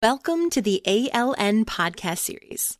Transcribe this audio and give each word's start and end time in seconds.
Welcome 0.00 0.48
to 0.50 0.62
the 0.62 0.80
ALN 0.86 1.64
podcast 1.64 2.18
series. 2.18 2.78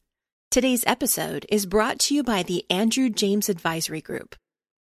Today's 0.53 0.85
episode 0.87 1.47
is 1.49 1.67
brought 1.67 1.99
to 1.99 2.15
you 2.15 2.23
by 2.23 2.45
the 2.45 2.65
Andrew 2.71 3.11
James 3.11 3.49
Advisory 3.49 4.01
Group. 4.01 4.37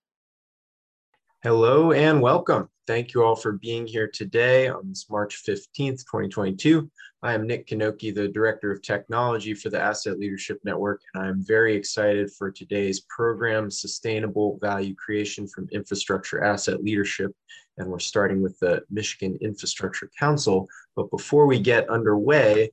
Hello 1.44 1.92
and 1.92 2.23
welcome. 2.23 2.70
Thank 2.88 3.14
you 3.14 3.22
all 3.22 3.36
for 3.36 3.52
being 3.52 3.86
here 3.86 4.08
today 4.08 4.70
on 4.70 4.88
this 4.88 5.09
March 5.09 5.44
15th, 5.45 6.05
2022. 6.05 6.90
I 7.22 7.34
am 7.34 7.45
Nick 7.45 7.68
Kanoki, 7.68 8.16
the 8.16 8.30
Director 8.30 8.72
of 8.72 8.82
Technology 8.82 9.54
for 9.54 9.70
the 9.70 9.82
Asset 9.82 10.18
Leadership 10.18 10.62
Network, 10.64 11.02
and 11.14 11.22
I'm 11.22 11.45
very 11.45 11.76
excited 11.76 12.31
for 12.31 12.50
today's 12.50 13.02
program, 13.09 13.70
Sustainable 13.70 14.58
Value 14.62 14.95
Creation 14.95 15.50
from 15.50 15.68
Infrastructure 15.73 16.42
Asset 16.45 16.81
Leadership. 16.81 17.34
And 17.78 17.90
we're 17.90 18.00
starting 18.00 18.42
with 18.42 18.58
the 18.59 18.81
Michigan 18.90 19.38
Infrastructure 19.42 20.09
Council. 20.17 20.70
But 20.95 21.12
before 21.12 21.45
we 21.45 21.59
get 21.59 21.90
underway, 21.90 22.72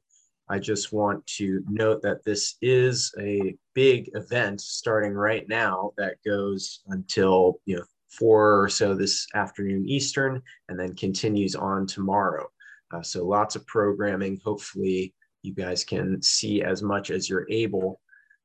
I 0.48 0.60
just 0.60 0.92
want 0.92 1.26
to 1.38 1.64
note 1.68 2.02
that 2.02 2.24
this 2.24 2.54
is 2.62 3.12
a 3.18 3.56
big 3.74 4.10
event 4.14 4.60
starting 4.60 5.14
right 5.14 5.48
now 5.48 5.90
that 5.96 6.18
goes 6.24 6.82
until 6.86 7.58
you 7.64 7.78
know 7.78 7.84
four 8.18 8.62
or 8.62 8.68
so 8.68 8.94
this 8.94 9.26
afternoon 9.34 9.88
Eastern, 9.88 10.42
and 10.68 10.78
then 10.78 10.94
continues 10.94 11.54
on 11.54 11.86
tomorrow. 11.86 12.48
Uh, 12.92 13.02
so 13.02 13.24
lots 13.24 13.56
of 13.56 13.66
programming. 13.66 14.40
Hopefully, 14.44 15.14
you 15.42 15.54
guys 15.54 15.84
can 15.84 16.22
see 16.22 16.62
as 16.62 16.82
much 16.82 17.10
as 17.10 17.28
you're 17.28 17.46
able. 17.50 18.00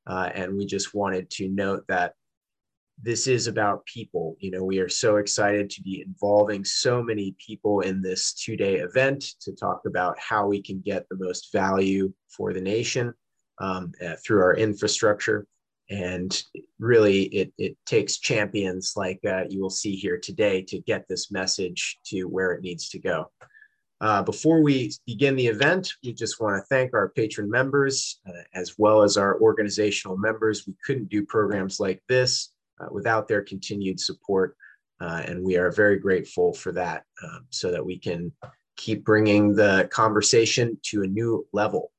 Uh, 0.08 0.30
and 0.34 0.56
we 0.56 0.66
just 0.66 0.94
wanted 0.94 1.30
to 1.30 1.48
note 1.50 1.84
that 1.88 2.14
this 3.02 3.28
is 3.28 3.48
about 3.48 3.86
people. 3.86 4.36
You 4.40 4.52
know, 4.52 4.64
we 4.64 4.80
are 4.80 4.90
so 4.90 5.18
excited 5.18 5.70
to 5.70 5.82
be 5.82 6.04
involving 6.06 6.66
so 6.66 7.02
many 7.02 7.36
people 7.46 7.82
in 7.82 8.02
this 8.02 8.34
two 8.34 8.58
day 8.58 8.76
event 8.76 9.24
to 9.42 9.54
talk 9.54 9.82
about 9.86 10.20
how 10.20 10.48
we 10.48 10.62
can 10.62 10.82
get 10.82 11.08
the 11.10 11.18
most 11.18 11.52
value 11.54 12.12
for 12.28 12.54
the 12.54 12.62
nation 12.62 13.14
um, 13.60 13.92
uh, 14.06 14.16
through 14.26 14.42
our 14.42 14.56
infrastructure 14.56 15.46
and 15.90 16.44
really 16.78 17.24
it, 17.24 17.52
it 17.58 17.78
takes 17.86 18.20
champions 18.20 18.94
like 18.96 19.20
uh, 19.26 19.44
you 19.50 19.62
will 19.62 19.70
see 19.70 19.96
here 19.96 20.18
today 20.18 20.62
to 20.62 20.80
get 20.82 21.08
this 21.08 21.32
message 21.32 21.98
to 22.06 22.26
where 22.26 22.52
it 22.52 22.62
needs 22.62 22.90
to 22.90 23.00
go. 23.00 23.32
Uh, 24.02 24.22
before 24.24 24.62
we 24.62 24.94
begin 25.06 25.36
the 25.36 25.48
event 25.48 25.94
we 26.04 26.14
just 26.14 26.40
want 26.40 26.56
to 26.56 26.66
thank 26.68 26.94
our 26.94 27.10
patron 27.10 27.50
members 27.50 28.22
uh, 28.28 28.44
as 28.54 28.76
well 28.78 29.02
as 29.02 29.18
our 29.18 29.40
organizational 29.42 30.16
members. 30.16 30.66
We 30.68 30.76
couldn't 30.86 31.10
do 31.10 31.26
programs 31.26 31.80
like 31.80 32.02
this 32.08 32.54
uh, 32.80 32.88
without 32.92 33.28
their 33.28 33.42
continued 33.42 34.00
support 34.00 34.56
uh, 35.02 35.24
and 35.26 35.44
we 35.44 35.58
are 35.58 35.72
very 35.72 35.98
grateful 35.98 36.54
for 36.54 36.72
that 36.74 37.04
um, 37.24 37.46
so 37.50 37.72
that 37.72 37.86
we 37.86 37.98
can 37.98 38.32
keep 38.78 39.04
bringing 39.04 39.54
the 39.54 39.90
conversation 39.92 40.78
to 40.84 41.04
a 41.04 41.08
new 41.08 41.46
level. 41.52 41.92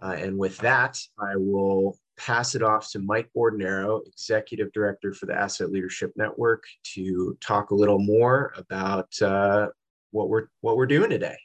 Uh, 0.00 0.14
and 0.18 0.38
with 0.38 0.56
that 0.58 0.96
i 1.18 1.34
will 1.36 1.96
pass 2.16 2.54
it 2.54 2.62
off 2.62 2.90
to 2.90 2.98
Mike 2.98 3.30
Bordonaro, 3.36 4.06
Executive 4.06 4.72
Director 4.72 5.12
for 5.12 5.26
the 5.26 5.34
Asset 5.34 5.70
Leadership 5.70 6.12
Network, 6.16 6.64
to 6.94 7.36
talk 7.40 7.70
a 7.70 7.74
little 7.74 7.98
more 7.98 8.52
about 8.56 9.20
uh, 9.22 9.68
what 10.10 10.28
we're 10.28 10.48
what 10.60 10.76
we're 10.76 10.86
doing 10.86 11.10
today. 11.10 11.36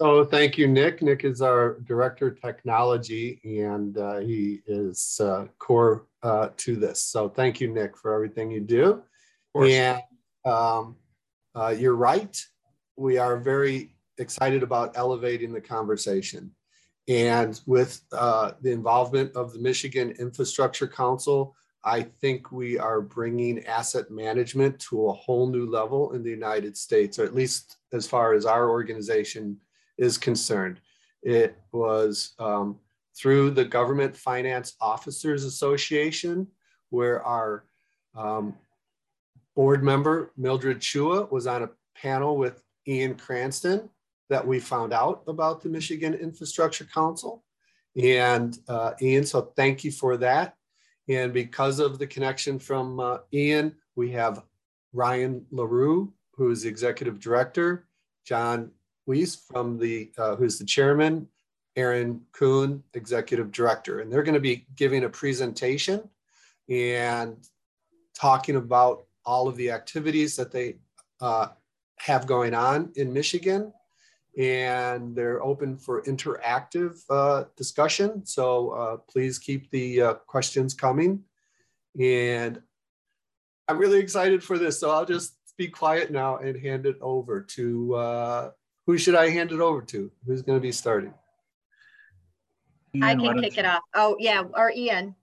Oh, 0.00 0.24
thank 0.24 0.56
you, 0.56 0.68
Nick. 0.68 1.02
Nick 1.02 1.24
is 1.24 1.42
our 1.42 1.80
Director 1.80 2.28
of 2.28 2.40
Technology, 2.40 3.40
and 3.44 3.98
uh, 3.98 4.18
he 4.18 4.60
is 4.66 5.20
uh, 5.20 5.46
core 5.58 6.06
uh, 6.22 6.50
to 6.58 6.76
this. 6.76 7.02
So 7.02 7.28
thank 7.28 7.60
you, 7.60 7.72
Nick, 7.72 7.96
for 7.96 8.14
everything 8.14 8.50
you 8.50 8.60
do. 8.60 9.02
And 9.56 10.00
um, 10.44 10.96
uh, 11.56 11.74
you're 11.76 11.96
right. 11.96 12.40
We 12.96 13.18
are 13.18 13.38
very 13.38 13.96
excited 14.18 14.62
about 14.62 14.96
elevating 14.96 15.52
the 15.52 15.60
conversation. 15.60 16.52
And 17.08 17.58
with 17.66 18.02
uh, 18.12 18.52
the 18.60 18.70
involvement 18.70 19.34
of 19.34 19.54
the 19.54 19.58
Michigan 19.58 20.10
Infrastructure 20.18 20.86
Council, 20.86 21.56
I 21.82 22.02
think 22.02 22.52
we 22.52 22.78
are 22.78 23.00
bringing 23.00 23.64
asset 23.64 24.10
management 24.10 24.78
to 24.80 25.08
a 25.08 25.12
whole 25.12 25.48
new 25.48 25.64
level 25.64 26.12
in 26.12 26.22
the 26.22 26.30
United 26.30 26.76
States, 26.76 27.18
or 27.18 27.24
at 27.24 27.34
least 27.34 27.78
as 27.94 28.06
far 28.06 28.34
as 28.34 28.44
our 28.44 28.68
organization 28.68 29.58
is 29.96 30.18
concerned. 30.18 30.80
It 31.22 31.56
was 31.72 32.34
um, 32.38 32.78
through 33.16 33.52
the 33.52 33.64
Government 33.64 34.14
Finance 34.14 34.74
Officers 34.80 35.44
Association, 35.44 36.46
where 36.90 37.22
our 37.24 37.64
um, 38.14 38.54
board 39.56 39.82
member, 39.82 40.32
Mildred 40.36 40.80
Chua, 40.80 41.30
was 41.32 41.46
on 41.46 41.62
a 41.62 41.70
panel 41.96 42.36
with 42.36 42.62
Ian 42.86 43.14
Cranston 43.14 43.88
that 44.28 44.46
we 44.46 44.60
found 44.60 44.92
out 44.92 45.22
about 45.26 45.62
the 45.62 45.68
Michigan 45.68 46.14
Infrastructure 46.14 46.84
Council. 46.84 47.44
And 48.00 48.56
uh, 48.68 48.92
Ian, 49.00 49.26
so 49.26 49.52
thank 49.56 49.84
you 49.84 49.90
for 49.90 50.16
that. 50.18 50.54
And 51.08 51.32
because 51.32 51.80
of 51.80 51.98
the 51.98 52.06
connection 52.06 52.58
from 52.58 53.00
uh, 53.00 53.18
Ian, 53.32 53.74
we 53.96 54.10
have 54.12 54.42
Ryan 54.92 55.46
LaRue, 55.50 56.12
who 56.34 56.50
is 56.50 56.62
the 56.62 56.68
executive 56.68 57.18
director, 57.18 57.88
John 58.24 58.70
Weiss 59.06 59.34
from 59.34 59.78
the, 59.78 60.12
uh, 60.18 60.36
who's 60.36 60.58
the 60.58 60.66
chairman, 60.66 61.26
Erin 61.76 62.20
Kuhn, 62.32 62.82
executive 62.94 63.50
director. 63.50 64.00
And 64.00 64.12
they're 64.12 64.22
to 64.34 64.40
be 64.40 64.66
giving 64.76 65.04
a 65.04 65.08
presentation 65.08 66.08
and 66.68 67.36
talking 68.14 68.56
about 68.56 69.06
all 69.24 69.48
of 69.48 69.56
the 69.56 69.70
activities 69.70 70.36
that 70.36 70.52
they 70.52 70.76
uh, 71.20 71.48
have 71.96 72.26
going 72.26 72.54
on 72.54 72.92
in 72.96 73.12
Michigan 73.12 73.72
and 74.38 75.16
they're 75.16 75.42
open 75.42 75.76
for 75.76 76.02
interactive 76.02 77.02
uh, 77.10 77.44
discussion. 77.56 78.24
So 78.24 78.70
uh, 78.70 78.96
please 79.10 79.38
keep 79.38 79.68
the 79.70 80.00
uh, 80.00 80.14
questions 80.14 80.74
coming. 80.74 81.24
And 82.00 82.62
I'm 83.66 83.78
really 83.78 83.98
excited 83.98 84.42
for 84.42 84.56
this. 84.56 84.78
So 84.78 84.90
I'll 84.90 85.04
just 85.04 85.34
be 85.56 85.66
quiet 85.66 86.12
now 86.12 86.36
and 86.36 86.56
hand 86.56 86.86
it 86.86 86.96
over 87.00 87.40
to 87.40 87.94
uh, 87.96 88.50
who 88.86 88.96
should 88.96 89.16
I 89.16 89.28
hand 89.28 89.50
it 89.50 89.60
over 89.60 89.82
to? 89.82 90.10
Who's 90.24 90.42
going 90.42 90.56
to 90.56 90.62
be 90.62 90.72
starting? 90.72 91.12
Ian, 92.94 93.04
I 93.04 93.14
can 93.16 93.40
kick 93.42 93.58
it 93.58 93.66
off. 93.66 93.82
Oh 93.94 94.16
yeah, 94.18 94.44
or 94.54 94.72
Ian. 94.74 95.14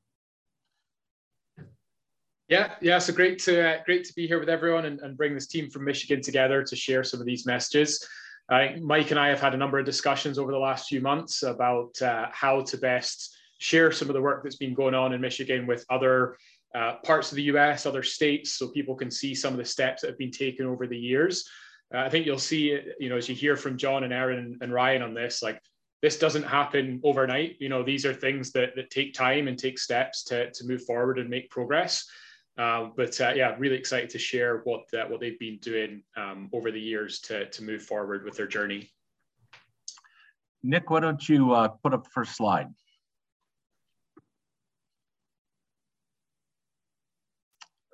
Yeah, 2.48 2.76
yeah. 2.80 3.00
So 3.00 3.12
great 3.12 3.40
to 3.40 3.70
uh, 3.70 3.84
great 3.86 4.04
to 4.06 4.14
be 4.14 4.28
here 4.28 4.40
with 4.40 4.50
everyone 4.50 4.86
and, 4.86 5.00
and 5.00 5.18
bring 5.18 5.34
this 5.34 5.48
team 5.48 5.72
from 5.72 5.84
Michigan 5.84 6.22
together 6.22 6.64
to 6.64 6.76
share 6.76 7.04
some 7.04 7.20
of 7.20 7.26
these 7.26 7.48
messages. 7.48 8.08
Uh, 8.50 8.68
Mike 8.82 9.12
and 9.12 9.20
I 9.20 9.30
have 9.30 9.42
had 9.42 9.54
a 9.54 9.58
number 9.58 9.80
of 9.80 9.86
discussions 9.86 10.38
over 10.38 10.52
the 10.52 10.60
last 10.60 10.88
few 10.88 11.02
months 11.02 11.44
about 11.44 12.00
uh, 12.02 12.28
how 12.32 12.62
to 12.62 12.78
best 12.78 13.36
share 13.58 13.92
some 13.92 14.10
of 14.10 14.14
the 14.14 14.22
work 14.22 14.44
that's 14.44 14.58
been 14.58 14.74
going 14.74 14.94
on 14.94 15.14
in 15.14 15.22
Michigan 15.22 15.66
with 15.66 15.86
other 15.90 16.38
uh, 16.76 16.96
parts 17.04 17.32
of 17.32 17.38
the 17.38 17.44
US, 17.44 17.86
other 17.86 18.04
states, 18.04 18.54
so 18.54 18.68
people 18.68 18.96
can 18.96 19.10
see 19.10 19.34
some 19.34 19.54
of 19.54 19.58
the 19.58 19.66
steps 19.66 20.02
that 20.02 20.10
have 20.10 20.18
been 20.18 20.32
taken 20.32 20.66
over 20.66 20.86
the 20.88 20.98
years. 20.98 21.48
Uh, 21.94 22.00
I 22.00 22.10
think 22.10 22.26
you'll 22.26 22.38
see, 22.38 22.80
you 23.00 23.10
know, 23.10 23.18
as 23.18 23.30
you 23.30 23.36
hear 23.36 23.56
from 23.56 23.78
John 23.78 24.04
and 24.04 24.14
Erin 24.14 24.58
and 24.62 24.74
Ryan 24.74 25.02
on 25.02 25.14
this, 25.14 25.42
like 25.42 25.60
this 26.02 26.20
doesn't 26.20 26.44
happen 26.44 27.00
overnight. 27.04 27.56
You 27.60 27.70
know, 27.70 27.82
these 27.82 28.06
are 28.06 28.14
things 28.14 28.52
that, 28.52 28.76
that 28.76 28.90
take 28.90 29.14
time 29.14 29.48
and 29.48 29.58
take 29.58 29.80
steps 29.80 30.24
to, 30.26 30.52
to 30.52 30.68
move 30.68 30.84
forward 30.84 31.18
and 31.18 31.30
make 31.30 31.50
progress. 31.50 32.06
Uh, 32.58 32.90
but 32.96 33.20
uh, 33.20 33.34
yeah, 33.36 33.54
really 33.58 33.76
excited 33.76 34.10
to 34.10 34.18
share 34.18 34.62
what 34.64 34.86
uh, 34.94 35.06
what 35.08 35.20
they've 35.20 35.40
been 35.40 35.58
doing 35.58 36.02
um, 36.16 36.50
over 36.54 36.72
the 36.72 36.80
years 36.80 37.20
to 37.20 37.50
to 37.50 37.64
move 37.64 37.84
forward 37.84 38.24
with 38.24 38.38
their 38.38 38.48
journey. 38.48 38.90
Nick, 40.64 40.90
why 40.90 41.00
don't 41.02 41.28
you 41.28 41.54
uh, 41.54 41.68
put 41.68 41.94
up 41.94 42.06
the 42.06 42.10
first 42.10 42.36
slide? 42.36 42.68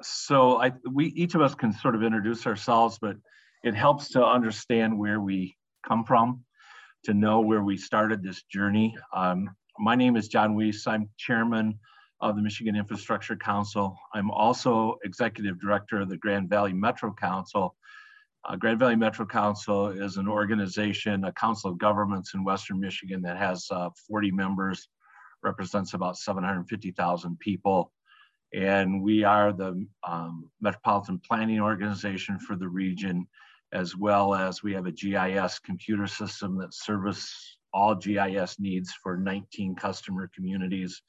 So 0.04 0.62
I, 0.62 0.72
we 0.92 1.08
each 1.08 1.36
of 1.36 1.42
us 1.42 1.56
can 1.56 1.74
sort 1.74 1.96
of 1.96 2.04
introduce 2.04 2.46
ourselves, 2.46 2.98
but 3.02 3.18
it 3.64 3.76
helps 3.76 4.10
to 4.10 4.26
understand 4.26 4.98
where 4.98 5.20
we 5.20 5.56
come 5.88 6.04
from, 6.04 6.44
to 7.06 7.14
know 7.14 7.42
where 7.42 7.64
we 7.64 7.78
started 7.78 8.24
this 8.24 8.44
journey. 8.44 8.96
Um, 9.16 9.50
my 9.80 9.96
name 9.96 10.16
is 10.16 10.28
John 10.28 10.56
Weiss. 10.56 10.86
I'm 10.88 11.10
chairman 11.18 11.80
of 12.22 12.36
the 12.36 12.42
Michigan 12.42 12.76
Infrastructure 12.76 13.36
Council. 13.36 13.98
I'm 14.14 14.30
also 14.32 14.98
executive 15.04 15.60
director 15.60 16.02
of 16.02 16.10
the 16.10 16.18
Grand 16.18 16.50
Valley 16.50 16.74
Metro 16.74 17.14
Council. 17.14 17.76
Uh, 18.48 18.56
Grand 18.56 18.80
Valley 18.80 18.96
Metro 18.96 19.26
Council 19.26 19.88
is 19.88 20.18
an 20.18 20.28
organization, 20.28 21.26
a 21.26 21.34
council 21.34 21.72
of 21.72 21.78
governments 21.78 22.34
in 22.34 22.44
Western 22.44 22.80
Michigan 22.80 23.22
that 23.24 23.38
has 23.38 23.68
uh, 23.72 23.90
40 24.08 24.32
members, 24.32 24.88
represents 25.44 25.94
about 25.94 26.18
750,000 26.18 27.40
people. 27.40 27.92
And 28.54 29.02
we 29.02 29.24
are 29.24 29.54
the 29.54 29.86
um, 30.08 30.50
Metropolitan 30.60 31.20
Planning 31.28 31.60
Organization 31.60 32.40
for 32.40 32.56
the 32.56 32.68
region, 32.68 33.28
as 33.74 33.96
well 33.96 34.36
as 34.36 34.62
we 34.62 34.74
have 34.74 34.86
a 34.86 34.92
GIS 34.92 35.60
computer 35.60 36.08
system 36.08 36.58
that 36.58 36.74
service 36.74 37.58
all 37.74 37.96
GIS 37.96 38.60
needs 38.60 38.92
for 38.92 39.18
19 39.18 39.76
customer 39.76 40.30
communities. 40.36 41.02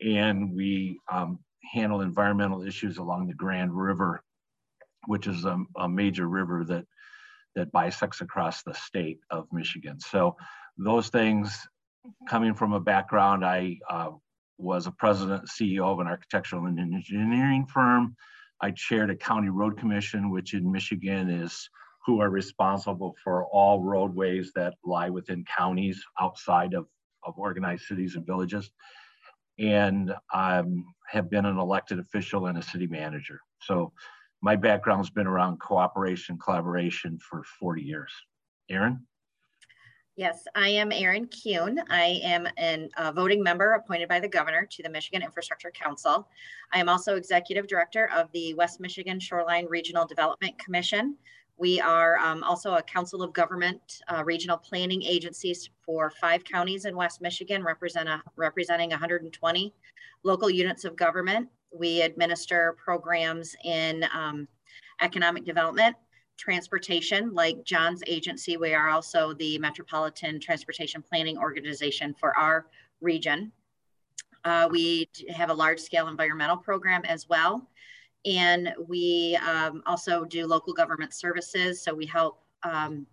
And 0.00 0.54
we 0.54 0.98
um, 1.10 1.38
handle 1.72 2.00
environmental 2.00 2.62
issues 2.62 2.98
along 2.98 3.26
the 3.26 3.34
Grand 3.34 3.72
River, 3.72 4.22
which 5.06 5.26
is 5.26 5.44
a, 5.44 5.58
a, 5.76 5.88
major 5.88 6.26
river 6.26 6.64
that, 6.64 6.84
that 7.54 7.72
bisects 7.72 8.20
across 8.20 8.62
the 8.62 8.74
state 8.74 9.18
of 9.30 9.46
Michigan. 9.52 10.00
So 10.00 10.36
those 10.76 11.08
things 11.08 11.66
coming 12.28 12.54
from 12.54 12.72
a 12.72 12.80
background, 12.80 13.44
I 13.44 13.78
uh, 13.88 14.10
was 14.58 14.86
a 14.86 14.92
president 14.92 15.48
CEO 15.48 15.84
of 15.84 16.00
an 16.00 16.06
architectural 16.06 16.66
and 16.66 16.78
engineering 16.78 17.66
firm. 17.66 18.16
I 18.60 18.70
chaired 18.70 19.10
a 19.10 19.16
county 19.16 19.48
road 19.48 19.78
commission, 19.78 20.30
which 20.30 20.54
in 20.54 20.70
Michigan 20.70 21.28
is 21.28 21.68
who 22.06 22.20
are 22.20 22.30
responsible 22.30 23.14
for 23.22 23.46
all 23.46 23.82
roadways 23.82 24.52
that 24.54 24.74
lie 24.84 25.10
within 25.10 25.44
counties 25.44 26.02
outside 26.20 26.74
of, 26.74 26.86
of 27.24 27.34
organized 27.38 27.84
cities 27.84 28.14
and 28.14 28.26
villages. 28.26 28.70
And 29.58 30.14
I 30.32 30.62
have 31.08 31.30
been 31.30 31.44
an 31.44 31.58
elected 31.58 31.98
official 31.98 32.46
and 32.46 32.58
a 32.58 32.62
city 32.62 32.86
manager. 32.86 33.40
So 33.60 33.92
my 34.42 34.56
background's 34.56 35.10
been 35.10 35.26
around 35.26 35.60
cooperation, 35.60 36.38
collaboration 36.38 37.18
for 37.18 37.44
40 37.60 37.82
years. 37.82 38.12
Erin? 38.68 39.06
Yes, 40.16 40.44
I 40.54 40.68
am 40.68 40.92
Erin 40.92 41.26
Kuhn. 41.26 41.80
I 41.90 42.20
am 42.22 42.46
a 42.56 42.88
uh, 42.96 43.10
voting 43.10 43.42
member 43.42 43.72
appointed 43.72 44.08
by 44.08 44.20
the 44.20 44.28
governor 44.28 44.64
to 44.70 44.82
the 44.82 44.88
Michigan 44.88 45.22
Infrastructure 45.22 45.72
Council. 45.72 46.28
I 46.72 46.78
am 46.78 46.88
also 46.88 47.16
executive 47.16 47.66
director 47.66 48.08
of 48.14 48.30
the 48.30 48.54
West 48.54 48.78
Michigan 48.78 49.18
Shoreline 49.18 49.66
Regional 49.66 50.06
Development 50.06 50.56
Commission, 50.56 51.16
we 51.56 51.80
are 51.80 52.18
um, 52.18 52.42
also 52.42 52.74
a 52.74 52.82
Council 52.82 53.22
of 53.22 53.32
Government 53.32 54.02
uh, 54.08 54.24
regional 54.24 54.56
planning 54.56 55.02
agencies 55.02 55.70
for 55.84 56.10
five 56.10 56.42
counties 56.44 56.84
in 56.84 56.96
West 56.96 57.20
Michigan, 57.20 57.62
represent 57.62 58.08
a, 58.08 58.22
representing 58.36 58.90
120 58.90 59.72
local 60.24 60.50
units 60.50 60.84
of 60.84 60.96
government. 60.96 61.48
We 61.72 62.02
administer 62.02 62.76
programs 62.82 63.54
in 63.64 64.04
um, 64.12 64.48
economic 65.00 65.44
development, 65.44 65.96
transportation, 66.36 67.32
like 67.32 67.64
John's 67.64 68.02
agency. 68.06 68.56
We 68.56 68.74
are 68.74 68.88
also 68.88 69.32
the 69.34 69.58
Metropolitan 69.58 70.40
Transportation 70.40 71.02
Planning 71.02 71.38
Organization 71.38 72.14
for 72.18 72.36
our 72.36 72.66
region. 73.00 73.52
Uh, 74.44 74.68
we 74.70 75.08
have 75.30 75.50
a 75.50 75.54
large 75.54 75.80
scale 75.80 76.08
environmental 76.08 76.56
program 76.56 77.02
as 77.04 77.28
well. 77.28 77.68
And 78.26 78.72
we 78.88 79.38
um, 79.46 79.82
also 79.86 80.24
do 80.24 80.46
local 80.46 80.72
government 80.72 81.12
services. 81.12 81.82
So 81.82 81.94
we 81.94 82.06
help 82.06 82.40
um, 82.62 83.06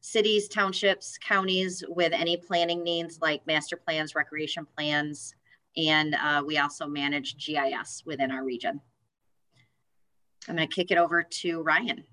cities, 0.00 0.48
townships, 0.48 1.18
counties 1.18 1.82
with 1.88 2.12
any 2.12 2.36
planning 2.36 2.82
needs 2.82 3.20
like 3.20 3.46
master 3.46 3.76
plans, 3.76 4.14
recreation 4.14 4.66
plans, 4.76 5.34
and 5.76 6.14
uh, 6.14 6.42
we 6.44 6.58
also 6.58 6.86
manage 6.86 7.36
GIS 7.44 8.02
within 8.04 8.30
our 8.30 8.44
region. 8.44 8.80
I'm 10.48 10.56
going 10.56 10.68
to 10.68 10.74
kick 10.74 10.90
it 10.90 10.98
over 10.98 11.22
to 11.22 11.62
Ryan. 11.62 12.04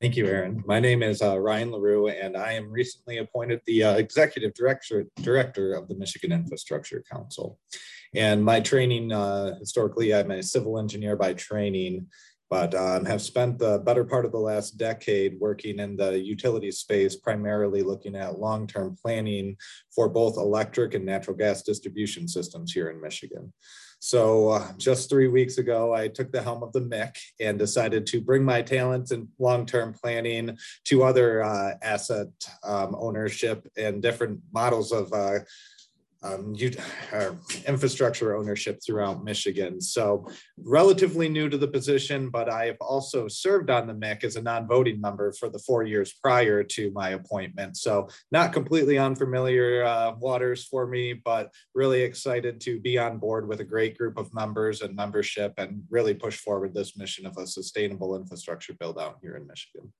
Thank 0.00 0.16
you, 0.16 0.26
Erin. 0.26 0.62
My 0.66 0.80
name 0.80 1.02
is 1.02 1.22
uh, 1.22 1.38
Ryan 1.38 1.72
LaRue, 1.72 2.08
and 2.08 2.36
I 2.36 2.52
am 2.52 2.70
recently 2.70 3.18
appointed 3.18 3.60
the 3.66 3.84
uh, 3.84 3.94
Executive 3.94 4.52
Director, 4.54 5.06
Director 5.22 5.72
of 5.72 5.88
the 5.88 5.94
Michigan 5.94 6.30
Infrastructure 6.30 7.02
Council. 7.10 7.58
And 8.14 8.44
my 8.44 8.60
training, 8.60 9.12
uh, 9.12 9.58
historically, 9.58 10.14
I'm 10.14 10.30
a 10.30 10.42
civil 10.42 10.78
engineer 10.78 11.16
by 11.16 11.34
training, 11.34 12.06
but 12.48 12.74
um, 12.74 13.04
have 13.04 13.22
spent 13.22 13.58
the 13.58 13.78
better 13.78 14.04
part 14.04 14.24
of 14.24 14.30
the 14.30 14.38
last 14.38 14.76
decade 14.76 15.40
working 15.40 15.80
in 15.80 15.96
the 15.96 16.18
utility 16.18 16.70
space, 16.70 17.16
primarily 17.16 17.82
looking 17.82 18.14
at 18.14 18.38
long-term 18.38 18.96
planning 19.02 19.56
for 19.94 20.08
both 20.08 20.36
electric 20.36 20.94
and 20.94 21.04
natural 21.04 21.36
gas 21.36 21.62
distribution 21.62 22.28
systems 22.28 22.72
here 22.72 22.90
in 22.90 23.00
Michigan. 23.00 23.52
So 23.98 24.50
uh, 24.50 24.72
just 24.76 25.08
three 25.08 25.28
weeks 25.28 25.56
ago, 25.56 25.94
I 25.94 26.08
took 26.08 26.30
the 26.30 26.42
helm 26.42 26.62
of 26.62 26.74
the 26.74 26.82
MIC 26.82 27.16
and 27.40 27.58
decided 27.58 28.06
to 28.08 28.20
bring 28.20 28.44
my 28.44 28.60
talents 28.60 29.12
in 29.12 29.28
long-term 29.38 29.94
planning 29.94 30.58
to 30.84 31.04
other 31.04 31.42
uh, 31.42 31.76
asset 31.80 32.28
um, 32.62 32.94
ownership 32.98 33.66
and 33.78 34.02
different 34.02 34.40
models 34.52 34.92
of 34.92 35.10
uh, 35.14 35.38
um, 36.24 36.54
you, 36.54 36.72
uh, 37.12 37.32
infrastructure 37.66 38.36
ownership 38.36 38.80
throughout 38.84 39.24
Michigan. 39.24 39.80
So 39.80 40.26
relatively 40.56 41.28
new 41.28 41.48
to 41.48 41.58
the 41.58 41.68
position, 41.68 42.30
but 42.30 42.48
I've 42.48 42.78
also 42.80 43.28
served 43.28 43.70
on 43.70 43.86
the 43.86 43.94
MIC 43.94 44.24
as 44.24 44.36
a 44.36 44.42
non-voting 44.42 45.00
member 45.00 45.32
for 45.32 45.48
the 45.48 45.58
four 45.58 45.82
years 45.82 46.14
prior 46.14 46.64
to 46.64 46.90
my 46.92 47.10
appointment. 47.10 47.76
So 47.76 48.08
not 48.32 48.52
completely 48.52 48.98
unfamiliar 48.98 49.84
uh, 49.84 50.14
waters 50.18 50.64
for 50.64 50.86
me, 50.86 51.12
but 51.12 51.52
really 51.74 52.02
excited 52.02 52.60
to 52.62 52.80
be 52.80 52.98
on 52.98 53.18
board 53.18 53.46
with 53.46 53.60
a 53.60 53.64
great 53.64 53.98
group 53.98 54.16
of 54.18 54.32
members 54.34 54.80
and 54.80 54.96
membership 54.96 55.52
and 55.58 55.82
really 55.90 56.14
push 56.14 56.38
forward 56.38 56.74
this 56.74 56.96
mission 56.96 57.26
of 57.26 57.36
a 57.36 57.46
sustainable 57.46 58.16
infrastructure 58.16 58.74
build 58.74 58.98
out 58.98 59.18
here 59.20 59.36
in 59.36 59.46
Michigan. 59.46 59.92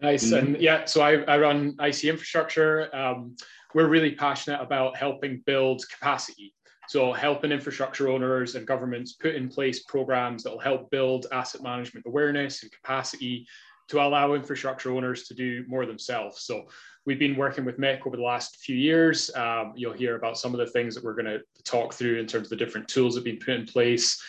Nice. 0.00 0.26
Mm-hmm. 0.26 0.46
And 0.46 0.60
yeah, 0.60 0.84
so 0.84 1.00
I, 1.00 1.22
I 1.22 1.38
run 1.38 1.76
IC 1.80 2.04
infrastructure. 2.04 2.94
Um, 2.94 3.36
we're 3.74 3.88
really 3.88 4.12
passionate 4.12 4.60
about 4.60 4.96
helping 4.96 5.42
build 5.46 5.82
capacity. 5.88 6.54
So 6.88 7.12
helping 7.12 7.50
infrastructure 7.50 8.08
owners 8.08 8.54
and 8.54 8.66
governments 8.66 9.14
put 9.14 9.34
in 9.34 9.48
place 9.48 9.82
programs 9.84 10.42
that 10.42 10.50
will 10.50 10.58
help 10.58 10.90
build 10.90 11.26
asset 11.32 11.62
management 11.62 12.06
awareness 12.06 12.62
and 12.62 12.70
capacity 12.70 13.46
to 13.88 14.00
allow 14.00 14.34
infrastructure 14.34 14.92
owners 14.92 15.24
to 15.24 15.34
do 15.34 15.64
more 15.66 15.86
themselves. 15.86 16.42
So 16.42 16.66
we've 17.04 17.18
been 17.18 17.36
working 17.36 17.64
with 17.64 17.78
MIC 17.78 18.06
over 18.06 18.16
the 18.16 18.22
last 18.22 18.56
few 18.56 18.76
years. 18.76 19.34
Um, 19.34 19.72
you'll 19.76 19.92
hear 19.92 20.16
about 20.16 20.38
some 20.38 20.54
of 20.54 20.58
the 20.58 20.66
things 20.66 20.94
that 20.94 21.04
we're 21.04 21.14
going 21.14 21.26
to 21.26 21.40
talk 21.64 21.94
through 21.94 22.18
in 22.18 22.26
terms 22.26 22.46
of 22.46 22.50
the 22.50 22.64
different 22.64 22.88
tools 22.88 23.14
that 23.14 23.20
have 23.20 23.24
been 23.24 23.38
put 23.38 23.54
in 23.54 23.66
place. 23.66 24.22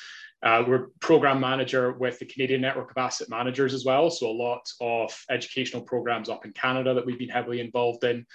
Uh, 0.45 0.63
we're 0.67 0.87
program 0.99 1.39
manager 1.39 1.93
with 1.93 2.19
the 2.19 2.25
Canadian 2.25 2.61
Network 2.61 2.91
of 2.91 2.97
Asset 2.97 3.29
Managers 3.29 3.73
as 3.73 3.83
well. 3.83 4.11
So 4.11 4.29
a 4.29 4.31
lot 4.31 4.61
of 4.79 5.11
educational 5.31 5.81
programs 5.81 6.29
up 6.29 6.45
in 6.45 6.53
Canada 6.53 6.93
that 6.93 7.03
we've 7.03 7.17
been 7.17 7.29
heavily 7.29 7.59
involved 7.59 8.03
in. 8.03 8.25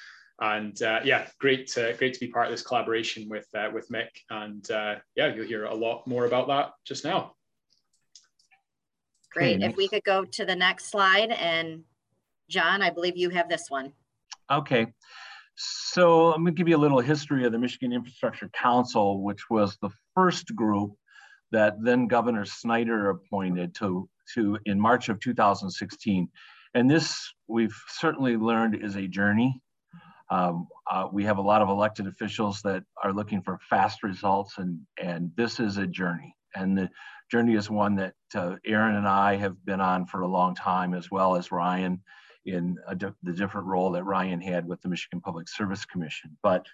And 0.40 0.82
uh, 0.82 1.00
yeah, 1.04 1.28
great, 1.38 1.68
to, 1.68 1.94
great 1.98 2.14
to 2.14 2.20
be 2.20 2.26
part 2.26 2.46
of 2.46 2.52
this 2.52 2.62
collaboration 2.62 3.28
with 3.28 3.46
uh, 3.54 3.68
with 3.72 3.90
MIC. 3.90 4.08
And 4.28 4.68
uh, 4.70 4.96
yeah, 5.14 5.32
you'll 5.32 5.46
hear 5.46 5.66
a 5.66 5.74
lot 5.74 6.04
more 6.06 6.26
about 6.26 6.48
that 6.48 6.72
just 6.84 7.04
now. 7.04 7.34
Great. 9.32 9.62
If 9.62 9.76
we 9.76 9.86
could 9.86 10.02
go 10.02 10.24
to 10.24 10.44
the 10.44 10.56
next 10.56 10.90
slide. 10.90 11.30
And 11.30 11.84
John, 12.48 12.82
I 12.82 12.90
believe 12.90 13.16
you 13.16 13.30
have 13.30 13.48
this 13.48 13.66
one. 13.68 13.92
Okay. 14.50 14.88
So 15.54 16.32
I'm 16.32 16.42
going 16.42 16.54
to 16.54 16.58
give 16.58 16.68
you 16.68 16.76
a 16.76 16.78
little 16.78 17.00
history 17.00 17.44
of 17.44 17.52
the 17.52 17.58
Michigan 17.58 17.92
Infrastructure 17.92 18.48
Council, 18.48 19.22
which 19.22 19.48
was 19.50 19.76
the 19.82 19.90
first 20.14 20.56
group 20.56 20.94
that 21.52 21.76
then 21.82 22.06
Governor 22.06 22.44
Snyder 22.44 23.10
appointed 23.10 23.74
to, 23.76 24.08
to 24.34 24.58
in 24.66 24.80
March 24.80 25.08
of 25.08 25.20
2016. 25.20 26.28
And 26.74 26.90
this 26.90 27.32
we've 27.48 27.76
certainly 27.88 28.36
learned 28.36 28.76
is 28.82 28.96
a 28.96 29.08
journey. 29.08 29.60
Um, 30.30 30.68
uh, 30.88 31.08
we 31.12 31.24
have 31.24 31.38
a 31.38 31.42
lot 31.42 31.60
of 31.60 31.68
elected 31.68 32.06
officials 32.06 32.62
that 32.62 32.84
are 33.02 33.12
looking 33.12 33.42
for 33.42 33.58
fast 33.68 34.04
results, 34.04 34.58
and, 34.58 34.78
and 35.02 35.32
this 35.36 35.58
is 35.58 35.76
a 35.76 35.86
journey. 35.88 36.36
And 36.54 36.78
the 36.78 36.88
journey 37.30 37.54
is 37.54 37.68
one 37.68 37.96
that 37.96 38.14
uh, 38.34 38.56
Erin 38.64 38.94
and 38.94 39.08
I 39.08 39.34
have 39.36 39.64
been 39.64 39.80
on 39.80 40.06
for 40.06 40.20
a 40.20 40.28
long 40.28 40.54
time, 40.54 40.94
as 40.94 41.10
well 41.10 41.34
as 41.34 41.50
Ryan 41.50 42.00
in 42.46 42.76
di 42.96 43.08
the 43.22 43.32
different 43.32 43.66
role 43.66 43.90
that 43.92 44.04
Ryan 44.04 44.40
had 44.40 44.66
with 44.66 44.80
the 44.82 44.88
Michigan 44.88 45.20
Public 45.20 45.48
Service 45.48 45.84
Commission. 45.84 46.36
But 46.42 46.64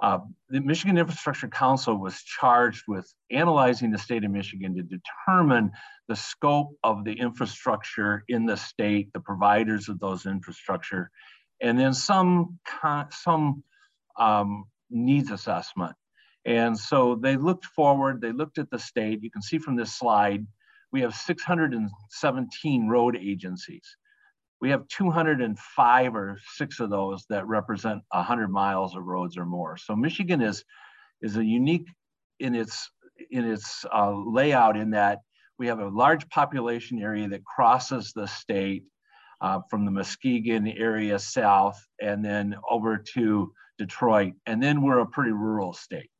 uh, 0.00 0.18
the 0.48 0.60
Michigan 0.60 0.96
Infrastructure 0.96 1.48
Council 1.48 1.96
was 1.96 2.22
charged 2.22 2.84
with 2.86 3.12
analyzing 3.30 3.90
the 3.90 3.98
state 3.98 4.24
of 4.24 4.30
Michigan 4.30 4.76
to 4.76 4.82
determine 4.82 5.72
the 6.06 6.14
scope 6.14 6.70
of 6.84 7.04
the 7.04 7.12
infrastructure 7.12 8.24
in 8.28 8.46
the 8.46 8.56
state, 8.56 9.12
the 9.12 9.20
providers 9.20 9.88
of 9.88 9.98
those 9.98 10.24
infrastructure, 10.24 11.10
and 11.60 11.78
then 11.78 11.92
some, 11.92 12.58
some 13.10 13.64
um, 14.18 14.64
needs 14.88 15.30
assessment. 15.32 15.96
And 16.44 16.78
so 16.78 17.16
they 17.16 17.36
looked 17.36 17.66
forward, 17.66 18.20
they 18.20 18.32
looked 18.32 18.58
at 18.58 18.70
the 18.70 18.78
state. 18.78 19.22
You 19.22 19.30
can 19.30 19.42
see 19.42 19.58
from 19.58 19.76
this 19.76 19.94
slide, 19.94 20.46
we 20.92 21.00
have 21.02 21.14
617 21.14 22.88
road 22.88 23.16
agencies 23.16 23.96
we 24.60 24.70
have 24.70 24.86
205 24.88 26.14
or 26.14 26.38
six 26.54 26.80
of 26.80 26.90
those 26.90 27.24
that 27.30 27.46
represent 27.46 28.02
100 28.10 28.48
miles 28.48 28.96
of 28.96 29.04
roads 29.04 29.36
or 29.36 29.46
more. 29.46 29.76
So 29.76 29.94
Michigan 29.94 30.40
is 30.40 30.64
is 31.20 31.36
a 31.36 31.44
unique 31.44 31.88
in 32.40 32.54
its 32.54 32.90
in 33.30 33.44
its 33.44 33.84
uh, 33.92 34.12
layout 34.12 34.76
in 34.76 34.90
that 34.90 35.18
we 35.58 35.66
have 35.66 35.80
a 35.80 35.88
large 35.88 36.28
population 36.28 37.00
area 37.00 37.28
that 37.28 37.44
crosses 37.44 38.12
the 38.14 38.26
state 38.26 38.84
uh, 39.40 39.60
from 39.68 39.84
the 39.84 39.90
Muskegon 39.90 40.68
area 40.68 41.18
south 41.18 41.80
and 42.00 42.24
then 42.24 42.56
over 42.68 43.02
to 43.14 43.52
Detroit. 43.78 44.34
And 44.46 44.62
then 44.62 44.82
we're 44.82 45.00
a 45.00 45.06
pretty 45.06 45.32
rural 45.32 45.72
state. 45.72 46.10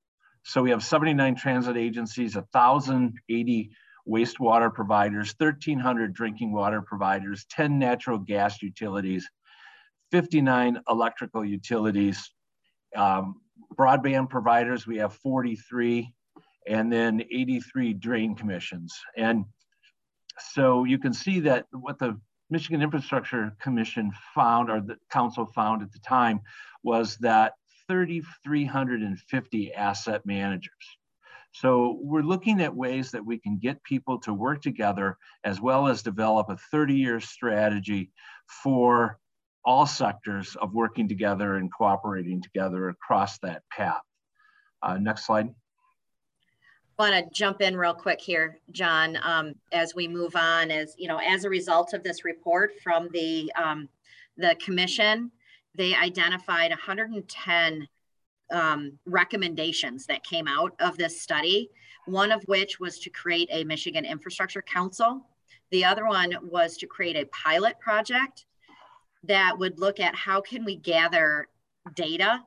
So 0.45 0.63
we 0.63 0.71
have 0.71 0.83
79 0.83 1.37
transit 1.37 1.77
agencies, 1.77 2.35
1,080 2.35 3.71
wastewater 4.09 4.73
providers, 4.73 5.35
1,300 5.39 6.15
drinking 6.15 6.53
water 6.53 6.83
providers, 6.83 7.45
10 7.51 7.79
natural 7.79 8.19
gas 8.19 8.63
utilities, 8.63 9.29
59 10.11 10.81
electrical 10.89 11.45
utilities, 11.45 12.33
um, 12.97 13.41
broadband 13.79 14.31
providers, 14.31 14.87
we 14.87 14.97
have 14.97 15.13
43, 15.15 16.13
and 16.67 16.93
then 16.93 17.23
83 17.31 17.95
drain 17.95 18.35
commissions. 18.35 18.99
And 19.17 19.45
so 20.53 20.85
you 20.85 20.99
can 20.99 21.13
see 21.13 21.41
that 21.41 21.67
what 21.73 21.99
the 21.99 22.19
Michigan 22.51 22.81
Infrastructure 22.81 23.55
Commission 23.61 24.11
found, 24.35 24.71
or 24.71 24.81
the 24.81 24.97
council 25.11 25.47
found 25.47 25.83
at 25.83 25.93
the 25.93 25.99
time, 25.99 26.41
was 26.83 27.17
that 27.19 27.55
3,350 27.89 29.75
asset 29.75 30.25
managers. 30.25 30.98
So 31.53 31.99
we're 32.01 32.23
looking 32.23 32.61
at 32.61 32.75
ways 32.75 33.11
that 33.13 33.25
we 33.25 33.39
can 33.39 33.59
get 33.59 33.83
people 33.83 34.19
to 34.21 34.35
work 34.35 34.63
together 34.63 35.17
as 35.45 35.61
well 35.61 35.89
as 35.89 36.03
develop 36.03 36.51
a 36.51 36.57
30 36.71 36.95
year 36.95 37.21
strategy 37.21 38.11
for 38.63 39.19
all 39.65 39.87
sectors 39.87 40.57
of 40.57 40.73
working 40.73 41.09
together 41.09 41.57
and 41.57 41.73
cooperating 41.73 42.43
together 42.43 42.89
across 42.89 43.39
that 43.41 43.63
path. 43.71 44.03
Uh, 44.83 44.99
next 44.99 45.27
slide. 45.27 45.49
I 46.99 47.11
want 47.11 47.15
to 47.15 47.31
jump 47.33 47.61
in 47.61 47.77
real 47.77 47.95
quick 47.95 48.21
here, 48.21 48.59
John, 48.73 49.19
um, 49.23 49.55
as 49.71 49.95
we 49.95 50.09
move 50.09 50.35
on, 50.35 50.71
as 50.71 50.95
you 50.99 51.07
know, 51.07 51.19
as 51.19 51.45
a 51.45 51.49
result 51.49 51.93
of 51.93 52.03
this 52.03 52.25
report 52.25 52.73
from 52.83 53.09
the 53.13 53.53
um, 53.57 53.89
the 54.37 54.57
commission, 54.61 55.31
they 55.75 55.95
identified 55.95 56.71
110 56.71 57.89
um, 58.51 58.99
recommendations 59.07 60.07
that 60.07 60.25
came 60.25 60.49
out 60.49 60.75
of 60.81 60.97
this 60.97 61.21
study, 61.21 61.71
one 62.07 62.33
of 62.33 62.43
which 62.45 62.81
was 62.81 62.99
to 63.01 63.11
create 63.11 63.49
a 63.53 63.65
Michigan 63.65 64.05
Infrastructure 64.05 64.63
Council. 64.63 65.27
The 65.71 65.85
other 65.85 66.07
one 66.07 66.35
was 66.43 66.77
to 66.79 66.87
create 66.87 67.17
a 67.17 67.27
pilot 67.27 67.79
project 67.79 68.47
that 69.25 69.59
would 69.59 69.79
look 69.79 70.01
at 70.01 70.15
how 70.15 70.41
can 70.41 70.65
we 70.65 70.77
gather 70.77 71.49
data 71.95 72.43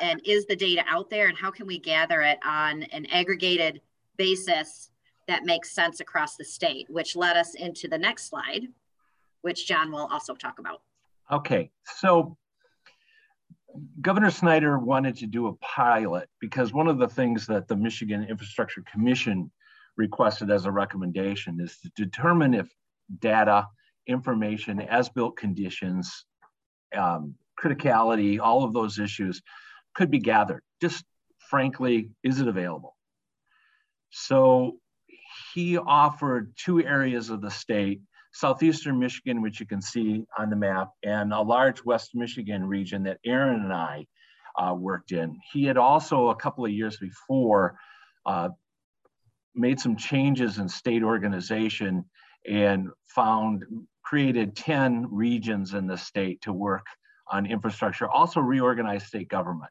and 0.00 0.20
is 0.24 0.46
the 0.46 0.56
data 0.56 0.82
out 0.88 1.10
there 1.10 1.28
and 1.28 1.36
how 1.36 1.50
can 1.50 1.66
we 1.66 1.78
gather 1.78 2.22
it 2.22 2.38
on 2.44 2.84
an 2.84 3.06
aggregated 3.06 3.80
basis 4.16 4.90
that 5.28 5.44
makes 5.44 5.72
sense 5.72 6.00
across 6.00 6.36
the 6.36 6.44
state, 6.44 6.86
which 6.88 7.14
led 7.16 7.36
us 7.36 7.54
into 7.54 7.88
the 7.88 7.98
next 7.98 8.28
slide, 8.28 8.68
which 9.42 9.66
John 9.66 9.90
will 9.90 10.08
also 10.10 10.34
talk 10.34 10.58
about. 10.58 10.82
Okay, 11.30 11.70
so 11.96 12.36
Governor 14.00 14.30
Snyder 14.30 14.78
wanted 14.78 15.16
to 15.18 15.26
do 15.26 15.46
a 15.46 15.54
pilot 15.54 16.28
because 16.40 16.72
one 16.72 16.88
of 16.88 16.98
the 16.98 17.08
things 17.08 17.46
that 17.46 17.68
the 17.68 17.76
Michigan 17.76 18.24
Infrastructure 18.24 18.82
Commission 18.90 19.50
requested 19.96 20.50
as 20.50 20.66
a 20.66 20.70
recommendation 20.70 21.60
is 21.60 21.78
to 21.80 21.90
determine 21.96 22.54
if 22.54 22.68
data, 23.18 23.66
information, 24.06 24.80
as-built 24.80 25.36
conditions, 25.36 26.24
um, 26.96 27.34
criticality, 27.60 28.40
all 28.40 28.64
of 28.64 28.72
those 28.72 28.98
issues 28.98 29.42
could 29.94 30.10
be 30.10 30.18
gathered. 30.18 30.62
Just 30.80 31.04
frankly, 31.38 32.10
is 32.22 32.40
it 32.40 32.48
available? 32.48 32.96
So 34.10 34.78
he 35.54 35.78
offered 35.78 36.54
two 36.56 36.82
areas 36.82 37.30
of 37.30 37.40
the 37.40 37.50
state 37.50 38.02
southeastern 38.32 38.98
Michigan, 38.98 39.42
which 39.42 39.60
you 39.60 39.66
can 39.66 39.82
see 39.82 40.24
on 40.38 40.50
the 40.50 40.56
map, 40.56 40.90
and 41.02 41.32
a 41.32 41.40
large 41.40 41.84
West 41.84 42.14
Michigan 42.14 42.64
region 42.64 43.02
that 43.04 43.18
Erin 43.24 43.62
and 43.62 43.72
I 43.72 44.06
uh, 44.58 44.74
worked 44.74 45.12
in. 45.12 45.38
He 45.52 45.64
had 45.64 45.76
also, 45.76 46.28
a 46.28 46.36
couple 46.36 46.64
of 46.64 46.70
years 46.70 46.96
before, 46.98 47.78
uh, 48.26 48.48
made 49.54 49.78
some 49.78 49.96
changes 49.96 50.58
in 50.58 50.68
state 50.68 51.02
organization 51.02 52.04
and 52.48 52.88
found, 53.06 53.64
created 54.02 54.56
10 54.56 55.06
regions 55.10 55.74
in 55.74 55.86
the 55.86 55.96
state 55.96 56.40
to 56.42 56.52
work 56.52 56.86
on 57.30 57.46
infrastructure, 57.46 58.08
also 58.08 58.40
reorganized 58.40 59.06
state 59.06 59.28
government. 59.28 59.70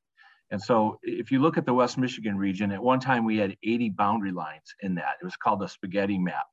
And 0.51 0.61
so 0.61 0.99
if 1.03 1.31
you 1.31 1.39
look 1.39 1.57
at 1.57 1.65
the 1.65 1.73
West 1.73 1.97
Michigan 1.97 2.37
region, 2.37 2.71
at 2.71 2.81
one 2.81 2.99
time 2.99 3.25
we 3.25 3.37
had 3.37 3.55
80 3.63 3.89
boundary 3.91 4.31
lines 4.31 4.75
in 4.81 4.95
that. 4.95 5.15
It 5.21 5.25
was 5.25 5.35
called 5.37 5.61
the 5.61 5.67
spaghetti 5.67 6.17
map 6.17 6.45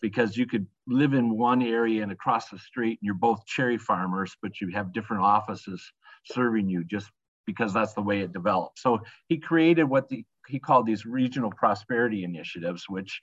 because 0.00 0.36
you 0.36 0.46
could 0.46 0.66
live 0.86 1.14
in 1.14 1.36
one 1.36 1.62
area 1.62 2.02
and 2.02 2.12
across 2.12 2.48
the 2.48 2.58
street 2.58 2.98
and 3.00 3.06
you're 3.06 3.14
both 3.14 3.44
cherry 3.46 3.78
farmers, 3.78 4.36
but 4.42 4.60
you 4.60 4.68
have 4.72 4.92
different 4.92 5.22
offices 5.22 5.82
serving 6.24 6.68
you 6.68 6.84
just 6.84 7.10
because 7.46 7.72
that's 7.72 7.94
the 7.94 8.02
way 8.02 8.20
it 8.20 8.32
developed. 8.32 8.78
So 8.78 9.00
he 9.28 9.38
created 9.38 9.84
what 9.84 10.08
the, 10.08 10.24
he 10.46 10.58
called 10.58 10.86
these 10.86 11.06
regional 11.06 11.50
prosperity 11.50 12.24
initiatives, 12.24 12.84
which 12.88 13.20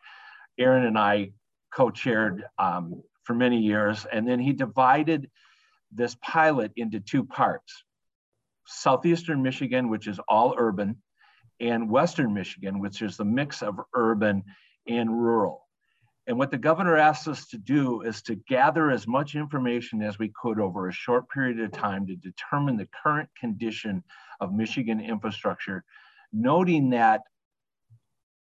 Erin 0.58 0.86
and 0.86 0.98
I 0.98 1.32
co-chaired 1.74 2.44
um, 2.58 3.04
for 3.24 3.34
many 3.34 3.60
years. 3.60 4.06
And 4.12 4.28
then 4.28 4.40
he 4.40 4.54
divided 4.54 5.30
this 5.92 6.16
pilot 6.22 6.72
into 6.76 7.00
two 7.00 7.24
parts. 7.24 7.84
Southeastern 8.68 9.44
Michigan, 9.44 9.90
which 9.90 10.08
is 10.08 10.20
all 10.28 10.56
urban, 10.58 10.98
and 11.60 11.90
Western 11.90 12.34
Michigan, 12.34 12.80
which 12.80 13.02
is 13.02 13.18
the 13.18 13.26
mix 13.26 13.62
of 13.62 13.80
urban 13.94 14.44
and 14.88 15.10
rural. 15.10 15.65
And 16.28 16.40
what 16.40 16.50
the 16.50 16.58
governor 16.58 16.98
asked 16.98 17.28
us 17.28 17.46
to 17.48 17.58
do 17.58 18.02
is 18.02 18.22
to 18.24 18.36
gather 18.36 18.90
as 18.90 19.08
much 19.08 19.36
information 19.36 20.02
as 20.02 20.18
we 20.18 20.32
could 20.42 20.60
over 20.60 20.88
a 20.88 20.94
short 20.94 21.30
period 21.30 21.60
of 21.60 21.72
time 21.72 22.08
to 22.08 22.16
determine 22.16 22.78
the 22.78 22.90
current 23.04 23.30
condition 23.40 24.04
of 24.40 24.54
Michigan 24.54 25.00
infrastructure, 25.00 25.84
noting 26.34 26.90
that 26.90 27.22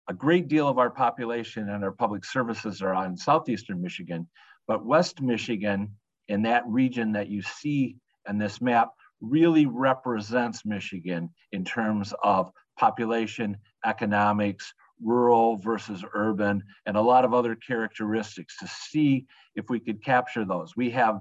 a 0.09 0.13
great 0.13 0.47
deal 0.47 0.67
of 0.67 0.77
our 0.77 0.89
population 0.89 1.69
and 1.69 1.83
our 1.83 1.91
public 1.91 2.25
services 2.25 2.81
are 2.81 2.93
on 2.93 3.15
southeastern 3.15 3.81
Michigan, 3.81 4.27
but 4.67 4.85
West 4.85 5.21
Michigan 5.21 5.95
in 6.27 6.41
that 6.41 6.63
region 6.67 7.13
that 7.13 7.29
you 7.29 7.41
see 7.41 7.95
in 8.27 8.37
this 8.37 8.59
map 8.59 8.89
really 9.21 9.65
represents 9.65 10.65
Michigan 10.65 11.29
in 11.51 11.63
terms 11.63 12.13
of 12.23 12.51
population, 12.77 13.57
economics, 13.85 14.73
rural 15.03 15.57
versus 15.57 16.03
urban, 16.13 16.63
and 16.85 16.97
a 16.97 17.01
lot 17.01 17.25
of 17.25 17.33
other 17.33 17.55
characteristics 17.55 18.57
to 18.57 18.67
see 18.67 19.25
if 19.55 19.69
we 19.69 19.79
could 19.79 20.03
capture 20.03 20.45
those. 20.45 20.75
We 20.75 20.89
have 20.91 21.19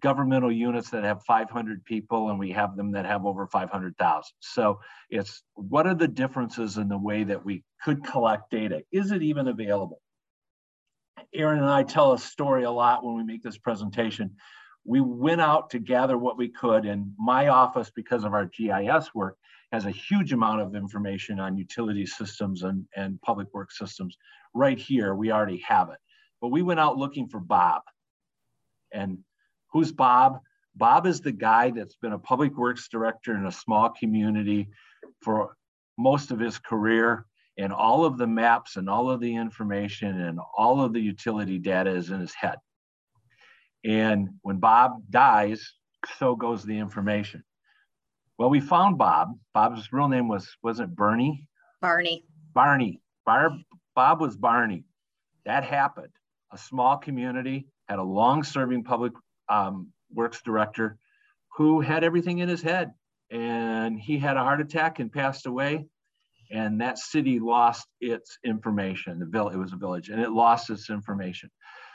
governmental 0.00 0.50
units 0.50 0.90
that 0.90 1.04
have 1.04 1.22
500 1.22 1.84
people 1.84 2.30
and 2.30 2.38
we 2.38 2.50
have 2.50 2.76
them 2.76 2.90
that 2.92 3.06
have 3.06 3.24
over 3.24 3.46
500,000. 3.46 4.22
So 4.40 4.80
it's 5.08 5.42
what 5.54 5.86
are 5.86 5.94
the 5.94 6.08
differences 6.08 6.78
in 6.78 6.88
the 6.88 6.98
way 6.98 7.22
that 7.24 7.44
we 7.44 7.62
could 7.82 8.04
collect 8.04 8.50
data? 8.50 8.82
Is 8.90 9.12
it 9.12 9.22
even 9.22 9.46
available? 9.46 10.00
Erin 11.32 11.60
and 11.60 11.70
I 11.70 11.84
tell 11.84 12.12
a 12.12 12.18
story 12.18 12.64
a 12.64 12.70
lot 12.70 13.04
when 13.04 13.14
we 13.14 13.22
make 13.22 13.42
this 13.42 13.58
presentation 13.58 14.34
we 14.84 15.00
went 15.00 15.40
out 15.40 15.70
to 15.70 15.78
gather 15.78 16.18
what 16.18 16.36
we 16.36 16.48
could 16.48 16.84
and 16.84 17.12
my 17.18 17.48
office 17.48 17.90
because 17.94 18.24
of 18.24 18.34
our 18.34 18.46
gis 18.46 19.14
work 19.14 19.38
has 19.74 19.86
a 19.86 19.90
huge 19.90 20.32
amount 20.32 20.60
of 20.60 20.76
information 20.76 21.40
on 21.40 21.56
utility 21.56 22.06
systems 22.06 22.62
and, 22.62 22.86
and 22.94 23.20
public 23.22 23.52
work 23.52 23.72
systems 23.72 24.16
right 24.54 24.78
here. 24.78 25.16
We 25.16 25.32
already 25.32 25.58
have 25.66 25.90
it. 25.90 25.98
But 26.40 26.48
we 26.48 26.62
went 26.62 26.78
out 26.78 26.96
looking 26.96 27.26
for 27.26 27.40
bob. 27.40 27.82
And 28.92 29.18
who's 29.72 29.90
bob? 29.90 30.38
Bob 30.76 31.06
is 31.08 31.20
the 31.20 31.32
guy 31.32 31.70
that's 31.70 31.96
been 31.96 32.12
a 32.12 32.18
public 32.18 32.56
works 32.56 32.86
director 32.88 33.34
in 33.34 33.46
a 33.46 33.52
small 33.52 33.90
community 33.90 34.68
for 35.22 35.56
most 35.98 36.30
of 36.30 36.38
his 36.38 36.56
career. 36.58 37.26
And 37.58 37.72
all 37.72 38.04
of 38.04 38.16
the 38.16 38.28
maps 38.28 38.76
and 38.76 38.88
all 38.88 39.10
of 39.10 39.20
the 39.20 39.34
information 39.34 40.20
and 40.20 40.38
all 40.56 40.82
of 40.82 40.92
the 40.92 41.00
utility 41.00 41.58
data 41.58 41.90
is 41.90 42.10
in 42.10 42.20
his 42.20 42.34
head. 42.34 42.58
And 43.84 44.30
when 44.42 44.58
Bob 44.58 45.02
dies, 45.10 45.72
so 46.18 46.36
goes 46.36 46.62
the 46.62 46.78
information. 46.78 47.42
Well, 48.38 48.50
we 48.50 48.60
found 48.60 48.98
Bob. 48.98 49.38
Bob's 49.52 49.92
real 49.92 50.08
name 50.08 50.28
was 50.28 50.48
wasn't 50.62 50.94
Bernie? 50.94 51.48
Barney. 51.80 52.24
Barney. 52.52 53.00
Barb, 53.24 53.52
Bob 53.94 54.20
was 54.20 54.36
Barney. 54.36 54.84
That 55.44 55.64
happened. 55.64 56.12
A 56.52 56.58
small 56.58 56.96
community 56.96 57.66
had 57.88 57.98
a 57.98 58.02
long-serving 58.02 58.84
public 58.84 59.12
um, 59.48 59.92
works 60.12 60.42
director 60.42 60.98
who 61.56 61.80
had 61.80 62.02
everything 62.02 62.38
in 62.38 62.48
his 62.48 62.62
head, 62.62 62.92
and 63.30 63.98
he 63.98 64.18
had 64.18 64.36
a 64.36 64.42
heart 64.42 64.60
attack 64.60 64.98
and 64.98 65.12
passed 65.12 65.46
away. 65.46 65.86
And 66.50 66.80
that 66.80 66.98
city 66.98 67.40
lost 67.40 67.86
its 68.00 68.38
information. 68.44 69.18
The 69.18 69.26
village, 69.26 69.54
it 69.54 69.58
was 69.58 69.72
a 69.72 69.76
village, 69.76 70.10
and 70.10 70.20
it 70.20 70.30
lost 70.30 70.70
its 70.70 70.90
information. 70.90 71.50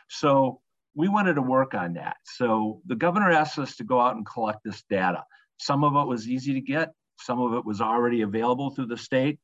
So 0.09 0.61
we 0.95 1.07
wanted 1.07 1.35
to 1.35 1.41
work 1.41 1.73
on 1.73 1.93
that. 1.93 2.17
So 2.23 2.81
the 2.87 2.95
governor 2.95 3.31
asked 3.31 3.59
us 3.59 3.75
to 3.77 3.83
go 3.83 4.01
out 4.01 4.15
and 4.15 4.25
collect 4.25 4.59
this 4.63 4.83
data. 4.89 5.23
Some 5.59 5.83
of 5.83 5.95
it 5.95 6.07
was 6.07 6.27
easy 6.27 6.53
to 6.53 6.61
get, 6.61 6.93
some 7.19 7.39
of 7.39 7.53
it 7.53 7.65
was 7.65 7.81
already 7.81 8.21
available 8.21 8.69
through 8.69 8.87
the 8.87 8.97
state. 8.97 9.39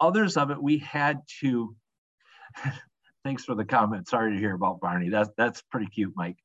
Others 0.00 0.36
of 0.36 0.50
it 0.50 0.62
we 0.62 0.78
had 0.78 1.20
to, 1.40 1.74
thanks 3.24 3.44
for 3.44 3.54
the 3.54 3.64
comment. 3.64 4.08
Sorry 4.08 4.32
to 4.32 4.38
hear 4.38 4.54
about 4.54 4.80
Barney. 4.80 5.08
That's 5.08 5.30
that's 5.36 5.62
pretty 5.62 5.86
cute, 5.86 6.12
Mike. 6.16 6.36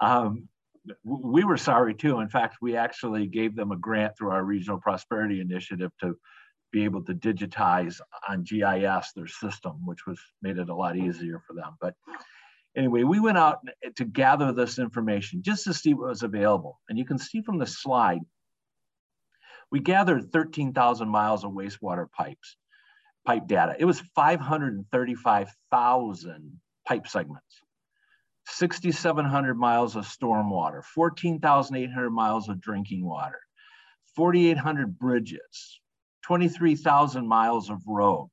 Um, 0.00 0.48
we 1.04 1.44
were 1.44 1.56
sorry 1.56 1.94
too. 1.94 2.20
In 2.20 2.28
fact, 2.28 2.58
we 2.62 2.76
actually 2.76 3.26
gave 3.26 3.54
them 3.54 3.72
a 3.72 3.76
grant 3.76 4.16
through 4.16 4.30
our 4.30 4.44
regional 4.44 4.80
prosperity 4.80 5.40
initiative 5.40 5.90
to 6.00 6.16
be 6.72 6.84
able 6.84 7.02
to 7.04 7.14
digitize 7.14 8.00
on 8.28 8.44
GIS 8.44 9.12
their 9.14 9.26
system, 9.26 9.84
which 9.84 10.06
was 10.06 10.18
made 10.42 10.58
it 10.58 10.68
a 10.68 10.74
lot 10.74 10.96
easier 10.96 11.42
for 11.46 11.54
them. 11.54 11.76
But 11.80 11.94
anyway, 12.76 13.02
we 13.02 13.18
went 13.20 13.38
out 13.38 13.58
eh, 13.84 13.90
to 13.96 14.04
gather 14.04 14.52
this 14.52 14.78
information 14.78 15.42
just 15.42 15.64
to 15.64 15.74
see 15.74 15.94
what 15.94 16.08
was 16.08 16.22
available. 16.22 16.80
And 16.88 16.96
you 16.98 17.04
can 17.04 17.18
see 17.18 17.42
from 17.42 17.58
the 17.58 17.66
slide, 17.66 18.20
we 19.70 19.80
gathered 19.80 20.32
13,000 20.32 21.08
miles 21.08 21.44
of 21.44 21.52
wastewater 21.52 22.10
pipes, 22.10 22.56
pipe 23.24 23.46
data. 23.46 23.76
It 23.78 23.84
was 23.84 24.00
535,000 24.14 26.60
pipe 26.86 27.06
segments. 27.06 27.60
6,700 28.46 29.54
miles 29.54 29.96
of 29.96 30.06
stormwater, 30.06 30.82
14,800 30.84 32.10
miles 32.10 32.48
of 32.48 32.58
drinking 32.60 33.04
water, 33.04 33.38
4,800 34.16 34.98
bridges, 34.98 35.80
23,000 36.24 37.28
miles 37.28 37.70
of 37.70 37.80
road. 37.86 38.28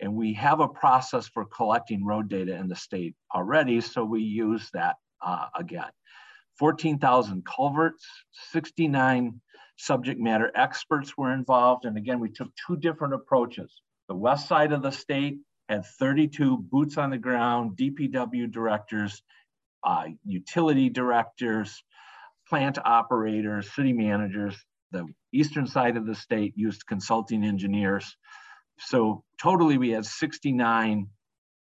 And 0.00 0.14
we 0.14 0.34
have 0.34 0.60
a 0.60 0.68
process 0.68 1.28
for 1.28 1.44
collecting 1.44 2.04
road 2.04 2.28
data 2.28 2.54
in 2.54 2.68
the 2.68 2.76
state 2.76 3.14
already, 3.34 3.80
so 3.80 4.04
we 4.04 4.22
use 4.22 4.70
that 4.72 4.96
uh, 5.24 5.46
again. 5.56 5.90
14,000 6.58 7.44
culverts, 7.44 8.04
69 8.52 9.40
subject 9.76 10.20
matter 10.20 10.50
experts 10.54 11.16
were 11.16 11.32
involved. 11.32 11.84
And 11.84 11.96
again, 11.96 12.20
we 12.20 12.30
took 12.30 12.48
two 12.66 12.76
different 12.76 13.14
approaches. 13.14 13.80
The 14.08 14.14
west 14.14 14.48
side 14.48 14.72
of 14.72 14.82
the 14.82 14.90
state 14.90 15.38
had 15.68 15.84
32 15.84 16.58
boots 16.58 16.96
on 16.96 17.10
the 17.10 17.18
ground, 17.18 17.76
DPW 17.76 18.50
directors, 18.50 19.22
uh, 19.84 20.04
utility 20.24 20.88
directors, 20.88 21.82
plant 22.48 22.78
operators, 22.84 23.72
city 23.72 23.92
managers. 23.92 24.56
The 24.90 25.06
eastern 25.32 25.66
side 25.66 25.96
of 25.96 26.06
the 26.06 26.14
state 26.14 26.54
used 26.56 26.86
consulting 26.86 27.44
engineers. 27.44 28.16
So 28.80 29.24
totally 29.40 29.78
we 29.78 29.90
had 29.90 30.04
69 30.04 31.08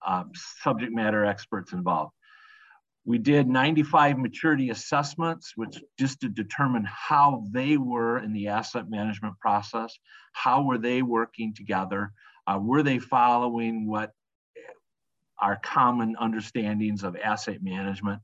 uh, 0.07 0.25
subject 0.63 0.93
matter 0.93 1.25
experts 1.25 1.73
involved. 1.73 2.13
We 3.05 3.19
did 3.19 3.49
95 3.49 4.19
maturity 4.19 4.71
assessments, 4.71 5.53
which 5.55 5.79
just 5.99 6.21
to 6.21 6.29
determine 6.29 6.87
how 6.87 7.45
they 7.53 7.77
were 7.77 8.19
in 8.19 8.33
the 8.33 8.49
asset 8.49 8.91
management 8.91 9.39
process. 9.39 9.97
How 10.33 10.63
were 10.63 10.79
they 10.79 11.03
working 11.03 11.55
together? 11.55 12.13
Uh, 12.49 12.59
were 12.61 12.83
they 12.83 12.99
following 12.99 13.87
what 13.87 14.13
our 15.41 15.57
common 15.57 16.17
understandings 16.19 17.03
of 17.03 17.17
asset 17.17 17.63
management. 17.63 18.21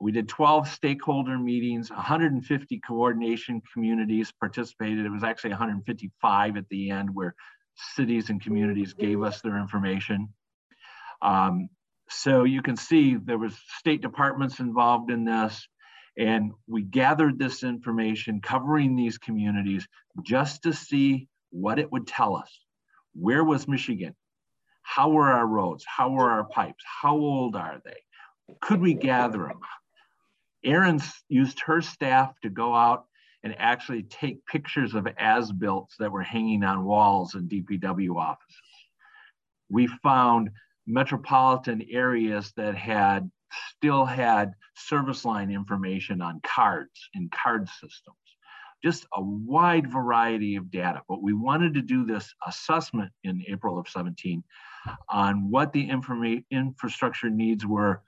We 0.00 0.12
did 0.12 0.28
12 0.28 0.68
stakeholder 0.68 1.38
meetings, 1.38 1.90
150 1.90 2.80
coordination 2.86 3.62
communities 3.72 4.32
participated. 4.32 5.06
It 5.06 5.10
was 5.10 5.22
actually 5.22 5.50
155 5.50 6.56
at 6.56 6.68
the 6.68 6.90
end 6.90 7.10
where 7.12 7.34
cities 7.74 8.30
and 8.30 8.42
communities 8.42 8.94
gave 8.94 9.22
us 9.22 9.40
their 9.40 9.58
information. 9.58 10.28
Um, 11.20 11.68
so 12.08 12.44
you 12.44 12.62
can 12.62 12.76
see 12.76 13.16
there 13.16 13.38
was 13.38 13.56
state 13.78 14.02
departments 14.02 14.60
involved 14.60 15.10
in 15.10 15.24
this 15.24 15.66
and 16.18 16.52
we 16.66 16.82
gathered 16.82 17.38
this 17.38 17.62
information 17.62 18.40
covering 18.40 18.96
these 18.96 19.18
communities 19.18 19.86
just 20.22 20.62
to 20.62 20.72
see 20.72 21.28
what 21.50 21.78
it 21.78 21.90
would 21.90 22.06
tell 22.06 22.36
us. 22.36 22.50
Where 23.14 23.44
was 23.44 23.68
Michigan? 23.68 24.14
How 24.82 25.10
were 25.10 25.30
our 25.30 25.46
roads? 25.46 25.84
How 25.86 26.10
were 26.10 26.30
our 26.30 26.44
pipes? 26.44 26.84
How 27.02 27.14
old 27.16 27.56
are 27.56 27.80
they? 27.84 27.96
Could 28.60 28.80
we 28.80 28.94
gather 28.94 29.38
them? 29.38 29.60
Erin 30.64 31.00
used 31.28 31.60
her 31.66 31.80
staff 31.80 32.34
to 32.42 32.50
go 32.50 32.74
out 32.74 33.06
and 33.44 33.54
actually 33.58 34.04
take 34.04 34.44
pictures 34.46 34.94
of 34.94 35.06
as-built 35.18 35.90
that 35.98 36.12
were 36.12 36.22
hanging 36.22 36.62
on 36.62 36.84
walls 36.84 37.34
in 37.34 37.48
DPW 37.48 38.16
offices. 38.16 38.56
We 39.68 39.88
found 40.02 40.50
metropolitan 40.86 41.82
areas 41.90 42.52
that 42.56 42.76
had 42.76 43.30
still 43.76 44.04
had 44.04 44.52
service 44.74 45.24
line 45.24 45.50
information 45.50 46.22
on 46.22 46.40
cards 46.44 47.08
in 47.14 47.28
card 47.30 47.68
systems. 47.68 48.16
Just 48.82 49.06
a 49.14 49.22
wide 49.22 49.90
variety 49.90 50.56
of 50.56 50.70
data. 50.70 51.02
But 51.08 51.22
we 51.22 51.32
wanted 51.32 51.74
to 51.74 51.82
do 51.82 52.04
this 52.04 52.32
assessment 52.46 53.12
in 53.22 53.44
April 53.48 53.78
of 53.78 53.88
17 53.88 54.42
on 55.08 55.50
what 55.50 55.72
the 55.72 55.88
infrastructure 56.50 57.30
needs 57.30 57.64
were 57.64 58.02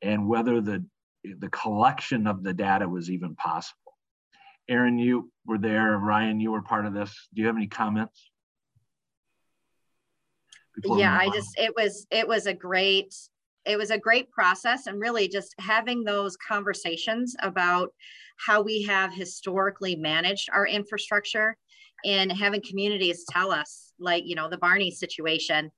and 0.00 0.28
whether 0.28 0.60
the, 0.60 0.84
the 1.24 1.48
collection 1.48 2.26
of 2.26 2.44
the 2.44 2.52
data 2.52 2.88
was 2.88 3.10
even 3.10 3.34
possible. 3.34 3.81
Erin, 4.68 4.98
you 4.98 5.30
were 5.46 5.58
there. 5.58 5.98
Ryan, 5.98 6.40
you 6.40 6.52
were 6.52 6.62
part 6.62 6.86
of 6.86 6.94
this. 6.94 7.28
Do 7.34 7.40
you 7.40 7.46
have 7.46 7.56
any 7.56 7.66
comments? 7.66 8.30
yeah, 10.84 11.16
I 11.16 11.28
just 11.28 11.58
it 11.58 11.74
was 11.76 12.06
it 12.10 12.26
was 12.26 12.46
a 12.46 12.54
great 12.54 13.14
it 13.64 13.76
was 13.76 13.90
a 13.90 13.98
great 13.98 14.30
process 14.30 14.86
and 14.86 15.00
really 15.00 15.28
just 15.28 15.54
having 15.58 16.02
those 16.02 16.36
conversations 16.36 17.36
about 17.42 17.92
how 18.38 18.60
we 18.60 18.82
have 18.82 19.12
historically 19.12 19.94
managed 19.94 20.48
our 20.52 20.66
infrastructure 20.66 21.56
and 22.04 22.32
having 22.32 22.62
communities 22.62 23.24
tell 23.30 23.52
us 23.52 23.92
like 23.98 24.24
you 24.26 24.34
know 24.34 24.48
the 24.48 24.56
barney 24.56 24.90
situation 24.90 25.70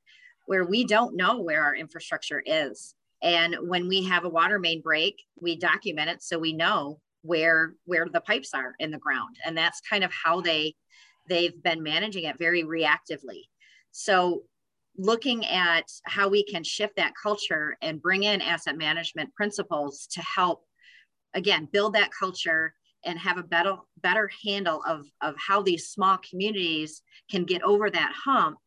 where 0.47 0.65
we 0.65 0.85
don't 0.85 1.17
know 1.17 1.41
where 1.41 1.63
our 1.65 1.75
infrastructure 1.75 2.43
is. 2.45 2.95
And 3.23 3.57
when 3.63 3.89
we 3.89 4.05
have 4.05 4.25
a 4.25 4.29
water 4.29 4.59
main 4.59 4.83
break, 4.83 5.23
we 5.41 5.57
document 5.57 6.11
it 6.11 6.23
so 6.23 6.39
we 6.39 6.53
know 6.53 7.01
where 7.25 7.75
where 7.87 8.07
the 8.13 8.21
pipes 8.21 8.51
are 8.55 8.75
in 8.79 8.91
the 8.91 8.99
ground. 8.99 9.37
And 9.45 9.57
that's 9.57 9.81
kind 9.81 10.05
of 10.05 10.13
how 10.13 10.41
they 10.41 10.75
they've 11.29 11.61
been 11.63 11.83
managing 11.83 12.25
it 12.25 12.39
very 12.39 12.63
reactively. 12.63 13.45
So 13.93 14.43
looking 14.97 15.47
at 15.47 15.85
how 16.05 16.29
we 16.29 16.45
can 16.45 16.63
shift 16.63 16.97
that 16.97 17.15
culture 17.21 17.77
and 17.81 18.03
bring 18.03 18.25
in 18.25 18.43
asset 18.43 18.77
management 18.77 19.35
principles 19.35 20.07
to 20.13 20.21
help 20.21 20.65
again 21.33 21.67
build 21.73 21.95
that 21.95 22.11
culture 22.17 22.75
and 23.07 23.19
have 23.19 23.39
a 23.39 23.43
better 23.43 23.77
better 24.03 24.31
handle 24.45 24.83
of, 24.87 25.07
of 25.23 25.35
how 25.39 25.63
these 25.63 25.89
small 25.89 26.19
communities 26.29 27.03
can 27.31 27.45
get 27.45 27.63
over 27.63 27.91
that 27.91 28.13
hump 28.15 28.59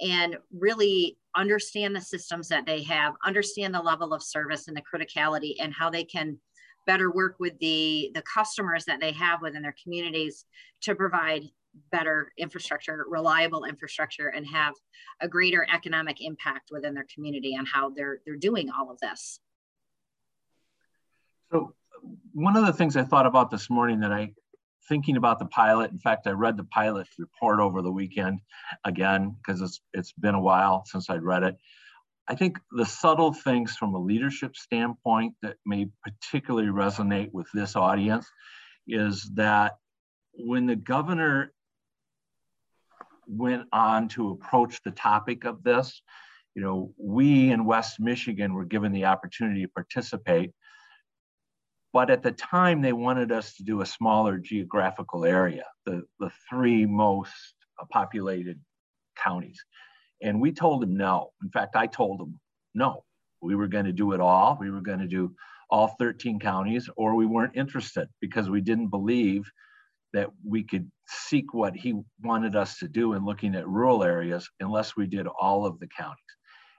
and 0.00 0.36
really 0.52 1.16
understand 1.36 1.96
the 1.96 2.00
systems 2.00 2.48
that 2.48 2.66
they 2.66 2.82
have, 2.82 3.14
understand 3.24 3.74
the 3.74 3.80
level 3.80 4.12
of 4.12 4.22
service 4.22 4.68
and 4.68 4.76
the 4.76 4.82
criticality 4.82 5.54
and 5.60 5.72
how 5.72 5.88
they 5.88 6.04
can 6.04 6.38
better 6.86 7.10
work 7.10 7.36
with 7.38 7.58
the, 7.58 8.10
the 8.14 8.22
customers 8.22 8.84
that 8.84 9.00
they 9.00 9.12
have 9.12 9.42
within 9.42 9.62
their 9.62 9.74
communities 9.82 10.44
to 10.82 10.94
provide 10.94 11.44
better 11.90 12.32
infrastructure, 12.38 13.04
reliable 13.08 13.64
infrastructure, 13.64 14.28
and 14.28 14.46
have 14.46 14.74
a 15.20 15.28
greater 15.28 15.66
economic 15.72 16.20
impact 16.20 16.70
within 16.70 16.94
their 16.94 17.06
community 17.12 17.56
on 17.56 17.66
how 17.66 17.90
they're 17.90 18.20
they're 18.24 18.36
doing 18.36 18.70
all 18.70 18.90
of 18.90 18.98
this. 19.00 19.40
So 21.50 21.74
one 22.32 22.56
of 22.56 22.66
the 22.66 22.72
things 22.72 22.96
I 22.96 23.02
thought 23.02 23.26
about 23.26 23.50
this 23.50 23.68
morning 23.70 24.00
that 24.00 24.12
I 24.12 24.32
thinking 24.88 25.16
about 25.16 25.38
the 25.38 25.46
pilot. 25.46 25.90
In 25.90 25.98
fact, 25.98 26.26
I 26.26 26.30
read 26.30 26.56
the 26.56 26.64
pilot 26.64 27.06
report 27.18 27.60
over 27.60 27.82
the 27.82 27.90
weekend 27.90 28.40
again 28.84 29.36
because 29.38 29.60
it's 29.60 29.80
it's 29.92 30.12
been 30.12 30.34
a 30.34 30.40
while 30.40 30.84
since 30.86 31.08
I'd 31.10 31.22
read 31.22 31.42
it. 31.42 31.56
I 32.26 32.34
think 32.34 32.58
the 32.70 32.86
subtle 32.86 33.32
things 33.32 33.76
from 33.76 33.94
a 33.94 33.98
leadership 33.98 34.56
standpoint 34.56 35.34
that 35.42 35.56
may 35.66 35.88
particularly 36.02 36.68
resonate 36.68 37.32
with 37.32 37.46
this 37.52 37.76
audience 37.76 38.26
is 38.86 39.30
that 39.34 39.72
when 40.32 40.66
the 40.66 40.76
governor 40.76 41.52
went 43.26 43.66
on 43.72 44.08
to 44.08 44.30
approach 44.30 44.80
the 44.84 44.90
topic 44.90 45.44
of 45.44 45.62
this, 45.62 46.02
you 46.54 46.62
know, 46.62 46.92
we 46.96 47.50
in 47.50 47.64
West 47.64 48.00
Michigan 48.00 48.54
were 48.54 48.64
given 48.64 48.92
the 48.92 49.04
opportunity 49.04 49.62
to 49.62 49.68
participate 49.68 50.52
but 51.94 52.10
at 52.10 52.24
the 52.24 52.32
time, 52.32 52.82
they 52.82 52.92
wanted 52.92 53.30
us 53.30 53.54
to 53.54 53.62
do 53.62 53.80
a 53.80 53.86
smaller 53.86 54.36
geographical 54.36 55.24
area, 55.24 55.64
the, 55.86 56.02
the 56.18 56.28
three 56.50 56.86
most 56.86 57.54
populated 57.88 58.58
counties. 59.16 59.64
And 60.24 60.40
we 60.40 60.50
told 60.50 60.82
him 60.82 60.96
no. 60.96 61.30
In 61.42 61.50
fact, 61.50 61.76
I 61.76 61.86
told 61.86 62.20
him 62.20 62.40
no. 62.74 63.04
We 63.40 63.54
were 63.54 63.68
going 63.68 63.84
to 63.84 63.92
do 63.92 64.12
it 64.12 64.20
all. 64.20 64.58
We 64.60 64.70
were 64.70 64.80
going 64.80 64.98
to 64.98 65.06
do 65.06 65.34
all 65.70 65.94
13 65.98 66.40
counties, 66.40 66.90
or 66.96 67.14
we 67.14 67.26
weren't 67.26 67.56
interested 67.56 68.08
because 68.20 68.50
we 68.50 68.60
didn't 68.60 68.88
believe 68.88 69.48
that 70.12 70.30
we 70.44 70.64
could 70.64 70.90
seek 71.06 71.54
what 71.54 71.76
he 71.76 72.00
wanted 72.22 72.56
us 72.56 72.78
to 72.78 72.88
do 72.88 73.12
in 73.12 73.24
looking 73.24 73.54
at 73.54 73.68
rural 73.68 74.02
areas 74.02 74.48
unless 74.58 74.96
we 74.96 75.06
did 75.06 75.28
all 75.28 75.66
of 75.66 75.78
the 75.78 75.88
counties. 75.88 76.18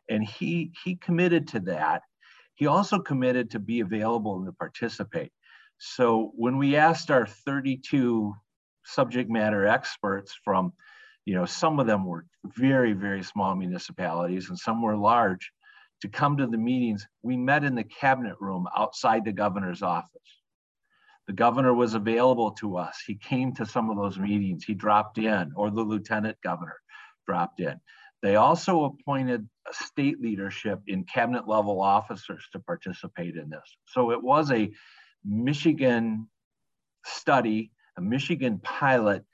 And 0.10 0.24
he 0.24 0.74
he 0.84 0.96
committed 0.96 1.48
to 1.50 1.62
that 1.62 2.02
he 2.56 2.68
also 2.68 3.00
committed 3.00 3.52
to 3.52 3.60
be 3.60 3.82
available 3.82 4.38
and 4.38 4.46
to 4.46 4.54
participate. 4.54 5.32
So 5.78 6.32
when 6.36 6.58
we 6.58 6.78
asked 6.78 7.12
our 7.12 7.26
32 7.26 8.34
subject 8.86 9.30
matter 9.30 9.68
experts 9.68 10.34
from, 10.44 10.72
you 11.26 11.34
know, 11.34 11.46
some 11.46 11.80
of 11.80 11.88
them 11.88 12.06
were 12.06 12.26
very, 12.46 12.94
very 12.94 13.24
small 13.24 13.56
municipalities 13.56 14.50
and 14.50 14.58
some 14.58 14.82
were 14.82 14.96
large, 14.96 15.52
to 16.02 16.08
come 16.08 16.38
to 16.38 16.48
the 16.48 16.58
meetings, 16.58 17.08
we 17.24 17.36
met 17.36 17.64
in 17.64 17.74
the 17.74 17.84
cabinet 17.84 18.36
room 18.40 18.68
outside 18.78 19.26
the 19.26 19.32
governor's 19.32 19.82
office. 19.82 20.10
The 21.28 21.34
governor 21.34 21.74
was 21.74 21.96
available 21.96 22.52
to 22.52 22.78
us. 22.78 23.02
He 23.06 23.16
came 23.16 23.54
to 23.56 23.66
some 23.66 23.90
of 23.90 23.98
those 23.98 24.20
meetings. 24.20 24.64
He 24.64 24.76
dropped 24.76 25.18
in, 25.18 25.52
or 25.56 25.72
the 25.72 25.82
lieutenant 25.82 26.38
governor 26.44 26.76
dropped 27.26 27.60
in. 27.60 27.80
They 28.22 28.36
also 28.36 28.86
appointed 28.86 29.48
state 29.72 30.22
leadership 30.22 30.82
in 30.88 31.04
cabinet 31.06 31.48
level 31.48 31.82
officers 31.82 32.44
to 32.52 32.60
participate 32.60 33.36
in 33.36 33.50
this. 33.50 33.76
So 33.86 34.12
it 34.12 34.22
was 34.22 34.52
a 34.52 34.72
Michigan 35.24 36.28
study, 37.04 37.72
a 37.98 38.02
Michigan 38.02 38.60
pilot 38.60 39.26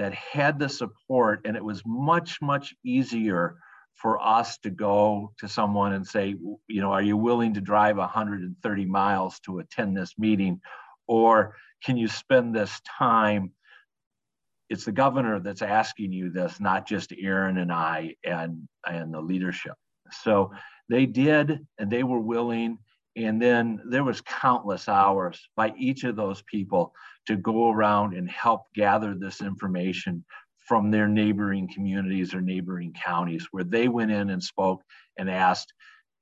that 0.00 0.14
had 0.14 0.58
the 0.58 0.68
support, 0.70 1.42
and 1.44 1.58
it 1.58 1.62
was 1.62 1.82
much, 1.84 2.40
much 2.40 2.74
easier 2.82 3.56
for 3.96 4.18
us 4.18 4.56
to 4.56 4.70
go 4.70 5.30
to 5.38 5.46
someone 5.46 5.92
and 5.92 6.06
say, 6.06 6.34
you 6.68 6.80
know, 6.80 6.90
are 6.90 7.02
you 7.02 7.18
willing 7.18 7.52
to 7.52 7.60
drive 7.60 7.98
130 7.98 8.86
miles 8.86 9.38
to 9.40 9.58
attend 9.58 9.94
this 9.94 10.14
meeting? 10.16 10.58
Or 11.06 11.54
can 11.84 11.98
you 11.98 12.08
spend 12.08 12.56
this 12.56 12.80
time? 12.98 13.52
It's 14.70 14.86
the 14.86 14.92
governor 14.92 15.38
that's 15.38 15.60
asking 15.60 16.14
you 16.14 16.30
this, 16.30 16.58
not 16.60 16.88
just 16.88 17.12
Erin 17.20 17.58
and 17.58 17.70
I 17.70 18.14
and, 18.24 18.66
and 18.88 19.12
the 19.12 19.20
leadership. 19.20 19.74
So 20.22 20.50
they 20.88 21.04
did, 21.04 21.66
and 21.78 21.90
they 21.90 22.04
were 22.04 22.20
willing. 22.20 22.78
And 23.16 23.42
then 23.42 23.80
there 23.84 24.04
was 24.04 24.20
countless 24.20 24.88
hours 24.88 25.48
by 25.56 25.72
each 25.76 26.04
of 26.04 26.16
those 26.16 26.42
people 26.42 26.94
to 27.26 27.36
go 27.36 27.70
around 27.70 28.14
and 28.14 28.30
help 28.30 28.72
gather 28.74 29.14
this 29.14 29.40
information 29.40 30.24
from 30.58 30.90
their 30.90 31.08
neighboring 31.08 31.68
communities 31.72 32.32
or 32.32 32.40
neighboring 32.40 32.92
counties 32.92 33.48
where 33.50 33.64
they 33.64 33.88
went 33.88 34.12
in 34.12 34.30
and 34.30 34.42
spoke 34.42 34.82
and 35.18 35.28
asked, 35.28 35.72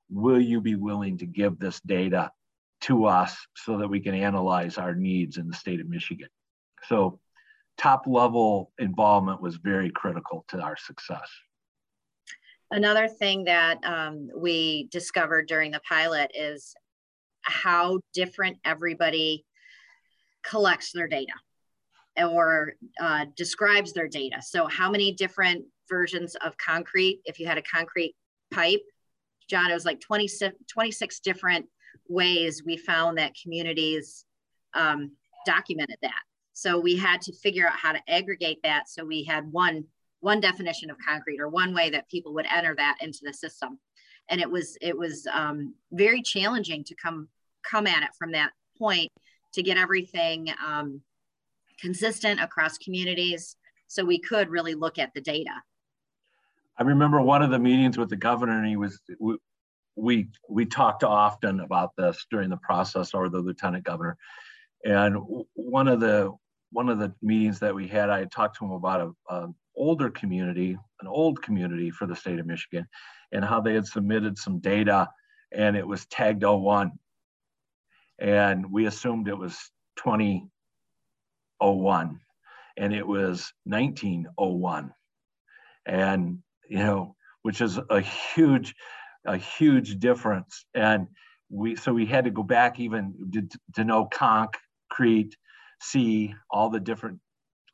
will 0.09 0.41
you 0.41 0.59
be 0.59 0.75
willing 0.75 1.17
to 1.19 1.27
give 1.27 1.59
this 1.59 1.79
data 1.81 2.31
to 2.81 3.05
us 3.05 3.37
so 3.55 3.77
that 3.77 3.87
we 3.87 3.99
can 3.99 4.15
analyze 4.15 4.77
our 4.77 4.95
needs 4.95 5.37
in 5.37 5.47
the 5.47 5.53
state 5.53 5.79
of 5.79 5.87
Michigan? 5.87 6.29
So 6.87 7.19
top 7.77 8.07
level 8.07 8.71
involvement 8.79 9.41
was 9.41 9.57
very 9.57 9.91
critical 9.91 10.45
to 10.47 10.59
our 10.59 10.77
success. 10.77 11.29
Another 12.71 13.07
thing 13.07 13.45
that 13.45 13.83
um, 13.83 14.29
we 14.35 14.87
discovered 14.91 15.47
during 15.47 15.71
the 15.71 15.81
pilot 15.87 16.31
is 16.35 16.75
how 17.41 17.99
different 18.13 18.57
everybody 18.63 19.45
collects 20.43 20.91
their 20.93 21.07
data 21.07 21.33
or 22.17 22.73
uh, 23.01 23.25
describes 23.35 23.93
their 23.93 24.07
data. 24.07 24.41
So, 24.41 24.67
how 24.67 24.91
many 24.91 25.13
different 25.13 25.65
versions 25.89 26.35
of 26.35 26.57
concrete? 26.57 27.21
If 27.25 27.39
you 27.39 27.47
had 27.47 27.57
a 27.57 27.63
concrete 27.63 28.15
pipe, 28.51 28.81
John, 29.49 29.71
it 29.71 29.73
was 29.73 29.85
like 29.85 29.99
26, 29.99 30.55
26 30.67 31.19
different 31.21 31.65
ways 32.07 32.63
we 32.65 32.77
found 32.77 33.17
that 33.17 33.33
communities 33.41 34.25
um, 34.73 35.11
documented 35.45 35.97
that. 36.01 36.21
So 36.53 36.79
we 36.79 36.97
had 36.97 37.21
to 37.21 37.33
figure 37.33 37.67
out 37.67 37.73
how 37.73 37.93
to 37.93 38.01
aggregate 38.07 38.59
that. 38.63 38.89
So 38.89 39.05
we 39.05 39.23
had 39.23 39.49
one 39.51 39.85
one 40.21 40.39
definition 40.39 40.89
of 40.89 40.97
concrete 41.05 41.39
or 41.39 41.49
one 41.49 41.73
way 41.73 41.89
that 41.89 42.09
people 42.09 42.33
would 42.33 42.45
enter 42.53 42.75
that 42.75 42.97
into 43.01 43.19
the 43.23 43.33
system, 43.33 43.79
and 44.29 44.41
it 44.41 44.49
was 44.49 44.77
it 44.81 44.97
was 44.97 45.27
um, 45.33 45.73
very 45.91 46.21
challenging 46.21 46.83
to 46.85 46.95
come 46.95 47.27
come 47.69 47.87
at 47.87 48.03
it 48.03 48.09
from 48.17 48.31
that 48.31 48.51
point 48.77 49.11
to 49.53 49.63
get 49.63 49.77
everything 49.77 50.47
um, 50.65 51.01
consistent 51.79 52.39
across 52.39 52.77
communities 52.77 53.55
so 53.87 54.05
we 54.05 54.19
could 54.19 54.49
really 54.49 54.75
look 54.75 54.99
at 54.99 55.13
the 55.13 55.21
data. 55.21 55.51
I 56.77 56.83
remember 56.83 57.21
one 57.21 57.41
of 57.41 57.49
the 57.49 57.59
meetings 57.59 57.97
with 57.97 58.09
the 58.09 58.15
governor, 58.15 58.57
and 58.57 58.67
he 58.67 58.77
was 58.77 58.99
we 59.95 60.27
we, 60.47 60.65
talked 60.65 61.03
often 61.03 61.59
about 61.59 61.91
this 61.97 62.25
during 62.31 62.49
the 62.49 62.57
process, 62.57 63.13
or 63.13 63.29
the 63.29 63.39
lieutenant 63.39 63.83
governor. 63.83 64.17
And 64.85 65.17
one 65.53 65.87
of 65.87 65.99
the 65.99 66.31
one 66.71 66.87
of 66.87 66.99
the 66.99 67.13
meetings 67.21 67.59
that 67.59 67.75
we 67.75 67.87
had, 67.87 68.09
I 68.09 68.25
talked 68.25 68.57
to 68.59 68.65
him 68.65 68.71
about 68.71 69.13
a, 69.29 69.33
a 69.33 69.49
older 69.79 70.09
community, 70.09 70.77
an 71.01 71.07
old 71.07 71.41
community 71.41 71.89
for 71.89 72.05
the 72.05 72.15
state 72.15 72.39
of 72.39 72.45
Michigan, 72.45 72.85
and 73.31 73.43
how 73.43 73.61
they 73.61 73.73
had 73.73 73.87
submitted 73.87 74.37
some 74.37 74.59
data, 74.59 75.07
and 75.51 75.75
it 75.75 75.87
was 75.87 76.05
tagged 76.07 76.43
01, 76.43 76.91
and 78.19 78.71
we 78.71 78.85
assumed 78.85 79.27
it 79.27 79.37
was 79.37 79.57
2001 79.97 82.19
and 82.77 82.93
it 82.93 83.05
was 83.05 83.51
1901 83.65 84.93
and 85.85 86.39
you 86.69 86.77
know 86.77 87.13
which 87.41 87.61
is 87.61 87.79
a 87.89 88.01
huge 88.01 88.75
a 89.25 89.37
huge 89.37 89.99
difference. 89.99 90.65
And 90.73 91.07
we 91.49 91.75
so 91.75 91.93
we 91.93 92.05
had 92.05 92.25
to 92.25 92.31
go 92.31 92.43
back 92.43 92.79
even 92.79 93.13
to, 93.33 93.47
to 93.75 93.83
know 93.83 94.05
concrete 94.05 95.35
see 95.81 96.33
all 96.51 96.69
the 96.69 96.79
different 96.79 97.19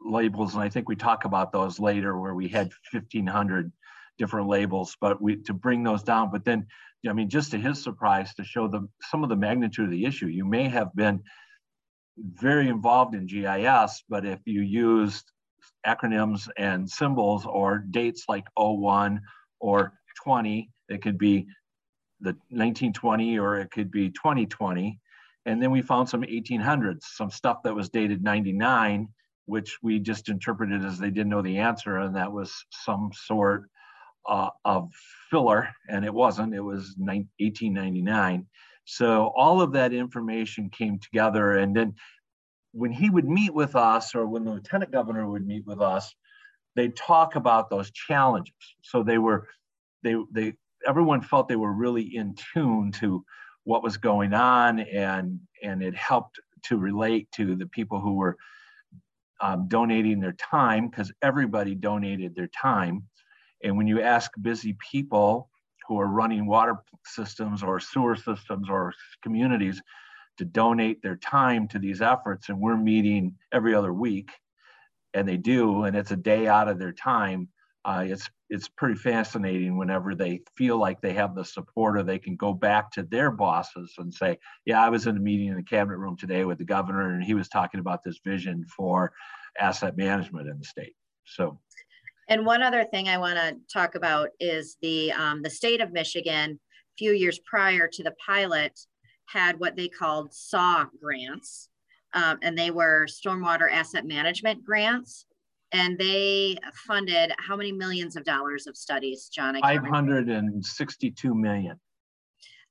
labels 0.05 0.53
and 0.53 0.63
i 0.63 0.69
think 0.69 0.87
we 0.87 0.95
talk 0.95 1.25
about 1.25 1.51
those 1.51 1.79
later 1.79 2.17
where 2.19 2.35
we 2.35 2.47
had 2.47 2.69
1500 2.91 3.71
different 4.17 4.47
labels 4.47 4.95
but 5.01 5.21
we 5.21 5.35
to 5.35 5.53
bring 5.53 5.83
those 5.83 6.03
down 6.03 6.31
but 6.31 6.45
then 6.45 6.65
I 7.09 7.13
mean, 7.13 7.29
just 7.29 7.51
to 7.51 7.57
his 7.57 7.81
surprise, 7.81 8.33
to 8.35 8.43
show 8.43 8.67
them 8.67 8.89
some 9.09 9.23
of 9.23 9.29
the 9.29 9.35
magnitude 9.35 9.85
of 9.85 9.91
the 9.91 10.05
issue. 10.05 10.27
You 10.27 10.45
may 10.45 10.67
have 10.69 10.93
been 10.95 11.21
very 12.17 12.69
involved 12.69 13.15
in 13.15 13.27
GIS, 13.27 14.03
but 14.09 14.25
if 14.25 14.39
you 14.45 14.61
used 14.61 15.31
acronyms 15.85 16.47
and 16.57 16.89
symbols 16.89 17.45
or 17.45 17.79
dates 17.79 18.25
like 18.27 18.45
01 18.57 19.21
or 19.59 19.93
20, 20.23 20.69
it 20.89 21.01
could 21.01 21.17
be 21.17 21.47
the 22.21 22.31
1920 22.49 23.39
or 23.39 23.59
it 23.59 23.71
could 23.71 23.91
be 23.91 24.09
2020. 24.09 24.99
And 25.45 25.61
then 25.61 25.71
we 25.71 25.81
found 25.81 26.09
some 26.09 26.21
1800s, 26.21 27.03
some 27.03 27.29
stuff 27.29 27.57
that 27.63 27.75
was 27.75 27.89
dated 27.89 28.23
99, 28.23 29.07
which 29.45 29.77
we 29.81 29.99
just 29.99 30.29
interpreted 30.29 30.83
as 30.83 30.97
they 30.97 31.09
didn't 31.09 31.29
know 31.29 31.41
the 31.41 31.59
answer, 31.59 31.97
and 31.97 32.15
that 32.15 32.31
was 32.31 32.65
some 32.71 33.11
sort 33.13 33.69
uh, 34.27 34.49
of 34.63 34.89
filler, 35.29 35.69
and 35.89 36.03
it 36.03 36.13
wasn't. 36.13 36.53
It 36.53 36.61
was 36.61 36.95
1899. 36.97 38.47
So 38.85 39.31
all 39.35 39.61
of 39.61 39.73
that 39.73 39.93
information 39.93 40.69
came 40.69 40.99
together, 40.99 41.53
and 41.53 41.75
then 41.75 41.95
when 42.71 42.91
he 42.91 43.09
would 43.09 43.27
meet 43.27 43.53
with 43.53 43.75
us, 43.75 44.15
or 44.15 44.27
when 44.27 44.43
the 44.43 44.51
lieutenant 44.51 44.91
governor 44.91 45.29
would 45.29 45.45
meet 45.45 45.65
with 45.65 45.81
us, 45.81 46.13
they 46.75 46.89
talk 46.89 47.35
about 47.35 47.69
those 47.69 47.89
challenges. 47.91 48.53
So 48.81 49.03
they 49.03 49.17
were, 49.17 49.47
they 50.03 50.15
they 50.31 50.53
everyone 50.87 51.21
felt 51.21 51.47
they 51.47 51.55
were 51.55 51.71
really 51.71 52.15
in 52.15 52.35
tune 52.53 52.91
to 52.93 53.23
what 53.63 53.83
was 53.83 53.97
going 53.97 54.33
on, 54.33 54.79
and 54.79 55.39
and 55.63 55.81
it 55.81 55.95
helped 55.95 56.39
to 56.63 56.77
relate 56.77 57.31
to 57.33 57.55
the 57.55 57.67
people 57.67 57.99
who 57.99 58.15
were 58.15 58.37
um, 59.41 59.67
donating 59.67 60.19
their 60.19 60.33
time 60.33 60.89
because 60.89 61.11
everybody 61.21 61.75
donated 61.75 62.35
their 62.35 62.47
time 62.47 63.03
and 63.65 63.77
when 63.77 63.87
you 63.87 64.01
ask 64.01 64.31
busy 64.41 64.77
people 64.91 65.49
who 65.87 65.99
are 65.99 66.07
running 66.07 66.45
water 66.45 66.75
systems 67.05 67.63
or 67.63 67.79
sewer 67.79 68.15
systems 68.15 68.69
or 68.69 68.93
communities 69.23 69.81
to 70.37 70.45
donate 70.45 71.01
their 71.01 71.15
time 71.15 71.67
to 71.69 71.79
these 71.79 72.01
efforts, 72.01 72.49
and 72.49 72.59
we're 72.59 72.77
meeting 72.77 73.35
every 73.51 73.73
other 73.73 73.93
week, 73.93 74.29
and 75.13 75.27
they 75.27 75.37
do, 75.37 75.83
and 75.83 75.95
it's 75.95 76.11
a 76.11 76.15
day 76.15 76.47
out 76.47 76.67
of 76.67 76.77
their 76.77 76.91
time. 76.91 77.47
Uh, 77.85 78.03
it's 78.07 78.27
it's 78.49 78.67
pretty 78.67 78.95
fascinating 78.95 79.77
whenever 79.77 80.15
they 80.15 80.41
feel 80.57 80.77
like 80.77 80.99
they 81.01 81.13
have 81.13 81.35
the 81.35 81.45
support 81.45 81.97
or 81.97 82.03
they 82.03 82.17
can 82.17 82.35
go 82.35 82.51
back 82.51 82.91
to 82.91 83.03
their 83.03 83.29
bosses 83.29 83.93
and 83.99 84.11
say, 84.11 84.39
"Yeah, 84.65 84.83
I 84.83 84.89
was 84.89 85.05
in 85.05 85.15
a 85.15 85.19
meeting 85.19 85.49
in 85.49 85.55
the 85.55 85.63
cabinet 85.63 85.97
room 85.97 86.17
today 86.17 86.45
with 86.45 86.57
the 86.57 86.65
governor, 86.65 87.13
and 87.13 87.23
he 87.23 87.35
was 87.35 87.47
talking 87.47 87.79
about 87.79 88.03
this 88.03 88.19
vision 88.25 88.65
for 88.75 89.13
asset 89.59 89.97
management 89.97 90.47
in 90.47 90.57
the 90.57 90.65
state." 90.65 90.95
So 91.25 91.59
and 92.27 92.45
one 92.45 92.63
other 92.63 92.83
thing 92.85 93.07
I 93.07 93.19
want 93.19 93.37
to 93.37 93.57
talk 93.71 93.93
about 93.95 94.29
is 94.39 94.77
the 94.81 95.11
um, 95.11 95.43
the 95.43 95.49
state 95.49 95.79
of 95.79 95.93
Michigan, 95.93 96.51
a 96.53 96.95
few 96.97 97.11
years 97.11 97.39
prior 97.45 97.87
to 97.87 98.03
the 98.03 98.15
pilot, 98.25 98.79
had 99.27 99.59
what 99.59 99.75
they 99.75 99.89
called 99.89 100.33
SAW 100.33 100.85
grants, 100.99 101.69
um, 102.13 102.39
and 102.41 102.57
they 102.57 102.71
were 102.71 103.05
stormwater 103.05 103.71
asset 103.71 104.05
management 104.07 104.63
grants, 104.63 105.27
and 105.75 105.97
they 105.97 106.57
funded 106.87 107.33
how 107.37 107.57
many 107.57 107.73
millions 107.73 108.15
of 108.15 108.23
dollars 108.23 108.65
of 108.65 108.77
studies, 108.77 109.27
John? 109.27 109.59
Five 109.59 109.85
hundred 109.85 110.29
and 110.29 110.65
sixty-two 110.65 111.35
million. 111.35 111.79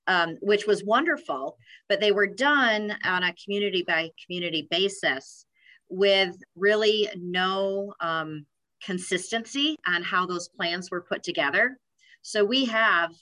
Um, 0.06 0.36
which 0.40 0.66
was 0.66 0.84
wonderful, 0.84 1.56
but 1.88 2.00
they 2.00 2.12
were 2.12 2.26
done 2.26 2.94
on 3.04 3.22
a 3.22 3.34
community 3.42 3.84
by 3.86 4.10
community 4.26 4.68
basis 4.70 5.46
with 5.88 6.36
really 6.56 7.08
no 7.16 7.94
um, 8.00 8.44
consistency 8.84 9.76
on 9.86 10.02
how 10.02 10.26
those 10.26 10.48
plans 10.48 10.90
were 10.90 11.00
put 11.00 11.22
together. 11.22 11.78
So 12.20 12.44
we 12.44 12.66
have, 12.66 13.12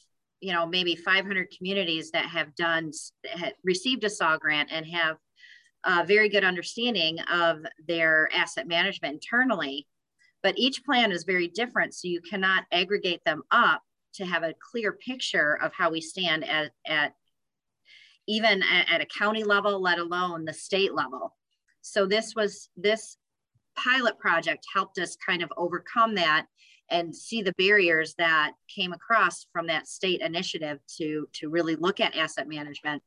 you 0.41 0.53
know, 0.53 0.67
maybe 0.67 0.97
500 0.97 1.55
communities 1.57 2.11
that 2.13 2.27
have 2.27 2.53
done, 2.57 2.91
have 3.33 3.53
received 3.63 4.03
a 4.03 4.11
SAW 4.11 4.39
grant 4.39 4.71
and 4.73 4.85
have 4.87 5.19
a 5.85 6.05
very 6.05 6.29
good 6.29 6.45
understanding 6.45 7.19
of 7.33 7.59
their 7.87 8.29
asset 8.33 8.67
management 8.67 9.15
internally. 9.15 9.87
But 10.43 10.59
each 10.59 10.85
plan 10.85 11.13
is 11.13 11.25
very 11.25 11.49
different. 11.49 11.95
So 11.95 12.09
you 12.09 12.21
cannot 12.21 12.65
aggregate 12.73 13.23
them 13.25 13.43
up 13.51 13.83
to 14.15 14.27
have 14.27 14.43
a 14.43 14.55
clear 14.71 14.93
picture 14.93 15.59
of 15.63 15.73
how 15.73 15.91
we 15.91 16.01
stand 16.01 16.45
at, 16.45 16.73
at 16.87 17.15
even 18.27 18.63
at, 18.63 18.91
at 18.91 19.01
a 19.01 19.07
county 19.07 19.45
level, 19.45 19.81
let 19.81 19.99
alone 19.99 20.45
the 20.45 20.53
state 20.53 20.95
level. 20.95 21.37
So 21.81 22.07
this 22.07 22.35
was 22.35 22.69
this 22.77 23.17
pilot 23.77 24.19
project 24.19 24.67
helped 24.73 24.99
us 24.99 25.17
kind 25.25 25.43
of 25.43 25.53
overcome 25.57 26.15
that 26.17 26.47
and 26.91 27.15
see 27.15 27.43
the 27.43 27.55
barriers 27.57 28.15
that 28.19 28.53
came 28.75 28.93
across 28.93 29.47
from 29.53 29.67
that 29.67 29.89
state 29.89 30.21
initiative 30.21 30.79
to 30.99 31.27
to 31.33 31.49
really 31.49 31.75
look 31.77 32.01
at 32.01 32.15
asset 32.15 32.47
management 32.47 33.03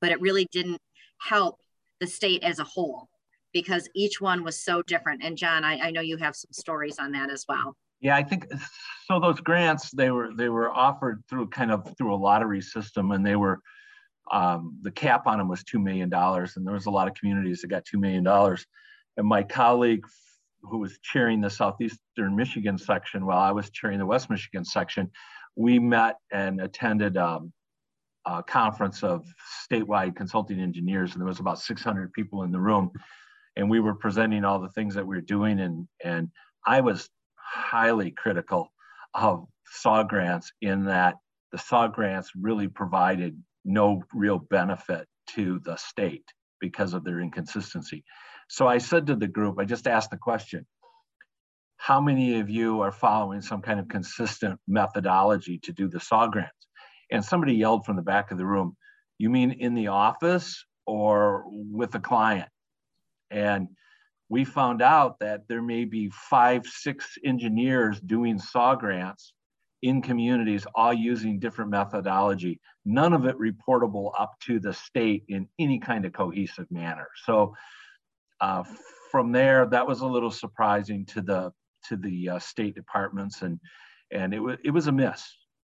but 0.00 0.10
it 0.10 0.20
really 0.20 0.46
didn't 0.52 0.80
help 1.18 1.58
the 2.02 2.06
state 2.08 2.42
as 2.42 2.58
a 2.58 2.64
whole 2.64 3.08
because 3.52 3.88
each 3.94 4.20
one 4.20 4.42
was 4.42 4.64
so 4.64 4.82
different. 4.82 5.22
And 5.22 5.38
john 5.38 5.62
I, 5.64 5.78
I 5.78 5.90
know 5.92 6.00
you 6.00 6.16
have 6.16 6.34
some 6.34 6.52
stories 6.52 6.98
on 6.98 7.12
that 7.12 7.30
as 7.30 7.44
well. 7.48 7.76
Yeah 8.00 8.16
i 8.16 8.22
think 8.24 8.48
so 9.06 9.20
those 9.20 9.40
grants 9.40 9.92
they 9.92 10.10
were 10.10 10.30
they 10.36 10.48
were 10.48 10.70
offered 10.72 11.22
through 11.28 11.46
kind 11.58 11.70
of 11.70 11.96
through 11.96 12.12
a 12.12 12.20
lottery 12.28 12.60
system 12.60 13.12
and 13.12 13.24
they 13.24 13.36
were 13.36 13.60
um, 14.30 14.78
the 14.82 14.90
cap 14.90 15.26
on 15.26 15.38
them 15.38 15.48
was 15.48 15.62
$2 15.64 15.82
million 15.82 16.10
and 16.12 16.66
there 16.66 16.74
was 16.74 16.86
a 16.86 16.90
lot 16.90 17.08
of 17.08 17.14
communities 17.14 17.60
that 17.60 17.68
got 17.68 17.84
$2 17.84 18.00
million 18.00 18.26
and 19.16 19.26
my 19.26 19.42
colleague 19.42 20.04
who 20.62 20.78
was 20.78 20.98
chairing 21.02 21.40
the 21.40 21.50
southeastern 21.50 22.34
michigan 22.42 22.78
section 22.78 23.26
while 23.26 23.38
i 23.38 23.52
was 23.52 23.70
chairing 23.70 23.98
the 23.98 24.06
west 24.06 24.30
michigan 24.30 24.64
section 24.64 25.08
we 25.54 25.78
met 25.78 26.16
and 26.32 26.60
attended 26.60 27.16
um, 27.16 27.52
a 28.26 28.42
conference 28.42 29.02
of 29.02 29.26
statewide 29.70 30.14
consulting 30.16 30.60
engineers 30.60 31.12
and 31.12 31.20
there 31.20 31.28
was 31.28 31.40
about 31.40 31.58
600 31.58 32.12
people 32.12 32.42
in 32.42 32.52
the 32.52 32.60
room 32.60 32.90
and 33.56 33.68
we 33.68 33.80
were 33.80 33.94
presenting 33.94 34.44
all 34.44 34.60
the 34.60 34.68
things 34.70 34.94
that 34.94 35.06
we 35.06 35.16
were 35.16 35.22
doing 35.22 35.60
and 35.60 35.88
and 36.04 36.28
i 36.66 36.80
was 36.80 37.08
highly 37.36 38.10
critical 38.10 38.72
of 39.14 39.46
saw 39.66 40.02
grants 40.02 40.52
in 40.62 40.84
that 40.84 41.16
the 41.50 41.58
saw 41.58 41.88
grants 41.88 42.30
really 42.40 42.68
provided 42.68 43.36
no 43.64 44.02
real 44.14 44.38
benefit 44.38 45.06
to 45.26 45.60
the 45.64 45.76
state 45.76 46.24
because 46.60 46.94
of 46.94 47.04
their 47.04 47.20
inconsistency 47.20 48.04
so 48.52 48.68
I 48.68 48.76
said 48.76 49.06
to 49.06 49.16
the 49.16 49.28
group, 49.28 49.58
I 49.58 49.64
just 49.64 49.86
asked 49.86 50.10
the 50.10 50.18
question, 50.18 50.66
how 51.78 52.02
many 52.02 52.38
of 52.38 52.50
you 52.50 52.82
are 52.82 52.92
following 52.92 53.40
some 53.40 53.62
kind 53.62 53.80
of 53.80 53.88
consistent 53.88 54.60
methodology 54.68 55.58
to 55.60 55.72
do 55.72 55.88
the 55.88 56.00
SAW 56.00 56.28
grants? 56.28 56.68
And 57.12 57.24
somebody 57.24 57.54
yelled 57.54 57.84
from 57.84 57.96
the 57.96 58.02
back 58.02 58.32
of 58.32 58.38
the 58.38 58.46
room, 58.46 58.76
you 59.18 59.30
mean 59.30 59.52
in 59.52 59.74
the 59.74 59.88
office 59.88 60.64
or 60.86 61.44
with 61.46 61.94
a 61.94 62.00
client? 62.00 62.48
And 63.30 63.68
we 64.28 64.44
found 64.44 64.80
out 64.80 65.18
that 65.20 65.42
there 65.46 65.62
may 65.62 65.84
be 65.84 66.10
five, 66.30 66.64
six 66.66 67.18
engineers 67.24 68.00
doing 68.00 68.38
SAW 68.38 68.76
grants 68.76 69.34
in 69.82 70.00
communities, 70.00 70.66
all 70.74 70.94
using 70.94 71.38
different 71.38 71.70
methodology, 71.70 72.58
none 72.86 73.12
of 73.12 73.26
it 73.26 73.36
reportable 73.38 74.12
up 74.18 74.32
to 74.46 74.58
the 74.58 74.72
state 74.72 75.24
in 75.28 75.46
any 75.58 75.78
kind 75.78 76.06
of 76.06 76.12
cohesive 76.14 76.70
manner. 76.70 77.08
So 77.26 77.54
uh, 78.40 78.64
from 79.10 79.32
there, 79.32 79.66
that 79.66 79.86
was 79.86 80.00
a 80.00 80.06
little 80.06 80.30
surprising 80.30 81.04
to 81.06 81.20
the 81.20 81.52
to 81.88 81.96
the 81.96 82.28
uh, 82.30 82.38
state 82.38 82.74
departments, 82.74 83.42
and 83.42 83.60
and 84.10 84.32
it 84.32 84.40
was 84.40 84.56
it 84.64 84.70
was 84.70 84.86
a 84.86 84.92
miss, 84.92 85.24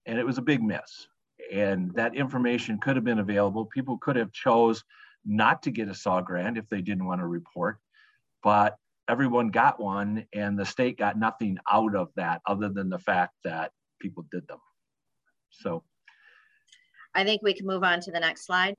and 0.05 0.19
it 0.19 0.25
was 0.25 0.37
a 0.37 0.41
big 0.41 0.61
miss. 0.61 1.07
And 1.51 1.93
that 1.95 2.15
information 2.15 2.79
could 2.79 2.95
have 2.95 3.03
been 3.03 3.19
available. 3.19 3.65
People 3.65 3.97
could 3.97 4.15
have 4.15 4.31
chose 4.31 4.83
not 5.25 5.63
to 5.63 5.71
get 5.71 5.89
a 5.89 5.93
SAW 5.93 6.21
grant 6.21 6.57
if 6.57 6.67
they 6.69 6.81
didn't 6.81 7.05
want 7.05 7.21
to 7.21 7.27
report, 7.27 7.77
but 8.41 8.77
everyone 9.07 9.49
got 9.49 9.79
one, 9.79 10.25
and 10.33 10.57
the 10.57 10.65
state 10.65 10.97
got 10.97 11.19
nothing 11.19 11.57
out 11.69 11.95
of 11.95 12.09
that 12.15 12.41
other 12.47 12.69
than 12.69 12.89
the 12.89 12.97
fact 12.97 13.33
that 13.43 13.71
people 13.99 14.25
did 14.31 14.47
them. 14.47 14.59
So, 15.49 15.83
I 17.13 17.25
think 17.25 17.41
we 17.43 17.53
can 17.53 17.67
move 17.67 17.83
on 17.83 17.99
to 18.01 18.11
the 18.11 18.19
next 18.19 18.45
slide. 18.45 18.75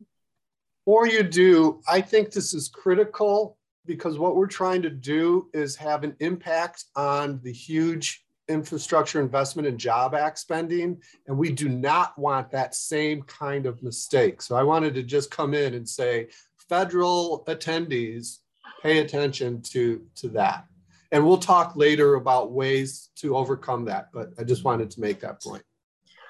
Or 0.86 1.06
you 1.06 1.22
do, 1.22 1.80
I 1.86 2.00
think 2.00 2.32
this 2.32 2.54
is 2.54 2.68
critical 2.68 3.58
because 3.84 4.18
what 4.18 4.36
we're 4.36 4.46
trying 4.46 4.82
to 4.82 4.90
do 4.90 5.48
is 5.52 5.76
have 5.76 6.02
an 6.02 6.16
impact 6.20 6.84
on 6.96 7.40
the 7.42 7.52
huge 7.52 8.24
infrastructure 8.52 9.20
investment 9.20 9.66
and 9.66 9.78
job 9.78 10.14
act 10.14 10.38
spending 10.38 11.00
and 11.26 11.36
we 11.36 11.50
do 11.50 11.68
not 11.68 12.16
want 12.18 12.50
that 12.50 12.74
same 12.74 13.22
kind 13.22 13.66
of 13.66 13.82
mistake. 13.82 14.42
So 14.42 14.54
i 14.54 14.62
wanted 14.62 14.94
to 14.94 15.02
just 15.02 15.30
come 15.30 15.54
in 15.54 15.74
and 15.74 15.88
say 15.88 16.28
federal 16.68 17.44
attendees 17.48 18.38
pay 18.82 18.98
attention 18.98 19.62
to 19.62 20.02
to 20.16 20.28
that. 20.28 20.66
And 21.10 21.26
we'll 21.26 21.38
talk 21.38 21.76
later 21.76 22.14
about 22.14 22.52
ways 22.52 23.10
to 23.16 23.36
overcome 23.36 23.84
that 23.86 24.10
but 24.12 24.30
i 24.38 24.44
just 24.44 24.64
wanted 24.64 24.90
to 24.92 25.00
make 25.00 25.20
that 25.20 25.42
point. 25.42 25.62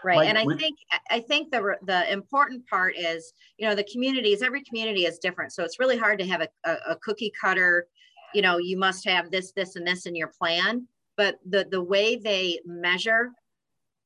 Right 0.04 0.16
like, 0.16 0.28
and 0.28 0.38
i 0.38 0.44
think 0.56 0.78
i 1.10 1.20
think 1.20 1.50
the 1.50 1.76
the 1.82 2.10
important 2.12 2.66
part 2.68 2.96
is 2.96 3.34
you 3.58 3.68
know 3.68 3.74
the 3.74 3.86
communities 3.92 4.42
every 4.42 4.62
community 4.62 5.06
is 5.06 5.18
different. 5.18 5.52
So 5.52 5.64
it's 5.64 5.78
really 5.78 5.98
hard 5.98 6.18
to 6.20 6.26
have 6.26 6.40
a, 6.40 6.48
a, 6.64 6.76
a, 6.90 6.96
cookie 6.96 7.32
cutter 7.40 7.86
you 8.34 8.42
know 8.42 8.58
you 8.58 8.76
must 8.78 9.06
have 9.06 9.30
this 9.30 9.52
this 9.52 9.76
and 9.76 9.86
this 9.86 10.06
in 10.06 10.16
your 10.16 10.28
plan 10.28 10.86
but 11.16 11.38
the 11.48 11.66
the 11.70 11.82
way 11.82 12.16
they 12.16 12.60
measure 12.64 13.30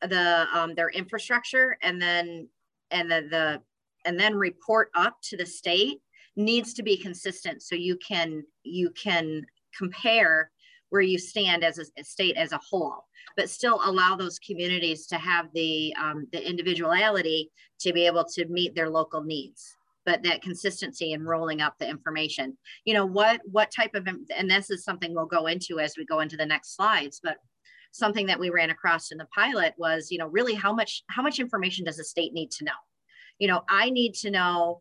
the 0.02 0.46
um, 0.52 0.74
their 0.74 0.90
infrastructure 0.90 1.78
and 1.82 2.00
then 2.00 2.48
and 2.90 3.10
the, 3.10 3.26
the 3.30 3.62
and 4.04 4.18
then 4.18 4.34
report 4.34 4.90
up 4.94 5.16
to 5.22 5.36
the 5.36 5.46
state 5.46 6.00
needs 6.36 6.74
to 6.74 6.82
be 6.82 6.96
consistent. 6.96 7.62
So 7.62 7.74
you 7.74 7.96
can 7.96 8.44
you 8.62 8.90
can 8.90 9.44
compare 9.76 10.50
where 10.90 11.02
you 11.02 11.18
stand 11.18 11.64
as 11.64 11.78
a, 11.78 12.04
state 12.04 12.36
as 12.36 12.52
a 12.52 12.58
whole 12.58 13.04
but 13.36 13.50
still 13.50 13.80
allow 13.84 14.16
those 14.16 14.38
communities 14.38 15.06
to 15.06 15.16
have 15.16 15.46
the 15.52 15.94
um, 16.00 16.26
the 16.32 16.48
individuality 16.48 17.50
to 17.80 17.92
be 17.92 18.06
able 18.06 18.24
to 18.24 18.46
meet 18.46 18.74
their 18.74 18.88
local 18.88 19.22
needs 19.22 19.76
but 20.06 20.22
that 20.22 20.40
consistency 20.40 21.12
in 21.12 21.24
rolling 21.24 21.60
up 21.60 21.74
the 21.78 21.88
information. 21.88 22.56
You 22.84 22.94
know 22.94 23.04
what 23.04 23.40
what 23.44 23.70
type 23.70 23.94
of 23.94 24.06
and 24.06 24.50
this 24.50 24.70
is 24.70 24.84
something 24.84 25.14
we'll 25.14 25.26
go 25.26 25.46
into 25.46 25.80
as 25.80 25.94
we 25.98 26.06
go 26.06 26.20
into 26.20 26.36
the 26.36 26.46
next 26.46 26.76
slides 26.76 27.20
but 27.22 27.36
something 27.92 28.26
that 28.26 28.38
we 28.38 28.50
ran 28.50 28.70
across 28.70 29.10
in 29.10 29.18
the 29.18 29.26
pilot 29.34 29.74
was 29.76 30.10
you 30.10 30.18
know 30.18 30.28
really 30.28 30.54
how 30.54 30.72
much 30.72 31.02
how 31.10 31.22
much 31.22 31.38
information 31.38 31.84
does 31.84 31.96
the 31.96 32.04
state 32.04 32.32
need 32.32 32.50
to 32.52 32.64
know? 32.64 32.72
You 33.38 33.48
know 33.48 33.62
i 33.68 33.90
need 33.90 34.14
to 34.14 34.30
know 34.30 34.80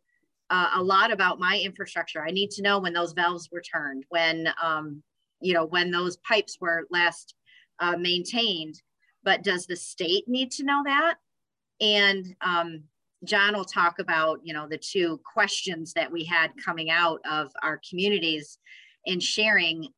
uh, 0.49 0.69
a 0.75 0.83
lot 0.83 1.11
about 1.11 1.39
my 1.39 1.59
infrastructure. 1.63 2.23
I 2.23 2.31
need 2.31 2.51
to 2.51 2.61
know 2.61 2.79
when 2.79 2.93
those 2.93 3.13
valves 3.13 3.49
were 3.51 3.61
turned 3.61 4.05
when 4.09 4.47
um, 4.61 5.01
you 5.41 5.53
know 5.53 5.65
when 5.65 5.91
those 5.91 6.17
pipes 6.17 6.57
were 6.61 6.87
last 6.91 7.35
uh, 7.79 7.97
maintained, 7.97 8.81
but 9.23 9.43
does 9.43 9.65
the 9.65 9.75
state 9.75 10.27
need 10.27 10.51
to 10.51 10.63
know 10.63 10.83
that? 10.85 11.15
And 11.81 12.35
um, 12.41 12.83
John 13.25 13.55
will 13.55 13.65
talk 13.65 13.99
about, 13.99 14.39
you 14.43 14.53
know, 14.53 14.67
the 14.67 14.77
two 14.77 15.19
questions 15.33 15.93
that 15.93 16.11
we 16.11 16.23
had 16.23 16.51
coming 16.63 16.89
out 16.89 17.19
of 17.29 17.51
our 17.63 17.79
communities 17.89 18.57
and 19.05 19.21
sharing 19.21 19.89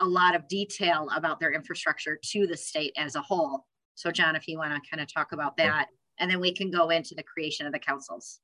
a 0.00 0.04
lot 0.06 0.34
of 0.34 0.48
detail 0.48 1.08
about 1.14 1.40
their 1.40 1.52
infrastructure 1.52 2.18
to 2.32 2.46
the 2.46 2.56
state 2.56 2.92
as 2.96 3.14
a 3.14 3.20
whole. 3.20 3.66
So 3.94 4.10
John, 4.10 4.34
if 4.34 4.48
you 4.48 4.58
want 4.58 4.72
to 4.72 4.90
kind 4.90 5.02
of 5.02 5.12
talk 5.12 5.32
about 5.32 5.56
that, 5.58 5.88
and 6.18 6.30
then 6.30 6.40
we 6.40 6.54
can 6.54 6.70
go 6.70 6.90
into 6.90 7.14
the 7.14 7.22
creation 7.22 7.66
of 7.66 7.72
the 7.72 7.78
councils. 7.78 8.40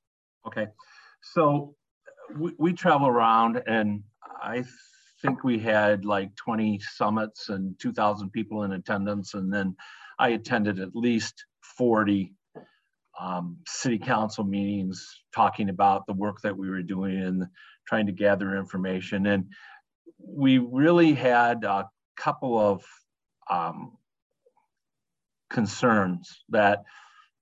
Okay, 0.46 0.66
so 1.22 1.74
uh, 2.06 2.38
we, 2.38 2.52
we 2.58 2.72
travel 2.72 3.08
around 3.08 3.62
and 3.66 4.02
I 4.42 4.64
think 5.22 5.44
we 5.44 5.58
had 5.58 6.04
like 6.04 6.34
20 6.36 6.80
summits 6.80 7.48
and 7.48 7.78
2,000 7.80 8.30
people 8.30 8.64
in 8.64 8.72
attendance. 8.72 9.34
And 9.34 9.52
then 9.52 9.74
I 10.18 10.30
attended 10.30 10.78
at 10.78 10.94
least 10.94 11.44
40 11.76 12.32
um, 13.20 13.58
city 13.66 13.98
council 13.98 14.44
meetings 14.44 15.22
talking 15.34 15.68
about 15.68 16.06
the 16.06 16.12
work 16.12 16.40
that 16.42 16.56
we 16.56 16.68
were 16.68 16.82
doing 16.82 17.20
and 17.20 17.46
trying 17.86 18.06
to 18.06 18.12
gather 18.12 18.56
information. 18.56 19.26
And 19.26 19.46
we 20.18 20.58
really 20.58 21.14
had 21.14 21.64
a 21.64 21.88
couple 22.16 22.58
of 22.58 22.84
um, 23.50 23.96
concerns 25.50 26.42
that 26.50 26.84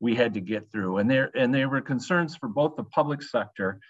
we 0.00 0.14
had 0.14 0.34
to 0.34 0.40
get 0.40 0.70
through. 0.70 0.98
And 0.98 1.10
there 1.10 1.30
and 1.34 1.54
they 1.54 1.66
were 1.66 1.80
concerns 1.80 2.36
for 2.36 2.48
both 2.48 2.76
the 2.76 2.84
public 2.84 3.22
sector 3.22 3.80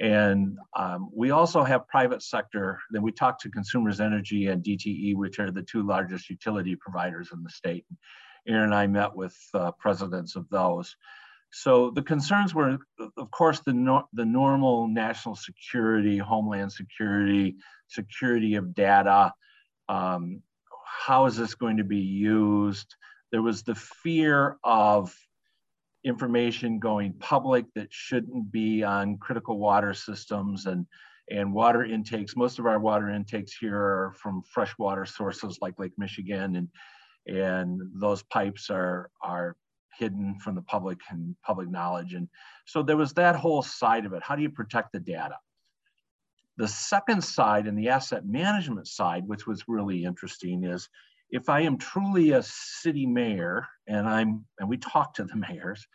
and 0.00 0.58
um, 0.76 1.08
we 1.14 1.30
also 1.30 1.62
have 1.62 1.86
private 1.86 2.22
sector. 2.22 2.80
Then 2.90 3.02
we 3.02 3.12
talked 3.12 3.42
to 3.42 3.50
Consumers 3.50 4.00
Energy 4.00 4.48
and 4.48 4.62
DTE, 4.62 5.14
which 5.14 5.38
are 5.38 5.52
the 5.52 5.62
two 5.62 5.86
largest 5.86 6.28
utility 6.28 6.74
providers 6.74 7.30
in 7.32 7.42
the 7.44 7.50
state. 7.50 7.84
Erin 8.46 8.64
and 8.64 8.74
I 8.74 8.86
met 8.88 9.14
with 9.14 9.36
uh, 9.54 9.70
presidents 9.72 10.34
of 10.34 10.48
those. 10.50 10.96
So 11.56 11.90
the 11.90 12.02
concerns 12.02 12.52
were, 12.52 12.78
of 13.16 13.30
course, 13.30 13.60
the, 13.60 13.72
no 13.72 14.08
the 14.12 14.24
normal 14.24 14.88
national 14.88 15.36
security, 15.36 16.18
homeland 16.18 16.72
security, 16.72 17.54
security 17.86 18.56
of 18.56 18.74
data. 18.74 19.32
Um, 19.88 20.42
how 20.84 21.26
is 21.26 21.36
this 21.36 21.54
going 21.54 21.76
to 21.76 21.84
be 21.84 22.00
used? 22.00 22.96
There 23.30 23.40
was 23.40 23.62
the 23.62 23.76
fear 23.76 24.56
of 24.64 25.14
information 26.02 26.80
going 26.80 27.12
public 27.20 27.66
that 27.76 27.92
shouldn't 27.92 28.50
be 28.50 28.82
on 28.82 29.18
critical 29.18 29.56
water 29.56 29.94
systems 29.94 30.66
and 30.66 30.86
and 31.30 31.54
water 31.54 31.84
intakes. 31.84 32.36
Most 32.36 32.58
of 32.58 32.66
our 32.66 32.80
water 32.80 33.10
intakes 33.10 33.56
here 33.56 33.76
are 33.78 34.12
from 34.16 34.42
freshwater 34.42 35.06
sources 35.06 35.58
like 35.62 35.78
Lake 35.78 35.94
Michigan, 35.98 36.56
and 36.56 36.68
and 37.28 37.80
those 37.94 38.24
pipes 38.24 38.70
are 38.70 39.08
are 39.22 39.56
hidden 39.98 40.38
from 40.40 40.54
the 40.54 40.62
public 40.62 40.98
and 41.10 41.36
public 41.42 41.68
knowledge. 41.68 42.14
And 42.14 42.28
so 42.66 42.82
there 42.82 42.96
was 42.96 43.12
that 43.14 43.36
whole 43.36 43.62
side 43.62 44.06
of 44.06 44.12
it. 44.12 44.22
How 44.22 44.36
do 44.36 44.42
you 44.42 44.50
protect 44.50 44.92
the 44.92 45.00
data? 45.00 45.36
The 46.56 46.68
second 46.68 47.22
side 47.22 47.66
and 47.66 47.76
the 47.76 47.88
asset 47.88 48.26
management 48.26 48.86
side, 48.86 49.26
which 49.26 49.46
was 49.46 49.64
really 49.66 50.04
interesting, 50.04 50.64
is 50.64 50.88
if 51.30 51.48
I 51.48 51.60
am 51.60 51.78
truly 51.78 52.30
a 52.30 52.42
city 52.44 53.06
mayor 53.06 53.66
and 53.88 54.06
I'm 54.06 54.44
and 54.58 54.68
we 54.68 54.76
talk 54.76 55.14
to 55.14 55.24
the 55.24 55.36
mayors 55.48 55.86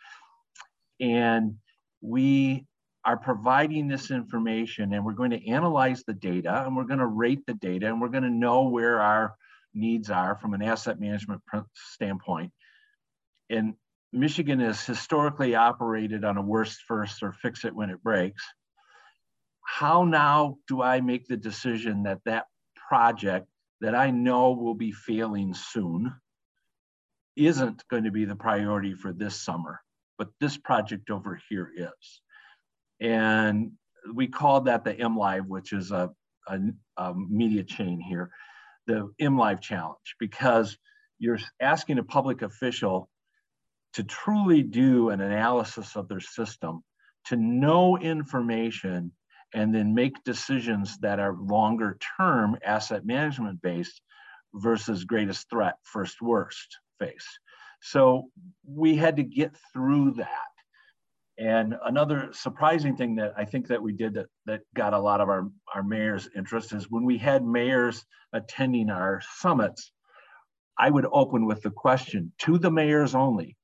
and 1.00 1.56
we 2.02 2.66
are 3.04 3.16
providing 3.16 3.88
this 3.88 4.10
information 4.10 4.92
and 4.92 5.04
we're 5.04 5.14
going 5.14 5.30
to 5.30 5.48
analyze 5.48 6.04
the 6.04 6.12
data 6.12 6.64
and 6.66 6.76
we're 6.76 6.84
going 6.84 6.98
to 6.98 7.06
rate 7.06 7.46
the 7.46 7.54
data 7.54 7.86
and 7.86 8.00
we're 8.00 8.08
going 8.08 8.24
to 8.24 8.30
know 8.30 8.64
where 8.64 9.00
our 9.00 9.34
needs 9.72 10.10
are 10.10 10.36
from 10.36 10.52
an 10.52 10.62
asset 10.62 11.00
management 11.00 11.40
standpoint. 11.74 12.52
And 13.48 13.74
Michigan 14.12 14.60
has 14.60 14.84
historically 14.84 15.54
operated 15.54 16.24
on 16.24 16.36
a 16.36 16.42
worst 16.42 16.82
first 16.86 17.22
or 17.22 17.32
fix 17.32 17.64
it 17.64 17.74
when 17.74 17.90
it 17.90 18.02
breaks. 18.02 18.44
How 19.64 20.04
now 20.04 20.56
do 20.66 20.82
I 20.82 21.00
make 21.00 21.26
the 21.26 21.36
decision 21.36 22.02
that 22.04 22.20
that 22.24 22.46
project 22.88 23.46
that 23.80 23.94
I 23.94 24.10
know 24.10 24.52
will 24.52 24.74
be 24.74 24.92
failing 24.92 25.54
soon 25.54 26.12
isn't 27.36 27.86
going 27.88 28.04
to 28.04 28.10
be 28.10 28.24
the 28.24 28.36
priority 28.36 28.94
for 28.94 29.12
this 29.12 29.40
summer, 29.40 29.80
but 30.18 30.28
this 30.40 30.56
project 30.56 31.10
over 31.10 31.40
here 31.48 31.70
is. 31.74 32.20
And 33.00 33.72
we 34.12 34.26
call 34.26 34.62
that 34.62 34.84
the 34.84 34.94
MLive, 34.94 35.46
which 35.46 35.72
is 35.72 35.92
a, 35.92 36.10
a, 36.48 36.60
a 36.96 37.14
media 37.14 37.62
chain 37.62 38.00
here, 38.00 38.30
the 38.86 39.10
MLive 39.20 39.60
challenge, 39.60 40.16
because 40.18 40.76
you're 41.18 41.38
asking 41.60 41.98
a 41.98 42.02
public 42.02 42.42
official 42.42 43.09
to 43.94 44.04
truly 44.04 44.62
do 44.62 45.10
an 45.10 45.20
analysis 45.20 45.96
of 45.96 46.08
their 46.08 46.20
system, 46.20 46.82
to 47.26 47.36
know 47.36 47.98
information, 47.98 49.12
and 49.52 49.74
then 49.74 49.94
make 49.94 50.22
decisions 50.24 50.96
that 50.98 51.18
are 51.18 51.34
longer 51.34 51.98
term 52.16 52.56
asset 52.64 53.04
management 53.04 53.60
based 53.62 54.00
versus 54.54 55.04
greatest 55.04 55.48
threat, 55.50 55.74
first 55.82 56.22
worst 56.22 56.78
face. 56.98 57.26
So 57.82 58.28
we 58.66 58.96
had 58.96 59.16
to 59.16 59.22
get 59.22 59.56
through 59.72 60.12
that. 60.12 60.28
And 61.38 61.74
another 61.84 62.28
surprising 62.32 62.96
thing 62.96 63.16
that 63.16 63.32
I 63.36 63.46
think 63.46 63.68
that 63.68 63.82
we 63.82 63.92
did 63.92 64.14
that, 64.14 64.26
that 64.44 64.60
got 64.74 64.92
a 64.92 64.98
lot 64.98 65.22
of 65.22 65.28
our, 65.28 65.48
our 65.74 65.82
mayors' 65.82 66.28
interest 66.36 66.74
is 66.74 66.90
when 66.90 67.04
we 67.04 67.16
had 67.16 67.42
mayors 67.42 68.04
attending 68.32 68.90
our 68.90 69.22
summits, 69.38 69.90
I 70.78 70.90
would 70.90 71.06
open 71.10 71.46
with 71.46 71.62
the 71.62 71.70
question 71.70 72.32
to 72.40 72.58
the 72.58 72.70
mayors 72.70 73.14
only 73.14 73.56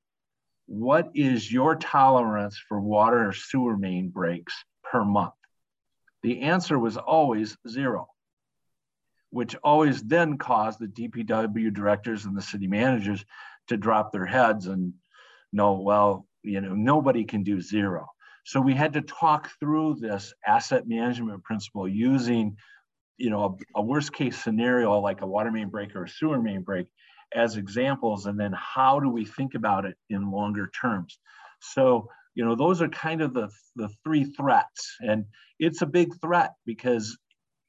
what 0.67 1.11
is 1.15 1.51
your 1.51 1.77
tolerance 1.77 2.59
for 2.69 2.81
water 2.81 3.29
or 3.29 3.33
sewer 3.33 3.77
main 3.77 4.09
breaks 4.09 4.55
per 4.83 5.05
month? 5.05 5.35
The 6.23 6.43
answer 6.43 6.79
was 6.79 6.97
always 6.97 7.57
zero, 7.69 8.09
which 9.31 9.55
always 9.63 10.03
then 10.03 10.39
caused 10.39 10.81
the 10.81 10.89
DPW 10.89 11.73
directors 11.73 12.25
and 12.25 12.37
the 12.37 12.43
city 12.43 12.67
managers 12.67 13.25
to 13.69 13.77
drop 13.77 14.13
their 14.13 14.27
heads 14.27 14.67
and 14.67 14.95
know, 15.53 15.75
well, 15.75 16.27
you 16.43 16.61
know, 16.61 16.75
nobody 16.75 17.25
can 17.25 17.43
do 17.43 17.61
zero. 17.61 18.09
So 18.45 18.61
we 18.61 18.75
had 18.75 18.93
to 18.93 19.03
talk 19.03 19.51
through 19.59 19.97
this 20.01 20.33
asset 20.47 20.87
management 20.87 21.43
principle 21.45 21.89
using, 21.89 22.57
you 23.17 23.31
know, 23.31 23.59
a, 23.77 23.81
a 23.81 23.83
worst 23.83 24.13
case 24.13 24.43
scenario 24.43 24.99
like 25.01 25.21
a 25.23 25.27
water 25.27 25.51
main 25.51 25.69
break 25.69 25.95
or 25.97 26.05
a 26.05 26.09
sewer 26.09 26.41
main 26.41 26.63
break 26.63 26.87
as 27.35 27.57
examples 27.57 28.27
and 28.27 28.39
then 28.39 28.55
how 28.55 29.01
do 29.01 29.11
we 29.11 29.25
think 29.25 29.55
about 29.55 29.85
it 29.85 29.97
in 30.11 30.31
longer 30.31 30.71
terms? 30.81 31.19
So 31.61 32.09
you 32.37 32.45
know 32.45 32.55
those 32.55 32.81
are 32.81 32.89
kind 32.89 33.23
of 33.23 33.35
the 33.35 33.49
the 33.75 33.89
three 34.05 34.25
threats 34.25 34.97
and 35.01 35.25
it's 35.59 35.83
a 35.83 35.87
big 35.87 36.15
threat 36.21 36.53
because 36.65 37.19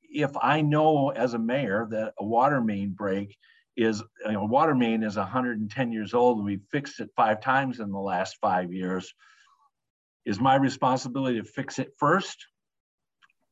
if 0.03 0.29
i 0.41 0.61
know 0.61 1.09
as 1.09 1.33
a 1.33 1.39
mayor 1.39 1.87
that 1.89 2.13
a 2.19 2.25
water 2.25 2.61
main 2.61 2.91
break 2.91 3.35
is 3.75 4.03
you 4.25 4.33
know, 4.33 4.45
water 4.45 4.75
main 4.75 5.03
is 5.03 5.17
110 5.17 5.91
years 5.91 6.13
old 6.13 6.37
and 6.37 6.45
we've 6.45 6.65
fixed 6.71 6.99
it 6.99 7.09
five 7.15 7.41
times 7.41 7.79
in 7.79 7.91
the 7.91 7.97
last 7.97 8.37
five 8.41 8.71
years 8.71 9.13
is 10.25 10.39
my 10.39 10.55
responsibility 10.55 11.39
to 11.39 11.47
fix 11.47 11.79
it 11.79 11.93
first 11.97 12.45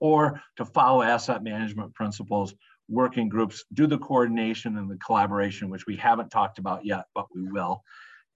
or 0.01 0.41
to 0.57 0.65
follow 0.65 1.01
asset 1.01 1.41
management 1.41 1.93
principles 1.93 2.53
working 2.87 3.29
groups 3.29 3.63
do 3.73 3.87
the 3.87 3.97
coordination 3.97 4.77
and 4.77 4.89
the 4.89 4.97
collaboration, 4.97 5.69
which 5.69 5.85
we 5.87 5.95
haven't 5.95 6.29
talked 6.29 6.59
about 6.59 6.85
yet, 6.85 7.05
but 7.13 7.25
we 7.33 7.43
will, 7.43 7.83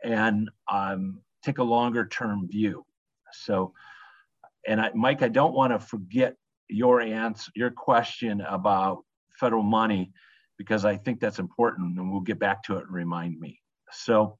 and 0.03 0.49
um, 0.71 1.19
take 1.43 1.59
a 1.59 1.63
longer 1.63 2.07
term 2.07 2.47
view. 2.47 2.85
So, 3.31 3.73
and 4.67 4.81
I, 4.81 4.91
Mike, 4.93 5.21
I 5.21 5.27
don't 5.27 5.53
want 5.53 5.73
to 5.73 5.79
forget 5.79 6.35
your 6.67 7.01
answer, 7.01 7.51
your 7.55 7.71
question 7.71 8.41
about 8.41 9.03
federal 9.39 9.63
money, 9.63 10.12
because 10.57 10.85
I 10.85 10.97
think 10.97 11.19
that's 11.19 11.39
important, 11.39 11.97
and 11.97 12.12
we'll 12.12 12.21
get 12.21 12.39
back 12.39 12.63
to 12.63 12.77
it 12.77 12.85
and 12.85 12.93
remind 12.93 13.39
me. 13.39 13.59
So, 13.91 14.38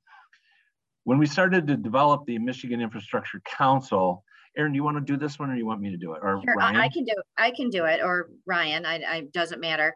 when 1.04 1.18
we 1.18 1.26
started 1.26 1.66
to 1.68 1.78
develop 1.78 2.26
the 2.26 2.38
Michigan 2.38 2.82
Infrastructure 2.82 3.42
Council, 3.46 4.24
Erin, 4.58 4.72
do 4.72 4.76
you 4.76 4.84
want 4.84 4.98
to 4.98 5.02
do 5.02 5.18
this 5.18 5.40
one 5.40 5.50
or 5.50 5.54
do 5.54 5.60
you 5.60 5.66
want 5.66 5.82
me 5.82 5.92
to 5.92 5.98
do 5.98 6.14
it? 6.14 6.20
Or 6.22 6.42
sure, 6.44 6.56
Ryan? 6.56 6.76
I 6.76 6.90
can 6.90 7.04
do 7.04 7.14
it. 7.16 7.26
I 7.38 7.52
can 7.52 7.70
do 7.70 7.86
it. 7.86 8.02
Or 8.04 8.30
Ryan, 8.46 8.86
I, 8.86 8.96
I 8.96 9.22
doesn't 9.32 9.62
matter. 9.62 9.96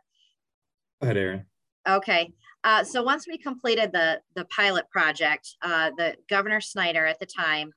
Go 1.01 1.05
ahead, 1.05 1.17
Erin. 1.17 1.45
Okay. 1.87 2.31
Uh, 2.63 2.83
so 2.83 3.03
once 3.03 3.27
we 3.27 3.37
completed 3.37 3.91
the, 3.91 4.21
the 4.35 4.45
pilot 4.45 4.89
project, 4.89 5.49
uh, 5.61 5.91
the 5.97 6.15
Governor 6.29 6.61
Snyder 6.61 7.05
at 7.05 7.19
the 7.19 7.25
time 7.25 7.71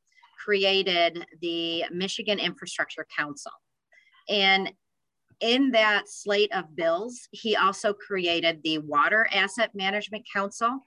created 0.44 1.24
the 1.40 1.84
Michigan 1.90 2.38
Infrastructure 2.38 3.06
Council. 3.16 3.52
And 4.28 4.72
in 5.40 5.72
that 5.72 6.08
slate 6.08 6.52
of 6.54 6.76
bills, 6.76 7.28
he 7.32 7.56
also 7.56 7.92
created 7.92 8.60
the 8.62 8.78
Water 8.78 9.28
Asset 9.32 9.70
Management 9.74 10.24
Council. 10.32 10.86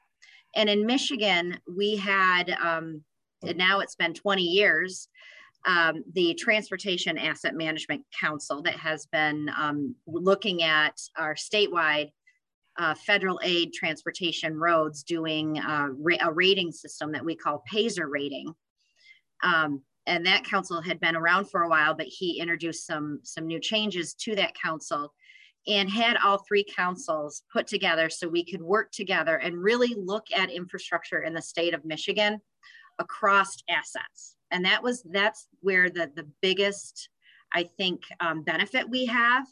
And 0.56 0.70
in 0.70 0.86
Michigan, 0.86 1.60
we 1.76 1.98
had, 1.98 2.52
um, 2.62 3.04
now 3.44 3.82
it's 3.82 3.96
been 3.96 4.14
20 4.14 4.42
years, 4.42 5.10
um, 5.66 6.04
the 6.14 6.34
Transportation 6.36 7.18
Asset 7.18 7.56
Management 7.56 8.04
Council 8.20 8.62
that 8.64 8.76
has 8.76 9.06
been 9.08 9.50
um, 9.58 9.96
looking 10.08 10.64
at 10.64 11.00
our 11.18 11.36
statewide 11.36 12.12
uh, 12.78 12.96
federal 12.96 13.40
aid 13.44 13.74
transportation 13.74 14.58
roads 14.58 15.04
doing 15.04 15.60
uh, 15.60 15.88
ra 15.98 16.16
a 16.22 16.32
rating 16.32 16.72
system 16.72 17.12
that 17.12 17.26
we 17.26 17.36
call 17.36 17.64
PASER 17.70 18.08
rating. 18.08 18.54
Um, 19.44 19.82
and 20.08 20.26
that 20.26 20.46
council 20.46 20.82
had 20.82 21.00
been 21.00 21.16
around 21.16 21.50
for 21.50 21.64
a 21.64 21.70
while, 21.70 21.94
but 21.94 22.08
he 22.08 22.40
introduced 22.40 22.88
some, 22.88 23.20
some 23.24 23.46
new 23.46 23.60
changes 23.60 24.14
to 24.16 24.36
that 24.36 24.56
council 24.56 25.14
and 25.68 25.90
had 25.90 26.18
all 26.18 26.38
three 26.48 26.64
councils 26.64 27.44
put 27.52 27.68
together 27.68 28.10
so 28.10 28.28
we 28.28 28.46
could 28.46 28.62
work 28.62 28.92
together 28.92 29.36
and 29.38 29.62
really 29.62 29.94
look 29.98 30.26
at 30.36 30.50
infrastructure 30.50 31.22
in 31.22 31.34
the 31.34 31.42
state 31.42 31.74
of 31.74 31.86
Michigan 31.86 32.40
across 32.98 33.58
assets 33.70 34.38
and 34.52 34.66
that 34.66 34.84
was 34.84 35.04
that's 35.12 35.48
where 35.62 35.90
the 35.90 36.12
the 36.16 36.28
biggest 36.42 37.10
i 37.54 37.64
think 37.64 38.02
um, 38.20 38.44
benefit 38.44 38.90
we 38.90 39.06
have 39.06 39.46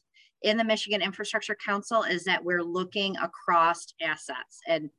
in 0.43 0.57
the 0.57 0.63
michigan 0.63 1.01
infrastructure 1.01 1.55
council 1.55 2.03
is 2.03 2.23
that 2.23 2.43
we're 2.43 2.63
looking 2.63 3.15
across 3.17 3.87
assets. 4.01 4.59
And 4.67 4.89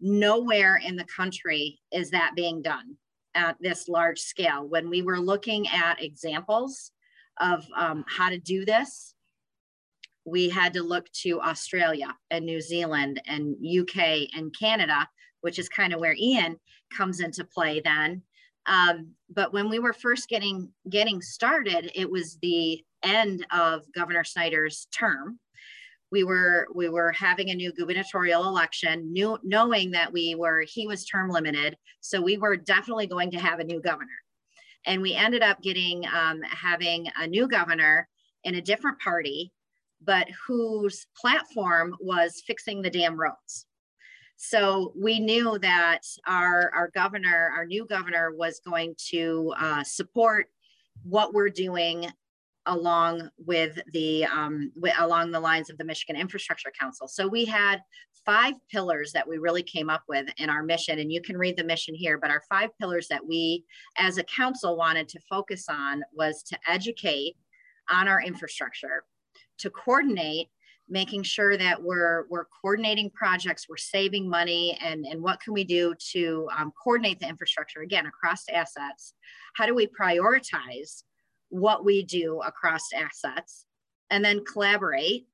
nowhere 0.00 0.80
in 0.84 0.96
the 0.96 1.04
country 1.04 1.80
is 1.92 2.10
that 2.10 2.32
being 2.34 2.62
done 2.62 2.96
at 3.34 3.56
this 3.60 3.88
large 3.88 4.18
scale. 4.18 4.66
When 4.66 4.88
we 4.88 5.02
were 5.02 5.20
looking 5.20 5.68
at 5.68 6.02
examples 6.02 6.92
of 7.38 7.64
um, 7.76 8.04
how 8.08 8.28
to 8.28 8.38
do 8.38 8.64
this 8.64 9.14
we 10.26 10.50
had 10.50 10.74
to 10.74 10.82
look 10.82 11.10
to 11.12 11.40
australia 11.40 12.14
and 12.30 12.44
new 12.44 12.60
zealand 12.60 13.22
and 13.26 13.56
uk 13.80 13.96
and 13.96 14.54
canada 14.58 15.08
which 15.40 15.58
is 15.58 15.68
kind 15.68 15.94
of 15.94 16.00
where 16.00 16.14
ian 16.20 16.58
comes 16.94 17.20
into 17.20 17.42
play 17.42 17.80
then 17.80 18.20
um, 18.70 19.08
but 19.28 19.52
when 19.52 19.68
we 19.68 19.80
were 19.80 19.92
first 19.92 20.28
getting 20.28 20.70
getting 20.88 21.20
started, 21.20 21.90
it 21.94 22.08
was 22.08 22.38
the 22.40 22.82
end 23.02 23.44
of 23.50 23.82
Governor 23.92 24.22
Snyder's 24.22 24.86
term. 24.96 25.40
We 26.12 26.22
were 26.22 26.68
we 26.72 26.88
were 26.88 27.10
having 27.10 27.50
a 27.50 27.54
new 27.54 27.72
gubernatorial 27.72 28.46
election, 28.46 29.12
new, 29.12 29.38
knowing 29.42 29.90
that 29.90 30.12
we 30.12 30.36
were 30.36 30.64
he 30.68 30.86
was 30.86 31.04
term 31.04 31.30
limited, 31.30 31.76
so 32.00 32.22
we 32.22 32.36
were 32.36 32.56
definitely 32.56 33.08
going 33.08 33.32
to 33.32 33.40
have 33.40 33.58
a 33.58 33.64
new 33.64 33.80
governor. 33.80 34.08
And 34.86 35.02
we 35.02 35.14
ended 35.14 35.42
up 35.42 35.60
getting 35.62 36.04
um, 36.06 36.40
having 36.42 37.08
a 37.18 37.26
new 37.26 37.48
governor 37.48 38.08
in 38.44 38.54
a 38.54 38.62
different 38.62 39.00
party, 39.00 39.52
but 40.00 40.28
whose 40.46 41.06
platform 41.20 41.96
was 42.00 42.42
fixing 42.46 42.82
the 42.82 42.90
damn 42.90 43.20
roads. 43.20 43.66
So 44.42 44.94
we 44.96 45.20
knew 45.20 45.58
that 45.58 46.00
our, 46.26 46.72
our 46.74 46.88
governor, 46.94 47.52
our 47.54 47.66
new 47.66 47.84
governor, 47.84 48.34
was 48.34 48.58
going 48.64 48.94
to 49.10 49.52
uh, 49.60 49.84
support 49.84 50.46
what 51.02 51.34
we're 51.34 51.50
doing 51.50 52.06
along 52.64 53.28
with 53.36 53.78
the 53.92 54.24
um, 54.24 54.72
with, 54.74 54.94
along 54.98 55.30
the 55.30 55.40
lines 55.40 55.68
of 55.68 55.76
the 55.76 55.84
Michigan 55.84 56.16
Infrastructure 56.16 56.72
Council. 56.80 57.06
So 57.06 57.28
we 57.28 57.44
had 57.44 57.82
five 58.24 58.54
pillars 58.72 59.12
that 59.12 59.28
we 59.28 59.36
really 59.36 59.62
came 59.62 59.90
up 59.90 60.04
with 60.08 60.26
in 60.38 60.48
our 60.48 60.62
mission, 60.62 61.00
and 61.00 61.12
you 61.12 61.20
can 61.20 61.36
read 61.36 61.58
the 61.58 61.64
mission 61.64 61.94
here. 61.94 62.16
But 62.16 62.30
our 62.30 62.42
five 62.48 62.70
pillars 62.78 63.08
that 63.08 63.26
we, 63.26 63.66
as 63.98 64.16
a 64.16 64.24
council, 64.24 64.74
wanted 64.74 65.06
to 65.08 65.20
focus 65.28 65.66
on 65.68 66.02
was 66.14 66.42
to 66.44 66.58
educate 66.66 67.36
on 67.90 68.08
our 68.08 68.22
infrastructure, 68.22 69.04
to 69.58 69.68
coordinate 69.68 70.48
making 70.90 71.22
sure 71.22 71.56
that 71.56 71.80
we're 71.82 72.26
we're 72.28 72.46
coordinating 72.60 73.10
projects 73.10 73.68
we're 73.68 73.76
saving 73.76 74.28
money 74.28 74.76
and 74.82 75.06
and 75.06 75.22
what 75.22 75.40
can 75.40 75.52
we 75.52 75.64
do 75.64 75.94
to 76.12 76.48
um, 76.56 76.72
coordinate 76.82 77.20
the 77.20 77.28
infrastructure 77.28 77.80
again 77.80 78.06
across 78.06 78.44
assets? 78.48 79.14
How 79.54 79.66
do 79.66 79.74
we 79.74 79.86
prioritize 79.86 81.04
what 81.48 81.84
we 81.84 82.04
do 82.04 82.40
across 82.40 82.82
assets 82.94 83.66
and 84.10 84.24
then 84.24 84.44
collaborate? 84.44 85.26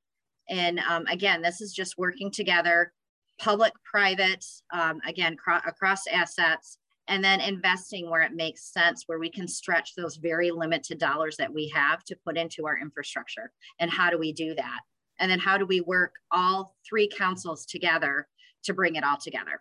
And 0.49 0.79
um, 0.81 1.07
again 1.11 1.43
this 1.43 1.61
is 1.61 1.73
just 1.73 1.99
working 1.99 2.31
together 2.31 2.93
public 3.39 3.73
private 3.91 4.45
um, 4.73 5.01
again 5.07 5.37
across 5.67 6.07
assets 6.07 6.79
and 7.09 7.23
then 7.23 7.41
investing 7.41 8.11
where 8.11 8.23
it 8.23 8.33
makes 8.35 8.73
sense 8.73 9.05
where 9.07 9.19
we 9.19 9.31
can 9.31 9.47
stretch 9.47 9.95
those 9.95 10.17
very 10.17 10.51
limited 10.51 10.99
dollars 10.99 11.37
that 11.37 11.53
we 11.53 11.69
have 11.69 12.03
to 12.05 12.17
put 12.25 12.37
into 12.37 12.67
our 12.67 12.77
infrastructure. 12.79 13.53
And 13.79 13.91
how 13.91 14.11
do 14.11 14.19
we 14.19 14.33
do 14.33 14.55
that 14.57 14.81
and 15.19 15.31
then 15.31 15.39
how 15.39 15.57
do 15.59 15.67
we 15.67 15.81
work 15.81 16.15
all 16.31 16.75
three 16.89 17.09
councils 17.09 17.67
together 17.67 18.27
to 18.65 18.75
bring 18.75 18.97
it 18.97 19.05
all 19.05 19.19
together? 19.19 19.61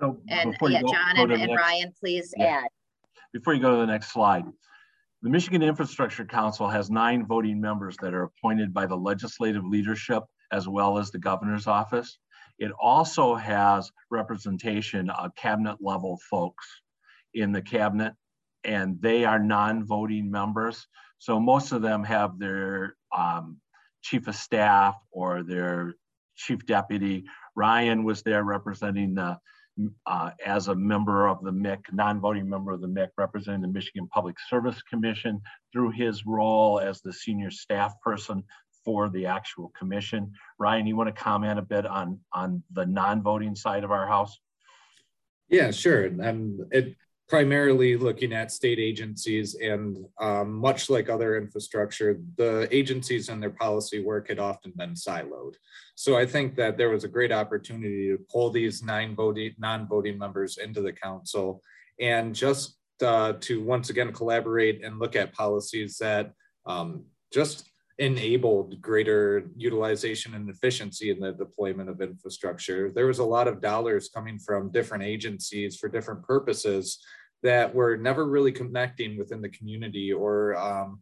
So 0.00 0.20
and 0.28 0.56
yeah, 0.60 0.82
go, 0.82 0.92
John 0.92 1.16
go 1.16 1.22
and, 1.22 1.32
and 1.32 1.42
next, 1.42 1.60
Ryan, 1.60 1.94
please 1.98 2.34
yeah. 2.36 2.62
add. 2.62 2.68
Before 3.32 3.54
you 3.54 3.60
go 3.60 3.72
to 3.72 3.76
the 3.78 3.86
next 3.86 4.12
slide, 4.12 4.44
the 5.22 5.30
Michigan 5.30 5.62
Infrastructure 5.62 6.24
Council 6.24 6.68
has 6.68 6.90
nine 6.90 7.26
voting 7.26 7.60
members 7.60 7.96
that 8.02 8.12
are 8.12 8.24
appointed 8.24 8.74
by 8.74 8.86
the 8.86 8.96
legislative 8.96 9.64
leadership 9.64 10.22
as 10.52 10.68
well 10.68 10.98
as 10.98 11.10
the 11.10 11.18
governor's 11.18 11.66
office. 11.66 12.18
It 12.58 12.70
also 12.80 13.34
has 13.34 13.90
representation 14.10 15.10
of 15.10 15.34
cabinet 15.34 15.78
level 15.80 16.18
folks 16.30 16.66
in 17.32 17.52
the 17.52 17.62
cabinet, 17.62 18.12
and 18.62 19.00
they 19.00 19.24
are 19.24 19.38
non-voting 19.38 20.30
members. 20.30 20.86
So 21.18 21.40
most 21.40 21.72
of 21.72 21.82
them 21.82 22.04
have 22.04 22.38
their 22.38 22.96
um, 23.16 23.60
chief 24.04 24.28
of 24.28 24.36
staff 24.36 24.94
or 25.10 25.42
their 25.42 25.94
chief 26.36 26.64
deputy. 26.66 27.24
Ryan 27.56 28.04
was 28.04 28.22
there 28.22 28.44
representing 28.44 29.14
the, 29.14 29.38
uh, 30.06 30.30
as 30.44 30.68
a 30.68 30.74
member 30.74 31.26
of 31.26 31.42
the 31.42 31.50
MIC, 31.50 31.86
non-voting 31.92 32.48
member 32.48 32.72
of 32.72 32.80
the 32.80 32.88
MIC, 32.88 33.10
representing 33.16 33.62
the 33.62 33.68
Michigan 33.68 34.06
Public 34.12 34.36
Service 34.48 34.80
Commission 34.82 35.40
through 35.72 35.90
his 35.90 36.26
role 36.26 36.78
as 36.78 37.00
the 37.00 37.12
senior 37.12 37.50
staff 37.50 37.98
person 38.00 38.44
for 38.84 39.08
the 39.08 39.24
actual 39.24 39.72
commission. 39.76 40.30
Ryan, 40.58 40.86
you 40.86 40.96
want 40.96 41.08
to 41.14 41.22
comment 41.22 41.58
a 41.58 41.62
bit 41.62 41.86
on, 41.86 42.20
on 42.32 42.62
the 42.72 42.84
non-voting 42.84 43.56
side 43.56 43.84
of 43.84 43.90
our 43.90 44.06
house? 44.06 44.38
Yeah, 45.48 45.70
sure. 45.70 46.04
And 46.04 46.60
it 46.70 46.94
primarily 47.28 47.96
looking 47.96 48.32
at 48.32 48.52
state 48.52 48.78
agencies 48.78 49.54
and 49.54 49.96
um, 50.20 50.52
much 50.52 50.90
like 50.90 51.08
other 51.08 51.36
infrastructure, 51.36 52.20
the 52.36 52.68
agencies 52.70 53.28
and 53.28 53.42
their 53.42 53.50
policy 53.50 54.02
work 54.02 54.28
had 54.28 54.38
often 54.38 54.72
been 54.76 54.94
siloed. 54.94 55.54
So 55.94 56.18
I 56.18 56.26
think 56.26 56.54
that 56.56 56.76
there 56.76 56.90
was 56.90 57.04
a 57.04 57.08
great 57.08 57.32
opportunity 57.32 58.08
to 58.08 58.18
pull 58.30 58.50
these 58.50 58.82
nine 58.82 59.14
voting, 59.14 59.54
non-voting 59.58 60.18
members 60.18 60.58
into 60.58 60.82
the 60.82 60.92
council 60.92 61.62
and 61.98 62.34
just 62.34 62.76
uh, 63.02 63.34
to 63.40 63.62
once 63.62 63.90
again 63.90 64.12
collaborate 64.12 64.84
and 64.84 64.98
look 64.98 65.16
at 65.16 65.32
policies 65.32 65.96
that 65.98 66.32
um, 66.66 67.04
just 67.32 67.70
enabled 67.98 68.80
greater 68.80 69.46
utilization 69.56 70.34
and 70.34 70.48
efficiency 70.50 71.10
in 71.10 71.20
the 71.20 71.32
deployment 71.32 71.88
of 71.88 72.00
infrastructure. 72.00 72.90
There 72.90 73.06
was 73.06 73.20
a 73.20 73.24
lot 73.24 73.46
of 73.46 73.60
dollars 73.60 74.10
coming 74.12 74.38
from 74.38 74.72
different 74.72 75.04
agencies 75.04 75.76
for 75.76 75.88
different 75.88 76.24
purposes 76.24 76.98
that 77.44 77.72
were 77.72 77.96
never 77.96 78.26
really 78.26 78.52
connecting 78.52 79.16
within 79.16 79.40
the 79.40 79.50
community 79.50 80.12
or 80.12 80.56
um, 80.56 81.00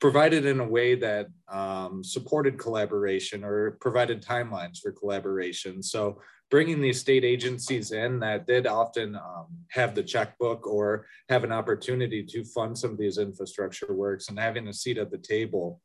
provided 0.00 0.44
in 0.44 0.60
a 0.60 0.68
way 0.68 0.94
that 0.96 1.28
um, 1.48 2.02
supported 2.02 2.58
collaboration 2.58 3.44
or 3.44 3.72
provided 3.80 4.20
timelines 4.22 4.78
for 4.78 4.92
collaboration. 4.92 5.82
So 5.82 6.20
bringing 6.50 6.80
these 6.80 7.00
state 7.00 7.24
agencies 7.24 7.92
in 7.92 8.18
that 8.20 8.46
did 8.46 8.66
often 8.66 9.14
um, 9.14 9.46
have 9.70 9.94
the 9.94 10.02
checkbook 10.02 10.66
or 10.66 11.06
have 11.28 11.44
an 11.44 11.52
opportunity 11.52 12.24
to 12.24 12.44
fund 12.44 12.76
some 12.76 12.90
of 12.90 12.98
these 12.98 13.18
infrastructure 13.18 13.94
works 13.94 14.28
and 14.28 14.38
having 14.38 14.68
a 14.68 14.72
seat 14.72 14.98
at 14.98 15.10
the 15.10 15.18
table 15.18 15.80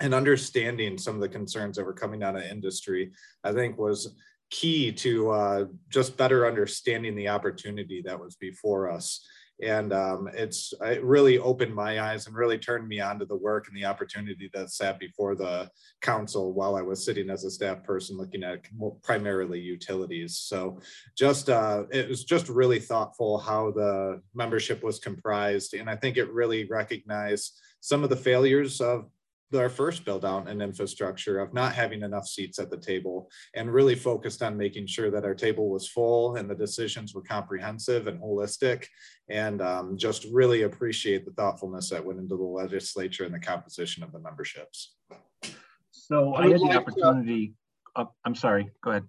and 0.00 0.14
understanding 0.14 0.98
some 0.98 1.14
of 1.14 1.20
the 1.20 1.28
concerns 1.28 1.76
that 1.76 1.84
were 1.84 1.92
coming 1.92 2.22
out 2.22 2.36
of 2.36 2.42
industry, 2.42 3.12
I 3.44 3.52
think 3.52 3.78
was 3.78 4.14
key 4.50 4.92
to 4.92 5.30
uh, 5.30 5.64
just 5.88 6.16
better 6.16 6.46
understanding 6.46 7.16
the 7.16 7.28
opportunity 7.28 8.02
that 8.04 8.20
was 8.20 8.36
before 8.36 8.90
us. 8.90 9.26
And 9.62 9.94
um, 9.94 10.28
it's 10.34 10.74
it 10.82 11.02
really 11.02 11.38
opened 11.38 11.74
my 11.74 11.98
eyes 11.98 12.26
and 12.26 12.36
really 12.36 12.58
turned 12.58 12.86
me 12.86 13.00
on 13.00 13.18
to 13.18 13.24
the 13.24 13.36
work 13.36 13.68
and 13.68 13.76
the 13.76 13.86
opportunity 13.86 14.50
that 14.52 14.70
sat 14.70 14.98
before 14.98 15.34
the 15.34 15.70
council 16.02 16.52
while 16.52 16.76
I 16.76 16.82
was 16.82 17.02
sitting 17.02 17.30
as 17.30 17.44
a 17.44 17.50
staff 17.50 17.82
person 17.82 18.18
looking 18.18 18.44
at 18.44 18.66
primarily 19.02 19.58
utilities. 19.58 20.36
So 20.36 20.78
just 21.16 21.48
uh, 21.48 21.84
it 21.90 22.06
was 22.06 22.24
just 22.24 22.50
really 22.50 22.78
thoughtful 22.78 23.38
how 23.38 23.70
the 23.70 24.20
membership 24.34 24.82
was 24.82 24.98
comprised, 24.98 25.72
and 25.72 25.88
I 25.88 25.96
think 25.96 26.18
it 26.18 26.30
really 26.30 26.66
recognized 26.66 27.58
some 27.80 28.04
of 28.04 28.10
the 28.10 28.16
failures 28.16 28.82
of 28.82 29.06
our 29.54 29.68
first 29.68 30.04
build 30.04 30.24
out 30.24 30.48
and 30.48 30.60
infrastructure 30.60 31.38
of 31.38 31.54
not 31.54 31.72
having 31.72 32.02
enough 32.02 32.26
seats 32.26 32.58
at 32.58 32.70
the 32.70 32.76
table 32.76 33.30
and 33.54 33.72
really 33.72 33.94
focused 33.94 34.42
on 34.42 34.56
making 34.56 34.86
sure 34.86 35.10
that 35.10 35.24
our 35.24 35.34
table 35.34 35.68
was 35.68 35.88
full 35.88 36.36
and 36.36 36.50
the 36.50 36.54
decisions 36.54 37.14
were 37.14 37.22
comprehensive 37.22 38.06
and 38.08 38.20
holistic 38.20 38.86
and 39.28 39.62
um, 39.62 39.96
just 39.96 40.26
really 40.32 40.62
appreciate 40.62 41.24
the 41.24 41.32
thoughtfulness 41.32 41.90
that 41.90 42.04
went 42.04 42.18
into 42.18 42.36
the 42.36 42.42
legislature 42.42 43.24
and 43.24 43.34
the 43.34 43.38
composition 43.38 44.02
of 44.02 44.12
the 44.12 44.18
memberships. 44.18 44.96
So 45.90 46.34
I, 46.34 46.48
had 46.48 46.60
the 46.60 46.76
opportunity, 46.76 47.54
to, 47.94 48.02
uh, 48.02 48.06
I'm 48.24 48.34
sorry, 48.34 48.70
go 48.82 48.90
ahead. 48.90 49.04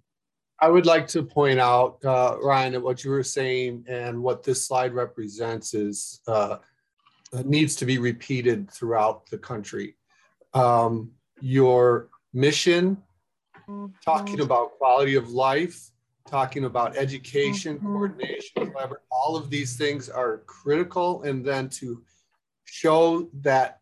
I 0.60 0.68
would 0.68 0.86
like 0.86 1.06
to 1.08 1.22
point 1.22 1.60
out, 1.60 2.04
uh, 2.04 2.36
Ryan, 2.42 2.72
that 2.72 2.80
what 2.80 3.04
you 3.04 3.10
were 3.10 3.22
saying 3.22 3.84
and 3.88 4.20
what 4.20 4.42
this 4.42 4.66
slide 4.66 4.92
represents 4.92 5.72
is 5.72 6.20
uh, 6.26 6.56
needs 7.44 7.76
to 7.76 7.86
be 7.86 7.98
repeated 7.98 8.68
throughout 8.70 9.26
the 9.30 9.38
country 9.38 9.94
um, 10.54 11.10
your 11.40 12.08
mission, 12.32 12.96
talking 14.04 14.34
mm-hmm. 14.34 14.42
about 14.42 14.78
quality 14.78 15.14
of 15.14 15.30
life, 15.30 15.90
talking 16.26 16.64
about 16.64 16.96
education, 16.96 17.76
mm-hmm. 17.76 17.86
coordination, 17.86 18.72
all 19.10 19.36
of 19.36 19.50
these 19.50 19.76
things 19.76 20.08
are 20.08 20.38
critical. 20.46 21.22
And 21.22 21.44
then 21.44 21.68
to 21.70 22.02
show 22.64 23.28
that 23.40 23.80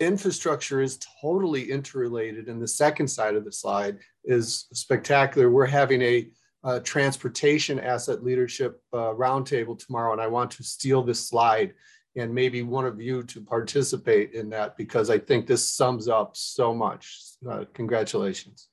infrastructure 0.00 0.80
is 0.80 0.98
totally 1.20 1.70
interrelated. 1.70 2.48
And 2.48 2.62
the 2.62 2.68
second 2.68 3.08
side 3.08 3.34
of 3.34 3.44
the 3.44 3.52
slide 3.52 3.98
is 4.24 4.66
spectacular. 4.72 5.50
We're 5.50 5.66
having 5.66 6.02
a, 6.02 6.28
a 6.64 6.80
transportation 6.80 7.80
asset 7.80 8.22
leadership 8.22 8.80
uh, 8.92 9.12
roundtable 9.14 9.78
tomorrow, 9.78 10.12
and 10.12 10.20
I 10.20 10.26
want 10.26 10.50
to 10.52 10.62
steal 10.62 11.02
this 11.02 11.26
slide 11.26 11.74
and 12.16 12.34
maybe 12.34 12.62
one 12.62 12.84
of 12.84 13.00
you 13.00 13.22
to 13.22 13.40
participate 13.40 14.32
in 14.32 14.50
that 14.50 14.76
because 14.76 15.10
I 15.10 15.18
think 15.18 15.46
this 15.46 15.70
sums 15.70 16.08
up 16.08 16.36
so 16.36 16.74
much. 16.74 17.18
Uh, 17.48 17.64
congratulations. 17.74 18.68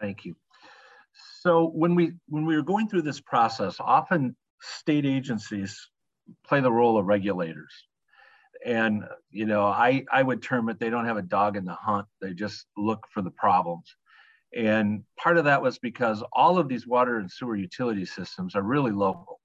Thank 0.00 0.24
you. 0.24 0.34
So 1.40 1.66
when 1.68 1.94
we 1.94 2.12
when 2.28 2.44
we 2.46 2.56
were 2.56 2.62
going 2.62 2.88
through 2.88 3.02
this 3.02 3.20
process, 3.20 3.76
often 3.78 4.36
state 4.60 5.06
agencies 5.06 5.88
play 6.46 6.60
the 6.60 6.72
role 6.72 6.98
of 6.98 7.06
regulators. 7.06 7.72
And 8.64 9.04
you 9.30 9.46
know, 9.46 9.66
I 9.66 10.04
I 10.10 10.22
would 10.22 10.42
term 10.42 10.68
it 10.68 10.80
they 10.80 10.90
don't 10.90 11.06
have 11.06 11.16
a 11.16 11.22
dog 11.22 11.56
in 11.56 11.64
the 11.64 11.74
hunt. 11.74 12.06
They 12.20 12.34
just 12.34 12.66
look 12.76 13.06
for 13.12 13.22
the 13.22 13.30
problems. 13.30 13.94
And 14.56 15.04
part 15.16 15.36
of 15.36 15.44
that 15.44 15.62
was 15.62 15.78
because 15.78 16.24
all 16.32 16.58
of 16.58 16.68
these 16.68 16.86
water 16.86 17.18
and 17.18 17.30
sewer 17.30 17.54
utility 17.54 18.06
systems 18.06 18.54
are 18.54 18.62
really 18.62 18.92
local. 18.92 19.40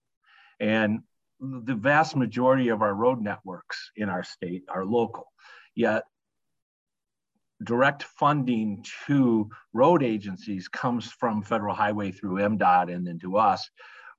And 0.60 1.02
the 1.44 1.76
vast 1.76 2.16
majority 2.16 2.70
of 2.70 2.82
our 2.82 2.94
road 2.94 3.22
networks 3.22 3.92
in 3.98 4.10
our 4.10 4.24
state 4.24 4.64
are 4.70 4.86
local, 4.86 5.28
yet 5.76 6.04
direct 7.64 8.04
funding 8.04 8.84
to 9.08 9.50
road 9.74 10.04
agencies 10.04 10.68
comes 10.68 11.12
from 11.12 11.42
federal 11.42 11.76
highway 11.76 12.12
through 12.12 12.36
MDOT 12.36 12.94
and 12.94 13.06
then 13.06 13.20
to 13.20 13.38
us, 13.38 13.70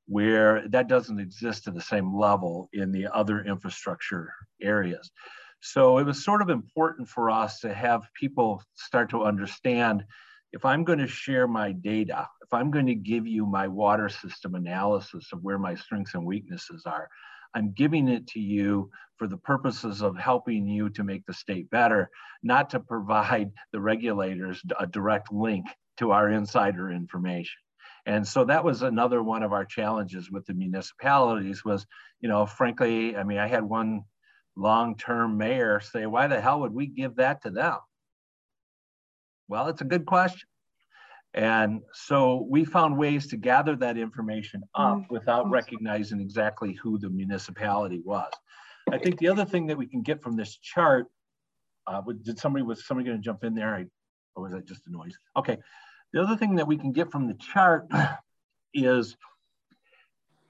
where 0.07 0.69
that 0.69 0.89
doesn't 0.89 1.19
exist 1.19 1.65
to 1.65 1.71
the 1.71 1.81
same 1.81 2.15
level 2.15 2.69
in 2.73 2.93
the 2.93 3.07
other 3.15 3.43
infrastructure 3.45 4.33
areas. 4.61 5.11
So 5.61 5.97
it 5.99 6.05
was 6.05 6.23
sort 6.23 6.43
of 6.43 6.51
important 6.51 7.09
for 7.09 7.31
us 7.31 7.61
to 7.61 7.73
have 7.73 8.03
people 8.13 8.63
start 8.75 9.09
to 9.11 9.25
understand 9.25 10.05
if 10.55 10.65
I'm 10.65 10.85
going 10.85 11.01
to 11.01 11.09
share 11.09 11.49
my 11.49 11.73
data, 11.73 12.29
if 12.43 12.55
I'm 12.55 12.71
going 12.71 12.87
to 12.87 12.95
give 12.95 13.27
you 13.27 13.45
my 13.45 13.67
water 13.67 14.09
system 14.09 14.55
analysis 14.55 15.27
of 15.33 15.43
where 15.43 15.59
my 15.59 15.75
strengths 15.75 16.15
and 16.15 16.25
weaknesses 16.25 16.85
are, 16.87 17.09
I'm 17.55 17.73
giving 17.73 18.07
it 18.07 18.29
to 18.29 18.41
you 18.41 18.89
for 19.17 19.27
the 19.27 19.37
purposes 19.37 20.01
of 20.01 20.17
helping 20.17 20.69
you 20.69 20.91
to 20.91 21.03
make 21.03 21.27
the 21.27 21.35
state 21.35 21.69
better, 21.71 22.09
not 22.45 22.71
to 22.71 22.79
provide 22.79 23.51
the 23.73 23.81
regulators 23.81 24.63
a 24.79 24.87
direct 24.87 25.33
link 25.33 25.67
to 25.99 26.13
our 26.13 26.31
insider 26.31 26.91
information. 26.91 27.61
And 28.07 28.27
so 28.27 28.45
that 28.45 28.65
was 28.65 28.83
another 28.83 29.25
one 29.25 29.43
of 29.43 29.53
our 29.53 29.65
challenges 29.65 30.31
with 30.31 30.47
the 30.47 30.55
municipalities 30.55 31.65
was, 31.65 31.85
you 32.21 32.29
know, 32.29 32.47
frankly, 32.47 33.17
I 33.17 33.25
mean, 33.25 33.39
I 33.39 33.49
had 33.49 33.65
one 33.65 34.03
long-term 34.57 35.37
mayor 35.37 35.81
say, 35.81 36.07
why 36.07 36.29
the 36.29 36.41
hell 36.41 36.61
would 36.61 36.73
we 36.73 36.87
give 36.87 37.17
that 37.17 37.43
to 37.43 37.51
them? 37.51 37.79
Well, 39.49 39.69
it's 39.69 39.81
a 39.81 39.85
good 39.85 40.07
question. 40.07 40.49
And 41.35 41.81
so 41.93 42.47
we 42.49 42.65
found 42.65 42.97
ways 42.97 43.27
to 43.29 43.37
gather 43.37 43.75
that 43.77 43.99
information 43.99 44.63
up 44.75 44.99
mm-hmm. 44.99 45.13
without 45.13 45.51
recognizing 45.51 46.21
exactly 46.21 46.75
who 46.75 46.99
the 46.99 47.11
municipality 47.11 48.01
was. 48.05 48.33
I 48.93 48.99
think 48.99 49.19
the 49.19 49.29
other 49.29 49.45
thing 49.45 49.67
that 49.67 49.77
we 49.77 49.87
can 49.87 50.03
get 50.03 50.23
from 50.23 50.37
this 50.37 50.57
chart, 50.59 51.07
uh, 51.87 52.03
did 52.23 52.39
somebody, 52.39 52.63
was 52.63 52.87
somebody 52.87 53.09
gonna 53.09 53.21
jump 53.21 53.43
in 53.43 53.55
there? 53.55 53.75
I, 53.75 53.87
or 54.37 54.45
was 54.45 54.53
that 54.53 54.67
just 54.67 54.87
a 54.87 54.93
noise? 54.93 55.17
Okay, 55.37 55.59
the 56.13 56.23
other 56.23 56.37
thing 56.37 56.55
that 56.57 56.67
we 56.67 56.77
can 56.77 56.93
get 56.93 57.11
from 57.11 57.27
the 57.27 57.35
chart 57.35 57.89
is 58.75 59.17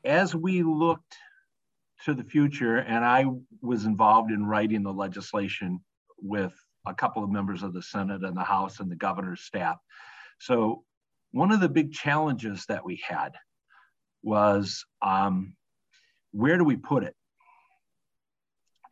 as 0.05 0.35
we 0.35 0.63
looked 0.63 1.17
to 2.05 2.13
the 2.13 2.25
future, 2.25 2.77
and 2.77 3.05
I 3.05 3.25
was 3.63 3.87
involved 3.87 4.31
in 4.31 4.45
writing 4.45 4.83
the 4.83 4.93
legislation 4.93 5.81
with 6.21 6.53
a 6.87 6.95
couple 6.95 7.25
of 7.25 7.31
members 7.31 7.63
of 7.63 7.73
the 7.73 7.83
Senate 7.83 8.25
and 8.25 8.37
the 8.37 8.45
House 8.45 8.81
and 8.81 8.91
the 8.91 8.97
governor's 8.97 9.41
staff. 9.41 9.79
So 10.39 10.85
one 11.33 11.51
of 11.51 11.61
the 11.61 11.69
big 11.69 11.93
challenges 11.93 12.67
that 12.67 12.85
we 12.85 13.03
had 13.07 13.33
was 14.23 14.85
um, 15.03 15.57
where 16.33 16.59
do 16.59 16.65
we 16.65 16.77
put 16.77 17.05
it? 17.05 17.15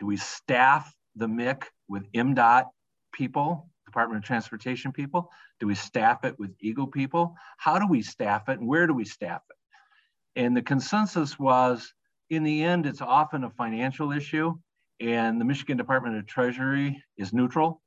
Do 0.01 0.07
we 0.07 0.17
staff 0.17 0.93
the 1.17 1.29
MIC 1.29 1.71
with 1.89 2.11
MDOT 2.13 2.67
people 3.13 3.69
Department 3.87 4.25
of 4.25 4.27
Transportation 4.27 4.93
people? 4.93 5.31
Do 5.61 5.67
we 5.67 5.75
staff 5.75 6.25
it 6.25 6.39
with 6.39 6.51
EGLE 6.63 6.87
people? 6.89 7.37
How 7.59 7.79
do 7.79 7.87
we 7.87 8.03
staff 8.03 8.49
it 8.49 8.59
and 8.59 8.67
where 8.67 8.87
do 8.87 8.95
we 8.95 9.05
staff 9.05 9.43
it? 9.51 10.41
And 10.41 10.57
the 10.57 10.63
consensus 10.63 11.39
was 11.39 11.93
in 12.31 12.43
the 12.43 12.65
end, 12.65 12.87
it's 12.87 13.03
often 13.03 13.45
a 13.45 13.51
financial 13.51 14.11
issue 14.11 14.55
and 15.01 15.41
the 15.41 15.45
Michigan 15.45 15.77
Department 15.77 16.17
of 16.17 16.27
Treasury 16.27 17.03
is 17.17 17.33
neutral. 17.33 17.83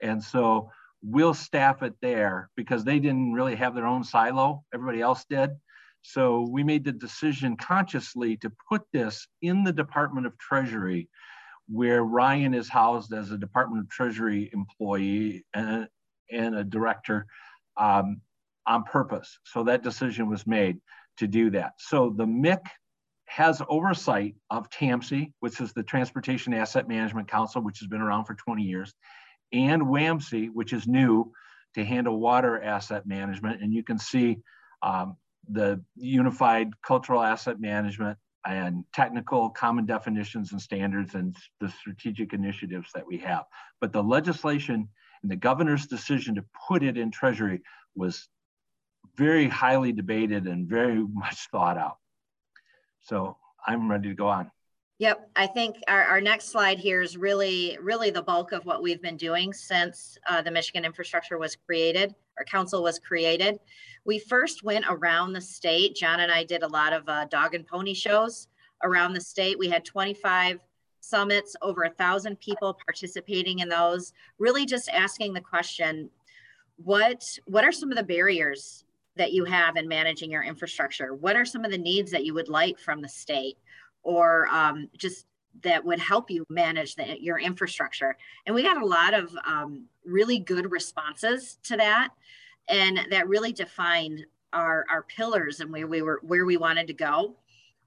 And 0.00 0.22
so 0.22 0.70
we'll 1.02 1.34
staff 1.34 1.82
it 1.82 1.94
there 2.00 2.50
because 2.56 2.84
they 2.84 2.98
didn't 2.98 3.32
really 3.32 3.56
have 3.56 3.74
their 3.74 3.86
own 3.86 4.04
silo, 4.04 4.64
everybody 4.72 5.00
else 5.00 5.24
did. 5.28 5.50
So 6.02 6.46
we 6.50 6.62
made 6.62 6.84
the 6.84 6.92
decision 6.92 7.56
consciously 7.56 8.36
to 8.38 8.52
put 8.68 8.82
this 8.92 9.26
in 9.40 9.64
the 9.64 9.72
Department 9.72 10.26
of 10.26 10.36
Treasury 10.38 11.08
where 11.68 12.02
Ryan 12.02 12.54
is 12.54 12.68
housed 12.68 13.12
as 13.12 13.30
a 13.30 13.38
Department 13.38 13.84
of 13.84 13.90
Treasury 13.90 14.50
employee 14.52 15.44
and, 15.54 15.88
and 16.30 16.54
a 16.54 16.64
director 16.64 17.26
um, 17.76 18.20
on 18.66 18.84
purpose. 18.84 19.38
So 19.44 19.64
that 19.64 19.82
decision 19.82 20.28
was 20.28 20.46
made 20.46 20.78
to 21.18 21.26
do 21.26 21.50
that. 21.50 21.72
So 21.78 22.12
the 22.14 22.26
MIC 22.26 22.60
has 23.34 23.60
oversight 23.68 24.36
of 24.48 24.70
TAMC, 24.70 25.32
which 25.40 25.60
is 25.60 25.72
the 25.72 25.82
Transportation 25.82 26.54
Asset 26.54 26.86
Management 26.86 27.26
Council, 27.26 27.60
which 27.62 27.80
has 27.80 27.88
been 27.88 28.00
around 28.00 28.26
for 28.26 28.34
20 28.34 28.62
years, 28.62 28.94
and 29.52 29.82
WAMC, 29.82 30.50
which 30.52 30.72
is 30.72 30.86
new 30.86 31.32
to 31.74 31.84
handle 31.84 32.20
water 32.20 32.62
asset 32.62 33.08
management. 33.08 33.60
And 33.60 33.74
you 33.74 33.82
can 33.82 33.98
see 33.98 34.38
um, 34.84 35.16
the 35.50 35.82
Unified 35.96 36.68
Cultural 36.86 37.24
Asset 37.24 37.60
Management 37.60 38.18
and 38.46 38.84
technical 38.94 39.50
common 39.50 39.84
definitions 39.84 40.52
and 40.52 40.62
standards 40.62 41.16
and 41.16 41.34
the 41.60 41.70
strategic 41.70 42.34
initiatives 42.34 42.90
that 42.94 43.04
we 43.04 43.18
have. 43.18 43.46
But 43.80 43.92
the 43.92 44.02
legislation 44.02 44.88
and 45.22 45.30
the 45.32 45.36
governor's 45.36 45.88
decision 45.88 46.36
to 46.36 46.44
put 46.68 46.84
it 46.84 46.96
in 46.96 47.10
Treasury 47.10 47.62
was 47.96 48.28
very 49.16 49.48
highly 49.48 49.90
debated 49.90 50.46
and 50.46 50.68
very 50.68 51.04
much 51.12 51.48
thought 51.50 51.78
out. 51.78 51.96
So 53.04 53.36
I'm 53.66 53.90
ready 53.90 54.08
to 54.08 54.14
go 54.14 54.26
on. 54.28 54.50
Yep, 54.98 55.30
I 55.36 55.46
think 55.46 55.76
our, 55.88 56.04
our 56.04 56.20
next 56.20 56.50
slide 56.50 56.78
here 56.78 57.02
is 57.02 57.16
really, 57.16 57.76
really 57.82 58.10
the 58.10 58.22
bulk 58.22 58.52
of 58.52 58.64
what 58.64 58.82
we've 58.82 59.02
been 59.02 59.16
doing 59.16 59.52
since 59.52 60.16
uh, 60.28 60.40
the 60.40 60.50
Michigan 60.50 60.84
infrastructure 60.84 61.36
was 61.36 61.56
created, 61.56 62.14
or 62.38 62.44
council 62.44 62.82
was 62.82 62.98
created. 62.98 63.58
We 64.06 64.18
first 64.18 64.62
went 64.62 64.86
around 64.88 65.32
the 65.32 65.40
state. 65.40 65.96
John 65.96 66.20
and 66.20 66.32
I 66.32 66.44
did 66.44 66.62
a 66.62 66.68
lot 66.68 66.92
of 66.92 67.08
uh, 67.08 67.26
dog 67.26 67.54
and 67.54 67.66
pony 67.66 67.92
shows 67.92 68.48
around 68.82 69.12
the 69.12 69.20
state. 69.20 69.58
We 69.58 69.68
had 69.68 69.84
25 69.84 70.60
summits, 71.00 71.56
over 71.60 71.82
a 71.82 71.90
thousand 71.90 72.40
people 72.40 72.78
participating 72.86 73.58
in 73.58 73.68
those, 73.68 74.12
really 74.38 74.64
just 74.64 74.88
asking 74.88 75.34
the 75.34 75.40
question, 75.40 76.08
what, 76.76 77.38
what 77.46 77.64
are 77.64 77.72
some 77.72 77.90
of 77.90 77.98
the 77.98 78.04
barriers 78.04 78.83
that 79.16 79.32
you 79.32 79.44
have 79.44 79.76
in 79.76 79.88
managing 79.88 80.30
your 80.30 80.42
infrastructure? 80.42 81.14
What 81.14 81.36
are 81.36 81.44
some 81.44 81.64
of 81.64 81.70
the 81.70 81.78
needs 81.78 82.10
that 82.10 82.24
you 82.24 82.34
would 82.34 82.48
like 82.48 82.78
from 82.78 83.00
the 83.00 83.08
state? 83.08 83.58
or 84.04 84.46
um, 84.48 84.88
just 84.96 85.26
that 85.62 85.84
would 85.84 85.98
help 85.98 86.30
you 86.30 86.44
manage 86.48 86.94
the, 86.94 87.20
your 87.20 87.38
infrastructure. 87.38 88.16
And 88.46 88.54
we 88.54 88.62
got 88.62 88.80
a 88.80 88.86
lot 88.86 89.14
of 89.14 89.34
um, 89.46 89.86
really 90.04 90.38
good 90.38 90.70
responses 90.70 91.58
to 91.64 91.76
that, 91.76 92.10
and 92.68 93.00
that 93.10 93.28
really 93.28 93.52
defined 93.52 94.24
our 94.52 94.84
our 94.88 95.02
pillars 95.02 95.58
and 95.60 95.72
where 95.72 95.88
we 95.88 96.02
were 96.02 96.20
where 96.22 96.44
we 96.44 96.56
wanted 96.56 96.86
to 96.86 96.92
go. 96.92 97.34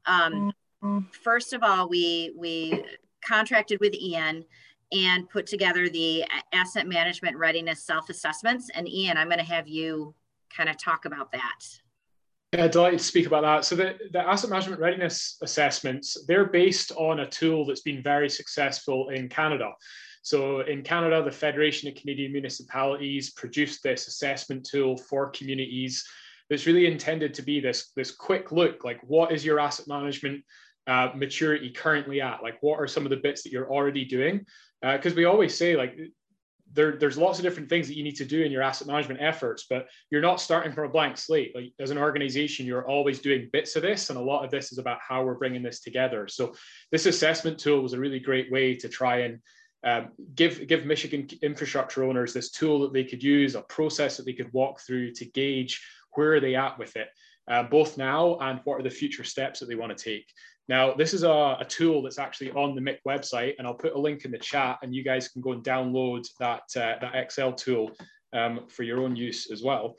Um, 0.06 0.54
mm-hmm. 0.84 1.00
First 1.24 1.54
of 1.54 1.64
all, 1.64 1.88
we 1.88 2.34
we 2.36 2.84
contracted 3.26 3.80
with 3.80 3.94
Ian 3.94 4.44
and 4.92 5.30
put 5.30 5.46
together 5.46 5.90
the 5.90 6.24
asset 6.54 6.88
management 6.88 7.36
readiness 7.36 7.84
self 7.84 8.10
assessments. 8.10 8.70
And 8.74 8.88
Ian, 8.88 9.18
I'm 9.18 9.28
going 9.28 9.40
to 9.40 9.46
have 9.46 9.68
you 9.68 10.14
kind 10.56 10.70
of 10.70 10.78
talk 10.78 11.06
about 11.06 11.32
that. 11.32 11.60
Yeah, 12.54 12.68
delighted 12.68 13.00
to 13.00 13.06
speak 13.06 13.28
about 13.28 13.42
that. 13.42 13.66
So 13.66 13.76
the, 13.76 13.98
the 14.12 14.20
asset 14.20 14.50
management 14.50 14.80
readiness 14.80 15.38
assessments, 15.42 16.18
they're 16.28 16.46
based 16.46 16.94
on 16.94 17.20
a 17.20 17.30
tool 17.30 17.66
that's 17.66 17.82
been 17.82 18.02
very 18.02 18.30
successful 18.30 19.10
in 19.10 19.28
Canada. 19.28 19.72
So 20.22 20.62
in 20.62 20.82
Canada, 20.82 21.22
the 21.24 21.32
Federation 21.32 21.90
of 21.90 21.96
Canadian 21.96 22.32
Municipalities 22.32 23.32
produced 23.32 23.84
this 23.84 24.08
assessment 24.08 24.66
tool 24.66 24.98
for 24.98 25.30
communities 25.32 26.06
that's 26.50 26.66
really 26.66 26.86
intended 26.86 27.34
to 27.34 27.42
be 27.42 27.60
this, 27.60 27.92
this 27.96 28.12
quick 28.12 28.52
look, 28.52 28.86
like 28.86 29.02
what 29.04 29.32
is 29.34 29.44
your 29.44 29.60
asset 29.60 29.88
management 29.88 30.44
uh, 30.88 31.10
maturity 31.16 31.70
currently 31.70 32.22
at? 32.22 32.42
Like 32.42 32.58
what 32.62 32.80
are 32.80 32.88
some 32.88 33.06
of 33.06 33.10
the 33.10 33.18
bits 33.18 33.44
that 33.44 33.52
you're 33.52 33.72
already 33.72 34.06
doing? 34.06 34.46
Because 34.82 35.14
uh, 35.14 35.18
we 35.18 35.26
always 35.26 35.58
say 35.58 35.76
like 35.76 35.98
there, 36.78 36.96
there's 36.96 37.18
lots 37.18 37.40
of 37.40 37.44
different 37.44 37.70
things 37.70 37.88
that 37.88 37.98
you 37.98 38.04
need 38.04 38.16
to 38.18 38.24
do 38.24 38.44
in 38.44 38.52
your 38.52 38.62
asset 38.62 38.88
management 38.88 39.20
efforts, 39.20 39.66
but 39.68 39.88
you're 40.12 40.22
not 40.22 40.40
starting 40.40 40.72
from 40.72 40.86
a 40.86 40.90
blank 40.90 41.18
slate. 41.18 41.52
Like 41.56 41.74
as 41.80 41.90
an 41.90 41.98
organization, 41.98 42.68
you're 42.68 42.88
always 42.88 43.18
doing 43.20 43.50
bits 43.52 43.76
of 43.76 43.82
this, 43.82 44.12
and 44.12 44.20
a 44.20 44.22
lot 44.22 44.46
of 44.46 44.52
this 44.52 44.72
is 44.72 44.78
about 44.78 45.00
how 45.02 45.24
we're 45.24 45.34
bringing 45.34 45.64
this 45.64 45.82
together. 45.82 46.28
So 46.28 46.54
this 46.92 47.08
assessment 47.08 47.58
tool 47.58 47.82
was 47.82 47.94
a 47.94 48.00
really 48.00 48.20
great 48.20 48.52
way 48.52 48.76
to 48.76 48.88
try 48.88 49.22
and 49.22 49.40
um, 49.84 50.10
give 50.36 50.68
give 50.68 50.86
Michigan 50.86 51.28
infrastructure 51.42 52.04
owners 52.04 52.32
this 52.32 52.52
tool 52.52 52.80
that 52.82 52.94
they 52.94 53.04
could 53.04 53.24
use, 53.24 53.56
a 53.56 53.62
process 53.62 54.16
that 54.18 54.28
they 54.28 54.34
could 54.34 54.54
walk 54.54 54.80
through 54.80 55.14
to 55.14 55.26
gauge 55.26 55.84
where 56.14 56.34
are 56.34 56.40
they 56.40 56.56
at 56.56 56.78
with 56.78 56.96
it, 56.96 57.10
uh, 57.50 57.64
both 57.64 57.98
now 57.98 58.38
and 58.40 58.60
what 58.66 58.80
are 58.80 58.84
the 58.84 58.90
future 58.90 59.24
steps 59.24 59.60
that 59.60 59.68
they 59.68 59.76
want 59.76 59.98
to 59.98 60.04
take. 60.04 60.32
Now, 60.70 60.94
this 60.94 61.14
is 61.14 61.24
a, 61.24 61.58
a, 61.60 61.66
tool 61.68 62.02
that's 62.02 62.20
actually 62.20 62.52
on 62.52 62.76
the 62.76 62.82
MIC 62.82 63.02
website, 63.08 63.54
and 63.58 63.66
I'll 63.66 63.74
put 63.74 63.94
a 63.94 64.00
link 64.00 64.26
in 64.26 64.32
the 64.32 64.38
chat, 64.38 64.80
and 64.84 64.94
you 64.94 65.02
guys 65.02 65.30
can 65.30 65.42
go 65.42 65.54
and 65.54 65.64
download 65.64 66.28
that, 66.40 66.64
uh, 66.76 67.00
that 67.00 67.16
Excel 67.16 67.54
tool 67.54 67.92
um, 68.34 68.66
for 68.68 68.84
your 68.84 69.02
own 69.02 69.16
use 69.16 69.50
as 69.50 69.64
well. 69.64 69.96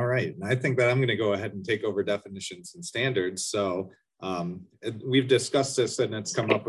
All 0.00 0.06
right, 0.06 0.34
I 0.42 0.56
think 0.56 0.76
that 0.78 0.90
I'm 0.90 0.98
going 0.98 1.08
to 1.08 1.16
go 1.16 1.34
ahead 1.34 1.54
and 1.54 1.64
take 1.64 1.84
over 1.84 2.02
definitions 2.02 2.72
and 2.74 2.84
standards. 2.84 3.46
So 3.46 3.92
um, 4.20 4.62
we've 5.04 5.28
discussed 5.28 5.76
this 5.76 6.00
and 6.00 6.12
it's 6.14 6.34
come 6.34 6.50
up 6.50 6.66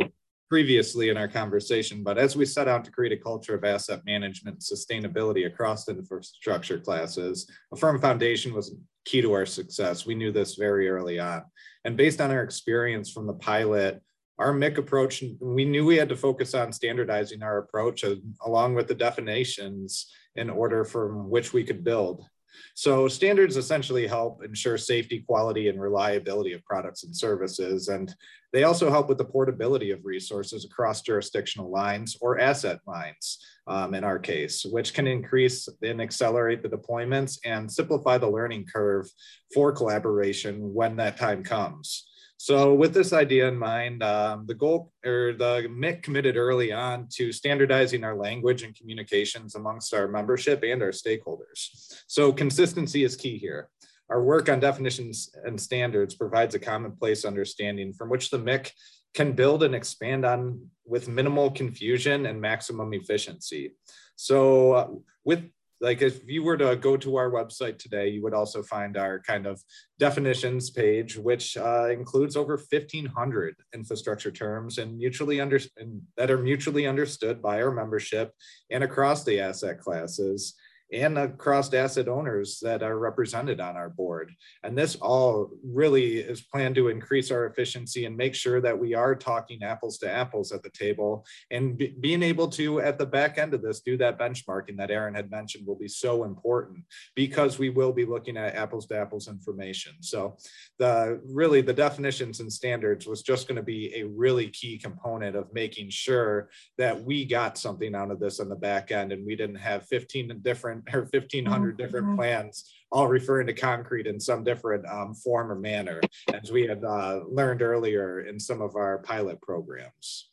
previously 0.49 1.09
in 1.09 1.17
our 1.17 1.27
conversation, 1.27 2.03
but 2.03 2.17
as 2.17 2.35
we 2.35 2.45
set 2.45 2.67
out 2.67 2.85
to 2.85 2.91
create 2.91 3.11
a 3.11 3.17
culture 3.17 3.55
of 3.55 3.63
asset 3.63 4.01
management 4.05 4.59
sustainability 4.59 5.47
across 5.47 5.89
infrastructure 5.89 6.79
classes, 6.79 7.49
a 7.73 7.75
firm 7.75 7.99
foundation 7.99 8.53
was 8.53 8.75
key 9.05 9.21
to 9.21 9.33
our 9.33 9.45
success. 9.45 10.05
We 10.05 10.15
knew 10.15 10.31
this 10.31 10.55
very 10.55 10.89
early 10.89 11.19
on. 11.19 11.43
And 11.83 11.97
based 11.97 12.21
on 12.21 12.31
our 12.31 12.43
experience 12.43 13.11
from 13.11 13.27
the 13.27 13.33
pilot, 13.33 14.01
our 14.37 14.51
MIC 14.51 14.77
approach, 14.77 15.23
we 15.39 15.65
knew 15.65 15.85
we 15.85 15.97
had 15.97 16.09
to 16.09 16.17
focus 16.17 16.53
on 16.53 16.73
standardizing 16.73 17.41
our 17.41 17.59
approach 17.59 18.03
uh, 18.03 18.15
along 18.45 18.75
with 18.75 18.87
the 18.87 18.95
definitions 18.95 20.11
in 20.35 20.49
order 20.49 20.83
from 20.83 21.29
which 21.29 21.53
we 21.53 21.63
could 21.63 21.83
build. 21.83 22.25
So 22.73 23.07
standards 23.07 23.57
essentially 23.57 24.07
help 24.07 24.43
ensure 24.43 24.77
safety, 24.77 25.23
quality, 25.27 25.69
and 25.69 25.79
reliability 25.79 26.53
of 26.53 26.63
products 26.65 27.03
and 27.03 27.15
services. 27.15 27.87
And 27.87 28.13
they 28.53 28.63
also 28.63 28.89
help 28.89 29.09
with 29.09 29.17
the 29.17 29.25
portability 29.25 29.91
of 29.91 30.05
resources 30.05 30.65
across 30.65 31.01
jurisdictional 31.01 31.69
lines 31.69 32.17
or 32.21 32.39
asset 32.39 32.79
lines 32.87 33.39
um, 33.67 33.93
in 33.93 34.03
our 34.03 34.19
case, 34.19 34.65
which 34.65 34.93
can 34.93 35.07
increase 35.07 35.67
and 35.81 36.01
accelerate 36.01 36.63
the 36.63 36.69
deployments 36.69 37.37
and 37.43 37.71
simplify 37.71 38.17
the 38.17 38.29
learning 38.29 38.65
curve 38.73 39.09
for 39.53 39.71
collaboration 39.71 40.73
when 40.73 40.95
that 40.95 41.17
time 41.17 41.43
comes. 41.43 42.07
So 42.45 42.75
with 42.75 42.93
this 42.93 43.11
idea 43.11 43.47
in 43.47 43.57
mind, 43.57 44.03
um, 44.03 44.45
the 44.45 44.53
goal 44.53 44.91
or 45.03 45.33
the 45.33 45.67
MIC 45.67 46.03
committed 46.03 46.37
early 46.37 46.71
on 46.71 47.07
to 47.13 47.31
standardizing 47.31 48.03
our 48.03 48.15
language 48.15 48.61
and 48.61 48.75
communications 48.75 49.55
amongst 49.55 49.95
our 49.95 50.07
membership 50.07 50.61
and 50.63 50.83
our 50.83 50.91
stakeholders. 50.91 51.95
So 52.05 52.31
consistency 52.31 53.03
is 53.03 53.15
key 53.15 53.39
here. 53.39 53.69
Our 54.11 54.21
work 54.21 54.47
on 54.47 54.59
definitions 54.59 55.31
and 55.43 55.59
standards 55.59 56.13
provides 56.13 56.53
a 56.53 56.59
commonplace 56.59 57.25
understanding 57.25 57.93
from 57.93 58.11
which 58.11 58.29
the 58.29 58.37
MIC 58.37 58.71
can 59.15 59.31
build 59.31 59.63
and 59.63 59.73
expand 59.73 60.23
on 60.23 60.69
with 60.85 61.07
minimal 61.07 61.49
confusion 61.49 62.27
and 62.27 62.39
maximum 62.39 62.93
efficiency. 62.93 63.73
So 64.17 64.73
uh, 64.73 64.87
with 65.23 65.49
like 65.81 66.01
if 66.01 66.21
you 66.27 66.43
were 66.43 66.57
to 66.57 66.75
go 66.75 66.95
to 66.97 67.17
our 67.17 67.29
website 67.29 67.77
today, 67.77 68.09
you 68.09 68.23
would 68.23 68.33
also 68.33 68.63
find 68.63 68.97
our 68.97 69.19
kind 69.19 69.45
of 69.45 69.61
definitions 69.99 70.69
page, 70.69 71.17
which 71.17 71.57
uh, 71.57 71.89
includes 71.89 72.35
over 72.35 72.55
1,500 72.55 73.55
infrastructure 73.73 74.31
terms 74.31 74.77
and 74.77 74.97
mutually 74.97 75.41
under 75.41 75.59
and 75.77 76.01
that 76.17 76.31
are 76.31 76.37
mutually 76.37 76.87
understood 76.87 77.41
by 77.41 77.61
our 77.61 77.71
membership 77.71 78.31
and 78.71 78.83
across 78.83 79.23
the 79.23 79.39
asset 79.39 79.79
classes 79.79 80.55
and 80.91 81.17
across 81.17 81.73
asset 81.73 82.07
owners 82.07 82.59
that 82.61 82.83
are 82.83 82.97
represented 82.97 83.59
on 83.59 83.75
our 83.75 83.89
board. 83.89 84.31
And 84.63 84.77
this 84.77 84.95
all 84.95 85.49
really 85.63 86.17
is 86.17 86.41
planned 86.41 86.75
to 86.75 86.89
increase 86.89 87.31
our 87.31 87.45
efficiency 87.45 88.05
and 88.05 88.15
make 88.15 88.35
sure 88.35 88.61
that 88.61 88.77
we 88.77 88.93
are 88.93 89.15
talking 89.15 89.63
apples 89.63 89.97
to 89.99 90.11
apples 90.11 90.51
at 90.51 90.61
the 90.61 90.69
table 90.69 91.25
and 91.49 91.77
be, 91.77 91.95
being 91.99 92.21
able 92.21 92.47
to, 92.49 92.81
at 92.81 92.99
the 92.99 93.05
back 93.05 93.37
end 93.37 93.53
of 93.53 93.61
this, 93.61 93.81
do 93.81 93.97
that 93.97 94.19
benchmarking 94.19 94.77
that 94.77 94.91
Erin 94.91 95.15
had 95.15 95.31
mentioned 95.31 95.65
will 95.65 95.77
be 95.77 95.87
so 95.87 96.23
important 96.23 96.83
because 97.15 97.57
we 97.57 97.69
will 97.69 97.91
be 97.91 98.05
looking 98.05 98.37
at 98.37 98.55
apples 98.55 98.85
to 98.87 98.97
apples 98.97 99.27
information. 99.27 99.93
So 100.01 100.37
the 100.77 101.19
really 101.25 101.61
the 101.61 101.73
definitions 101.73 102.39
and 102.39 102.51
standards 102.51 103.07
was 103.07 103.23
just 103.23 103.47
going 103.47 103.57
to 103.57 103.63
be 103.63 103.93
a 103.95 104.03
really 104.03 104.49
key 104.49 104.77
component 104.77 105.35
of 105.35 105.51
making 105.53 105.89
sure 105.89 106.49
that 106.77 107.03
we 107.03 107.25
got 107.25 107.57
something 107.57 107.95
out 107.95 108.11
of 108.11 108.19
this 108.19 108.39
on 108.39 108.49
the 108.49 108.55
back 108.55 108.91
end 108.91 109.11
and 109.11 109.25
we 109.25 109.35
didn't 109.35 109.55
have 109.55 109.87
15 109.87 110.39
different 110.43 110.74
different 110.83 111.13
or 111.13 111.19
1500 111.19 111.77
different 111.77 112.07
mm-hmm. 112.07 112.15
plans 112.15 112.71
all 112.91 113.07
referring 113.07 113.47
to 113.47 113.53
concrete 113.53 114.07
in 114.07 114.19
some 114.19 114.43
different 114.43 114.85
um, 114.87 115.13
form 115.13 115.51
or 115.51 115.55
manner 115.55 115.99
as 116.33 116.51
we 116.51 116.63
had 116.63 116.83
uh, 116.83 117.21
learned 117.27 117.61
earlier 117.61 118.21
in 118.21 118.39
some 118.39 118.61
of 118.61 118.75
our 118.75 118.99
pilot 118.99 119.41
programs. 119.41 120.29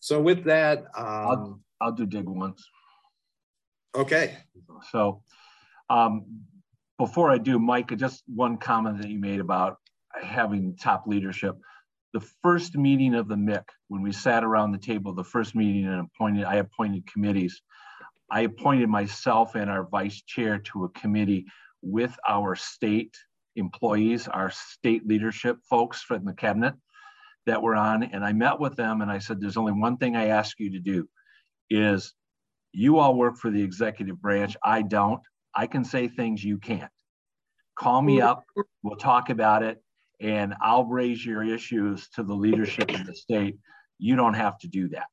So 0.00 0.20
with 0.20 0.44
that 0.44 0.78
um, 0.96 1.06
I'll, 1.06 1.60
I'll, 1.80 1.92
do 1.92 2.06
dig 2.06 2.28
once. 2.28 2.66
Okay. 3.94 4.36
So 4.90 5.22
um, 5.88 6.24
before 6.98 7.30
i 7.30 7.38
do 7.38 7.58
mike 7.58 7.96
just 7.96 8.22
one 8.32 8.56
comment 8.56 9.00
that 9.00 9.10
you 9.10 9.18
made 9.18 9.40
about 9.40 9.78
having 10.22 10.76
top 10.76 11.06
leadership. 11.06 11.56
The 12.12 12.24
first 12.42 12.76
meeting 12.76 13.14
of 13.14 13.26
the 13.26 13.36
mic 13.36 13.64
when 13.88 14.02
we 14.02 14.12
sat 14.12 14.44
around 14.44 14.72
the 14.72 14.78
table 14.78 15.12
the 15.12 15.24
first 15.24 15.54
meeting 15.54 15.86
and 15.86 16.06
appointed 16.06 16.44
i 16.44 16.56
appointed 16.56 17.06
committees 17.10 17.60
I 18.30 18.42
appointed 18.42 18.88
myself 18.88 19.54
and 19.54 19.70
our 19.70 19.84
vice 19.84 20.22
chair 20.22 20.58
to 20.58 20.84
a 20.84 20.88
committee 20.90 21.46
with 21.82 22.16
our 22.26 22.56
state 22.56 23.14
employees, 23.56 24.26
our 24.28 24.50
state 24.50 25.06
leadership 25.06 25.58
folks 25.68 26.02
from 26.02 26.24
the 26.24 26.32
cabinet 26.32 26.74
that 27.46 27.62
were 27.62 27.76
on. 27.76 28.02
And 28.02 28.24
I 28.24 28.32
met 28.32 28.58
with 28.58 28.76
them 28.76 29.02
and 29.02 29.10
I 29.10 29.18
said, 29.18 29.40
there's 29.40 29.56
only 29.56 29.72
one 29.72 29.96
thing 29.96 30.16
I 30.16 30.28
ask 30.28 30.58
you 30.58 30.70
to 30.72 30.80
do 30.80 31.06
is 31.70 32.14
you 32.72 32.98
all 32.98 33.14
work 33.14 33.36
for 33.36 33.50
the 33.50 33.62
executive 33.62 34.20
branch. 34.20 34.56
I 34.64 34.82
don't. 34.82 35.20
I 35.54 35.66
can 35.66 35.84
say 35.84 36.08
things 36.08 36.42
you 36.42 36.58
can't. 36.58 36.90
Call 37.78 38.02
me 38.02 38.18
mm. 38.18 38.24
up. 38.24 38.44
We'll 38.82 38.96
talk 38.96 39.30
about 39.30 39.62
it 39.62 39.80
and 40.20 40.54
I'll 40.62 40.86
raise 40.86 41.24
your 41.24 41.44
issues 41.44 42.08
to 42.10 42.22
the 42.22 42.34
leadership 42.34 42.90
of 42.92 43.06
the 43.06 43.14
state. 43.14 43.58
You 43.98 44.16
don't 44.16 44.34
have 44.34 44.58
to 44.60 44.68
do 44.68 44.88
that. 44.88 45.06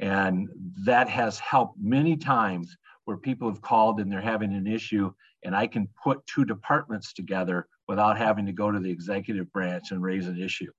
And 0.00 0.48
that 0.84 1.08
has 1.08 1.38
helped 1.38 1.78
many 1.80 2.16
times 2.16 2.76
where 3.04 3.16
people 3.16 3.48
have 3.48 3.62
called 3.62 4.00
and 4.00 4.10
they're 4.10 4.20
having 4.20 4.54
an 4.54 4.66
issue, 4.66 5.12
and 5.44 5.56
I 5.56 5.66
can 5.66 5.88
put 6.02 6.24
two 6.26 6.44
departments 6.44 7.12
together 7.12 7.66
without 7.88 8.16
having 8.16 8.46
to 8.46 8.52
go 8.52 8.70
to 8.70 8.78
the 8.78 8.90
executive 8.90 9.52
branch 9.52 9.90
and 9.90 10.02
raise 10.02 10.26
an 10.26 10.40
issue. 10.40 10.70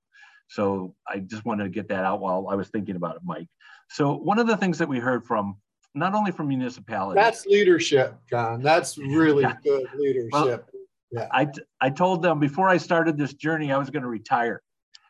So 0.48 0.94
I 1.08 1.18
just 1.18 1.44
wanted 1.44 1.64
to 1.64 1.70
get 1.70 1.88
that 1.88 2.04
out 2.04 2.20
while 2.20 2.48
I 2.50 2.54
was 2.54 2.68
thinking 2.68 2.96
about 2.96 3.16
it, 3.16 3.22
Mike. 3.24 3.48
So 3.90 4.14
one 4.14 4.38
of 4.38 4.46
the 4.46 4.56
things 4.56 4.78
that 4.78 4.88
we 4.88 4.98
heard 4.98 5.24
from 5.24 5.56
not 5.94 6.14
only 6.14 6.32
from 6.32 6.48
municipalities. 6.48 7.22
That's 7.22 7.46
leadership, 7.46 8.16
John. 8.28 8.62
That's 8.62 8.98
really 8.98 9.42
yeah. 9.42 9.54
good 9.62 9.86
leadership. 9.96 10.30
Well, 10.32 10.60
yeah. 11.12 11.28
I, 11.30 11.46
I 11.80 11.90
told 11.90 12.22
them 12.22 12.40
before 12.40 12.68
I 12.68 12.76
started 12.76 13.16
this 13.16 13.34
journey, 13.34 13.70
I 13.70 13.78
was 13.78 13.90
going 13.90 14.02
to 14.02 14.08
retire 14.08 14.60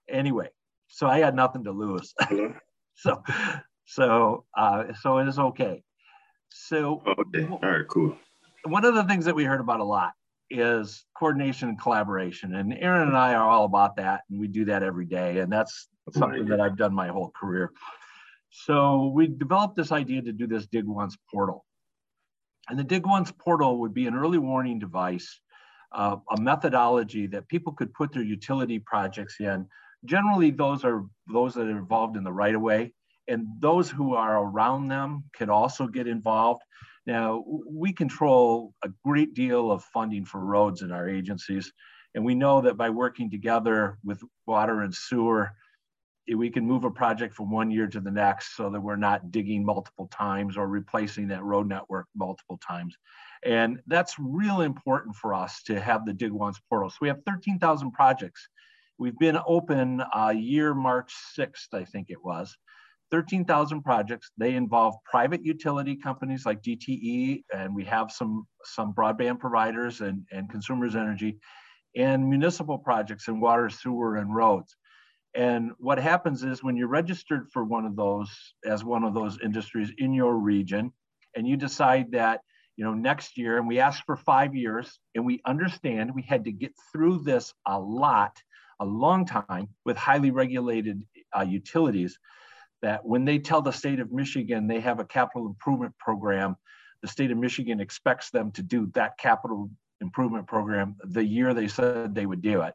anyway. 0.08 0.48
So 0.88 1.06
I 1.06 1.18
had 1.18 1.34
nothing 1.34 1.64
to 1.64 1.72
lose. 1.72 2.12
Mm-hmm. 2.20 2.56
so 2.94 3.22
so, 3.84 4.44
uh, 4.56 4.84
so 5.00 5.18
it 5.18 5.28
is 5.28 5.38
okay. 5.38 5.82
So, 6.50 7.02
okay, 7.18 7.48
all 7.48 7.58
right, 7.62 7.86
cool. 7.88 8.16
One 8.64 8.84
of 8.84 8.94
the 8.94 9.04
things 9.04 9.24
that 9.26 9.34
we 9.34 9.44
heard 9.44 9.60
about 9.60 9.80
a 9.80 9.84
lot 9.84 10.12
is 10.50 11.04
coordination 11.18 11.68
and 11.68 11.80
collaboration, 11.80 12.54
and 12.54 12.72
Erin 12.78 13.08
and 13.08 13.16
I 13.16 13.34
are 13.34 13.48
all 13.48 13.64
about 13.64 13.96
that, 13.96 14.22
and 14.30 14.38
we 14.38 14.48
do 14.48 14.64
that 14.66 14.82
every 14.82 15.04
day, 15.04 15.38
and 15.38 15.52
that's 15.52 15.88
something 16.12 16.46
that 16.46 16.60
I've 16.60 16.76
done 16.76 16.94
my 16.94 17.08
whole 17.08 17.32
career. 17.38 17.72
So 18.50 19.08
we 19.14 19.26
developed 19.26 19.76
this 19.76 19.90
idea 19.90 20.22
to 20.22 20.32
do 20.32 20.46
this 20.46 20.66
Dig 20.66 20.86
Once 20.86 21.16
portal, 21.32 21.64
and 22.68 22.78
the 22.78 22.84
Dig 22.84 23.04
Once 23.04 23.32
portal 23.32 23.80
would 23.80 23.92
be 23.92 24.06
an 24.06 24.14
early 24.14 24.38
warning 24.38 24.78
device, 24.78 25.40
uh, 25.92 26.16
a 26.30 26.40
methodology 26.40 27.26
that 27.26 27.48
people 27.48 27.72
could 27.72 27.92
put 27.92 28.12
their 28.12 28.22
utility 28.22 28.78
projects 28.78 29.40
in. 29.40 29.66
Generally, 30.04 30.52
those 30.52 30.84
are 30.84 31.04
those 31.26 31.54
that 31.54 31.66
are 31.66 31.78
involved 31.78 32.16
in 32.16 32.24
the 32.24 32.32
right 32.32 32.54
of 32.54 32.60
way 32.60 32.92
and 33.28 33.46
those 33.60 33.90
who 33.90 34.14
are 34.14 34.44
around 34.44 34.88
them 34.88 35.24
can 35.34 35.50
also 35.50 35.86
get 35.86 36.06
involved. 36.06 36.62
Now, 37.06 37.44
we 37.68 37.92
control 37.92 38.72
a 38.82 38.90
great 39.04 39.34
deal 39.34 39.70
of 39.70 39.84
funding 39.84 40.24
for 40.24 40.40
roads 40.40 40.82
in 40.82 40.90
our 40.90 41.08
agencies, 41.08 41.72
and 42.14 42.24
we 42.24 42.34
know 42.34 42.60
that 42.62 42.76
by 42.76 42.90
working 42.90 43.30
together 43.30 43.98
with 44.04 44.22
water 44.46 44.82
and 44.82 44.94
sewer, 44.94 45.52
we 46.32 46.48
can 46.48 46.66
move 46.66 46.84
a 46.84 46.90
project 46.90 47.34
from 47.34 47.50
one 47.50 47.70
year 47.70 47.86
to 47.86 48.00
the 48.00 48.10
next 48.10 48.56
so 48.56 48.70
that 48.70 48.80
we're 48.80 48.96
not 48.96 49.30
digging 49.30 49.64
multiple 49.64 50.08
times 50.10 50.56
or 50.56 50.66
replacing 50.66 51.28
that 51.28 51.42
road 51.42 51.68
network 51.68 52.06
multiple 52.14 52.58
times. 52.66 52.96
And 53.44 53.80
that's 53.86 54.14
real 54.18 54.62
important 54.62 55.16
for 55.16 55.34
us 55.34 55.62
to 55.64 55.78
have 55.78 56.06
the 56.06 56.14
Dig 56.14 56.32
Once 56.32 56.58
portal. 56.70 56.88
So 56.88 56.96
we 57.02 57.08
have 57.08 57.20
13,000 57.26 57.90
projects. 57.92 58.48
We've 58.96 59.18
been 59.18 59.38
open 59.46 60.02
uh, 60.16 60.30
year 60.34 60.72
March 60.72 61.12
6th, 61.38 61.74
I 61.74 61.84
think 61.84 62.06
it 62.08 62.24
was. 62.24 62.56
13,000 63.14 63.82
projects. 63.82 64.32
They 64.36 64.56
involve 64.56 64.96
private 65.04 65.44
utility 65.44 65.94
companies 65.94 66.44
like 66.44 66.64
DTE, 66.64 67.44
and 67.54 67.72
we 67.72 67.84
have 67.84 68.10
some, 68.10 68.44
some 68.64 68.92
broadband 68.92 69.38
providers 69.38 70.00
and, 70.00 70.26
and 70.32 70.50
consumers 70.50 70.96
energy, 70.96 71.38
and 71.94 72.28
municipal 72.28 72.76
projects 72.76 73.28
in 73.28 73.38
water, 73.38 73.70
sewer, 73.70 74.16
and 74.16 74.34
roads. 74.34 74.74
And 75.32 75.70
what 75.78 75.98
happens 75.98 76.42
is 76.42 76.64
when 76.64 76.76
you're 76.76 76.88
registered 76.88 77.46
for 77.52 77.62
one 77.62 77.84
of 77.84 77.94
those 77.94 78.28
as 78.66 78.82
one 78.82 79.04
of 79.04 79.14
those 79.14 79.38
industries 79.44 79.92
in 79.98 80.12
your 80.12 80.34
region, 80.34 80.92
and 81.36 81.46
you 81.46 81.56
decide 81.56 82.10
that 82.10 82.40
you 82.76 82.84
know 82.84 82.94
next 82.94 83.38
year, 83.38 83.58
and 83.58 83.68
we 83.68 83.78
ask 83.78 84.04
for 84.04 84.16
five 84.16 84.56
years, 84.56 84.98
and 85.14 85.24
we 85.24 85.40
understand 85.46 86.12
we 86.12 86.22
had 86.22 86.42
to 86.46 86.52
get 86.52 86.72
through 86.90 87.22
this 87.22 87.54
a 87.64 87.78
lot, 87.78 88.36
a 88.80 88.84
long 88.84 89.24
time 89.24 89.68
with 89.84 89.96
highly 89.96 90.32
regulated 90.32 91.04
uh, 91.32 91.42
utilities 91.42 92.18
that 92.84 93.02
when 93.02 93.24
they 93.24 93.38
tell 93.38 93.62
the 93.62 93.72
state 93.72 93.98
of 93.98 94.12
Michigan 94.12 94.66
they 94.66 94.78
have 94.78 95.00
a 95.00 95.06
capital 95.06 95.46
improvement 95.46 95.96
program, 95.98 96.54
the 97.00 97.08
state 97.08 97.30
of 97.30 97.38
Michigan 97.38 97.80
expects 97.80 98.28
them 98.28 98.52
to 98.52 98.62
do 98.62 98.90
that 98.92 99.16
capital 99.16 99.70
improvement 100.02 100.46
program 100.46 100.94
the 101.02 101.24
year 101.24 101.54
they 101.54 101.66
said 101.66 102.14
they 102.14 102.26
would 102.26 102.42
do 102.42 102.60
it. 102.60 102.74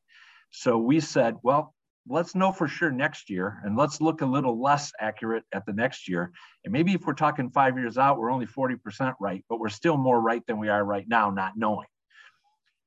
So 0.50 0.80
we 0.80 1.00
said, 1.00 1.36
well, 1.44 1.76
let's 2.08 2.34
know 2.34 2.52
for 2.52 2.68
sure 2.68 2.90
next 2.90 3.30
year 3.30 3.62
and 3.64 3.78
let's 3.78 4.02
look 4.02 4.22
a 4.22 4.26
little 4.26 4.60
less 4.60 4.92
accurate 5.00 5.44
at 5.54 5.64
the 5.68 5.74
next 5.74 6.10
year. 6.10 6.32
And 6.66 6.74
maybe 6.74 6.94
if 6.94 7.06
we're 7.06 7.14
talking 7.14 7.52
five 7.52 7.78
years 7.78 8.00
out, 8.00 8.18
we're 8.18 8.32
only 8.32 8.48
40% 8.48 9.14
right, 9.22 9.46
but 9.48 9.60
we're 9.60 9.70
still 9.70 9.96
more 9.96 10.20
right 10.20 10.42
than 10.48 10.58
we 10.58 10.70
are 10.70 10.84
right 10.84 11.06
now, 11.08 11.30
not 11.30 11.54
knowing. 11.56 11.88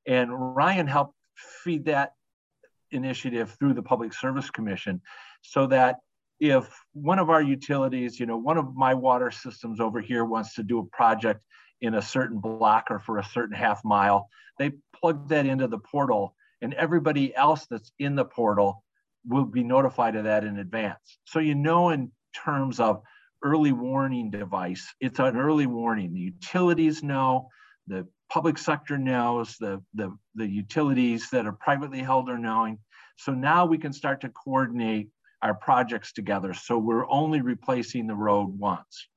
And 0.05 0.29
Ryan 0.55 0.87
helped 0.87 1.15
feed 1.63 1.85
that 1.85 2.11
initiative 2.91 3.55
through 3.57 3.75
the 3.75 3.81
Public 3.81 4.13
Service 4.13 4.49
Commission 4.49 5.01
so 5.41 5.67
that 5.67 5.99
if 6.39 6.69
one 6.93 7.19
of 7.19 7.29
our 7.29 7.41
utilities, 7.41 8.19
you 8.19 8.25
know, 8.25 8.37
one 8.37 8.57
of 8.57 8.75
my 8.75 8.93
water 8.93 9.31
systems 9.31 9.79
over 9.79 10.01
here 10.01 10.25
wants 10.25 10.55
to 10.55 10.63
do 10.63 10.79
a 10.79 10.85
project 10.85 11.43
in 11.81 11.95
a 11.95 12.01
certain 12.01 12.39
block 12.39 12.87
or 12.89 12.99
for 12.99 13.17
a 13.17 13.23
certain 13.23 13.55
half 13.55 13.83
mile, 13.83 14.29
they 14.57 14.71
plug 14.95 15.29
that 15.29 15.45
into 15.45 15.67
the 15.67 15.79
portal 15.79 16.35
and 16.61 16.73
everybody 16.75 17.35
else 17.35 17.65
that's 17.69 17.91
in 17.99 18.15
the 18.15 18.25
portal 18.25 18.83
will 19.25 19.45
be 19.45 19.63
notified 19.63 20.15
of 20.15 20.23
that 20.23 20.43
in 20.43 20.59
advance. 20.59 21.19
So 21.25 21.39
you 21.39 21.55
know 21.55 21.89
in 21.89 22.11
terms 22.33 22.79
of 22.79 23.03
early 23.43 23.73
warning 23.73 24.31
device, 24.31 24.93
it's 25.01 25.19
an 25.19 25.35
early 25.37 25.67
warning. 25.67 26.13
The 26.13 26.19
utilities 26.19 27.03
know, 27.03 27.49
the 27.87 28.07
public 28.29 28.57
sector 28.57 28.97
knows, 28.97 29.57
the, 29.59 29.83
the, 29.93 30.15
the 30.35 30.47
utilities 30.47 31.29
that 31.31 31.45
are 31.45 31.51
privately 31.51 31.99
held 31.99 32.29
are 32.29 32.37
knowing. 32.37 32.79
So 33.17 33.33
now 33.33 33.65
we 33.65 33.77
can 33.77 33.93
start 33.93 34.21
to 34.21 34.29
coordinate 34.29 35.09
our 35.43 35.53
projects 35.53 36.13
together. 36.13 36.53
So 36.53 36.77
we're 36.77 37.07
only 37.09 37.41
replacing 37.41 38.07
the 38.07 38.15
road 38.15 38.57
once. 38.57 39.07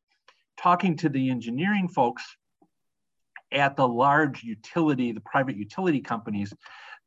Talking 0.58 0.96
to 0.98 1.08
the 1.08 1.30
engineering 1.30 1.88
folks 1.88 2.24
at 3.52 3.76
the 3.76 3.86
large 3.86 4.42
utility, 4.42 5.12
the 5.12 5.20
private 5.20 5.56
utility 5.56 6.00
companies, 6.00 6.52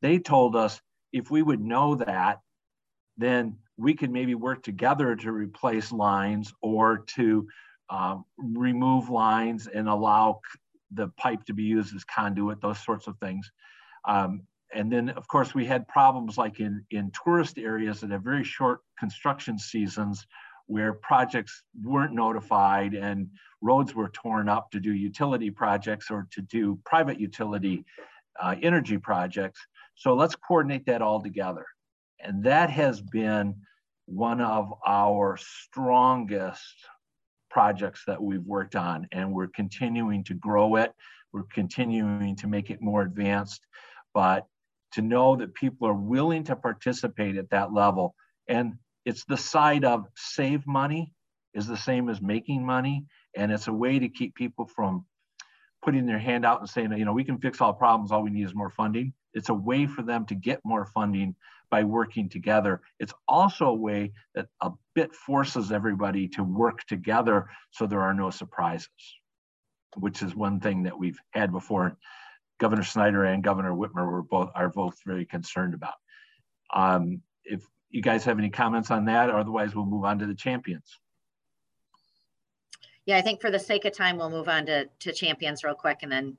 they 0.02 0.20
told 0.20 0.56
us 0.56 0.82
if 1.12 1.30
we 1.30 1.42
would 1.42 1.60
know 1.60 1.96
that, 1.96 2.40
then 3.18 3.58
we 3.76 3.94
could 3.94 4.10
maybe 4.10 4.36
work 4.36 4.64
together 4.64 5.16
to 5.18 5.32
replace 5.32 5.92
lines 5.92 6.54
or 6.62 7.00
to 7.00 7.46
um, 7.90 8.24
remove 8.38 9.10
lines 9.10 9.68
and 9.68 9.90
allow 9.90 10.40
the 10.92 11.10
pipe 11.18 11.44
to 11.46 11.54
be 11.54 11.64
used 11.64 11.94
as 11.94 12.06
conduit, 12.06 12.62
those 12.62 12.80
sorts 12.80 13.08
of 13.08 13.18
things. 13.18 13.52
Um, 14.08 14.44
and 14.74 14.92
then 14.92 15.10
of 15.10 15.28
course 15.28 15.56
we 15.56 15.66
had 15.66 15.88
problems 15.88 16.38
like 16.38 16.60
in, 16.60 16.84
in 16.92 17.12
tourist 17.24 17.58
areas 17.58 18.02
that 18.02 18.12
have 18.12 18.24
very 18.24 18.44
short 18.44 18.82
construction 18.98 19.58
seasons 19.58 20.26
where 20.68 20.94
projects 20.94 21.64
weren't 21.82 22.14
notified 22.14 22.94
and 22.94 23.28
roads 23.62 23.96
were 23.96 24.10
torn 24.10 24.48
up 24.48 24.70
to 24.70 24.80
do 24.80 24.94
utility 24.94 25.50
projects 25.50 26.12
or 26.12 26.28
to 26.32 26.42
do 26.44 26.80
private 26.86 27.20
utility 27.20 27.84
uh, 28.40 28.56
energy 28.62 28.98
projects. 28.98 29.60
So 29.96 30.14
let's 30.14 30.36
coordinate 30.36 30.86
that 30.86 31.02
all 31.02 31.22
together. 31.22 31.66
And 32.20 32.44
that 32.44 32.70
has 32.70 33.02
been 33.02 33.56
one 34.06 34.42
of 34.42 34.72
our 34.86 35.38
strongest 35.38 36.76
projects 37.50 38.04
that 38.06 38.22
we've 38.22 38.46
worked 38.46 38.76
on 38.76 39.08
and 39.12 39.34
we're 39.34 39.48
continuing 39.48 40.24
to 40.26 40.36
grow 40.36 40.76
it. 40.76 40.94
We're 41.34 41.44
continuing 41.52 42.36
to 42.36 42.48
make 42.48 42.70
it 42.70 42.80
more 42.80 43.02
advanced, 43.02 43.66
but 44.14 44.46
to 44.94 45.02
know 45.02 45.36
that 45.36 45.54
people 45.54 45.88
are 45.88 45.94
willing 45.94 46.44
to 46.46 46.56
participate 46.56 47.38
at 47.38 47.50
that 47.52 47.74
level. 47.74 48.16
And 48.48 48.76
it's 49.06 49.26
the 49.26 49.38
side 49.38 49.86
of 49.86 50.06
save 50.16 50.66
money 50.68 51.14
is 51.54 51.68
the 51.68 51.78
same 51.78 52.10
as 52.10 52.22
making 52.22 52.66
money. 52.66 53.06
And 53.36 53.52
it's 53.52 53.68
a 53.68 53.74
way 53.74 54.00
to 54.00 54.10
keep 54.10 54.36
people 54.36 54.66
from 54.66 55.06
putting 55.84 56.06
their 56.06 56.20
hand 56.20 56.46
out 56.46 56.60
and 56.60 56.70
saying, 56.70 56.92
you 56.98 57.06
know, 57.06 57.14
we 57.14 57.24
can 57.24 57.40
fix 57.40 57.62
all 57.62 57.74
problems. 57.74 58.12
All 58.12 58.24
we 58.24 58.30
need 58.30 58.46
is 58.46 58.56
more 58.56 58.70
funding. 58.70 59.14
It's 59.34 59.50
a 59.50 59.54
way 59.54 59.86
for 59.86 60.02
them 60.02 60.26
to 60.28 60.36
get 60.36 60.60
more 60.66 60.86
funding 60.86 61.36
by 61.70 61.84
working 61.84 62.30
together. 62.30 62.82
It's 63.00 63.14
also 63.28 63.66
a 63.68 63.74
way 63.74 64.12
that 64.36 64.48
a 64.62 64.72
bit 64.96 65.14
forces 65.14 65.72
everybody 65.72 66.28
to 66.30 66.44
work 66.44 66.84
together 66.88 67.48
so 67.72 67.86
there 67.86 68.02
are 68.02 68.14
no 68.14 68.32
surprises, 68.32 68.90
which 69.96 70.22
is 70.22 70.36
one 70.36 70.60
thing 70.60 70.84
that 70.84 70.98
we've 70.98 71.20
had 71.32 71.52
before. 71.52 71.96
Governor 72.60 72.84
Snyder 72.84 73.24
and 73.24 73.44
Governor 73.44 73.72
Whitmer 73.72 74.10
were 74.10 74.22
both 74.22 74.52
are 74.54 74.70
both 74.70 74.98
very 75.06 75.26
concerned 75.26 75.74
about. 75.74 75.96
Um, 76.74 77.22
if 77.44 77.64
you 77.90 78.02
guys 78.02 78.24
have 78.26 78.38
any 78.38 78.50
comments 78.50 78.92
on 78.92 79.06
that, 79.06 79.30
otherwise 79.30 79.74
we'll 79.74 79.86
move 79.86 80.06
on 80.06 80.20
to 80.20 80.28
the 80.28 80.36
champions. 80.36 81.00
Yeah, 83.06 83.18
I 83.18 83.22
think 83.22 83.42
for 83.42 83.50
the 83.50 83.60
sake 83.60 83.86
of 83.86 83.94
time, 83.94 84.18
we'll 84.18 84.30
move 84.30 84.48
on 84.48 84.68
to, 84.68 84.88
to 85.00 85.12
champions 85.12 85.64
real 85.64 85.74
quick 85.74 86.00
and 86.04 86.12
then 86.12 86.38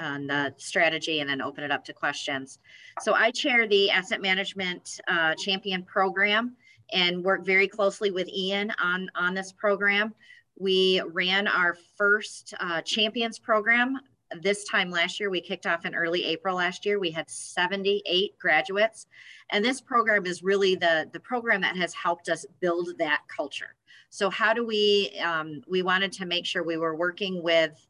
on 0.00 0.26
the 0.26 0.54
strategy 0.56 1.20
and 1.20 1.28
then 1.28 1.42
open 1.42 1.62
it 1.62 1.70
up 1.70 1.84
to 1.84 1.92
questions. 1.92 2.58
So 3.00 3.14
I 3.14 3.30
chair 3.30 3.68
the 3.68 3.90
asset 3.90 4.22
management 4.22 5.00
uh, 5.08 5.34
champion 5.34 5.82
program 5.82 6.56
and 6.92 7.22
work 7.22 7.44
very 7.44 7.68
closely 7.68 8.10
with 8.10 8.28
Ian 8.28 8.72
on, 8.82 9.10
on 9.14 9.34
this 9.34 9.52
program. 9.52 10.14
We 10.58 11.02
ran 11.12 11.46
our 11.46 11.76
first 11.96 12.54
uh, 12.60 12.80
champions 12.80 13.38
program 13.38 14.00
this 14.42 14.64
time 14.64 14.90
last 14.90 15.18
year. 15.20 15.30
We 15.30 15.40
kicked 15.40 15.66
off 15.66 15.86
in 15.86 15.94
early 15.94 16.24
April 16.24 16.56
last 16.56 16.84
year. 16.84 16.98
We 16.98 17.10
had 17.10 17.28
78 17.28 18.38
graduates. 18.38 19.06
And 19.50 19.64
this 19.64 19.80
program 19.80 20.26
is 20.26 20.42
really 20.42 20.74
the, 20.74 21.08
the 21.12 21.20
program 21.20 21.60
that 21.62 21.76
has 21.76 21.94
helped 21.94 22.28
us 22.28 22.46
build 22.60 22.90
that 22.98 23.22
culture. 23.34 23.74
So 24.10 24.30
how 24.30 24.54
do 24.54 24.64
we, 24.64 25.18
um, 25.24 25.62
we 25.66 25.82
wanted 25.82 26.12
to 26.12 26.26
make 26.26 26.46
sure 26.46 26.62
we 26.62 26.76
were 26.76 26.96
working 26.96 27.42
with 27.42 27.86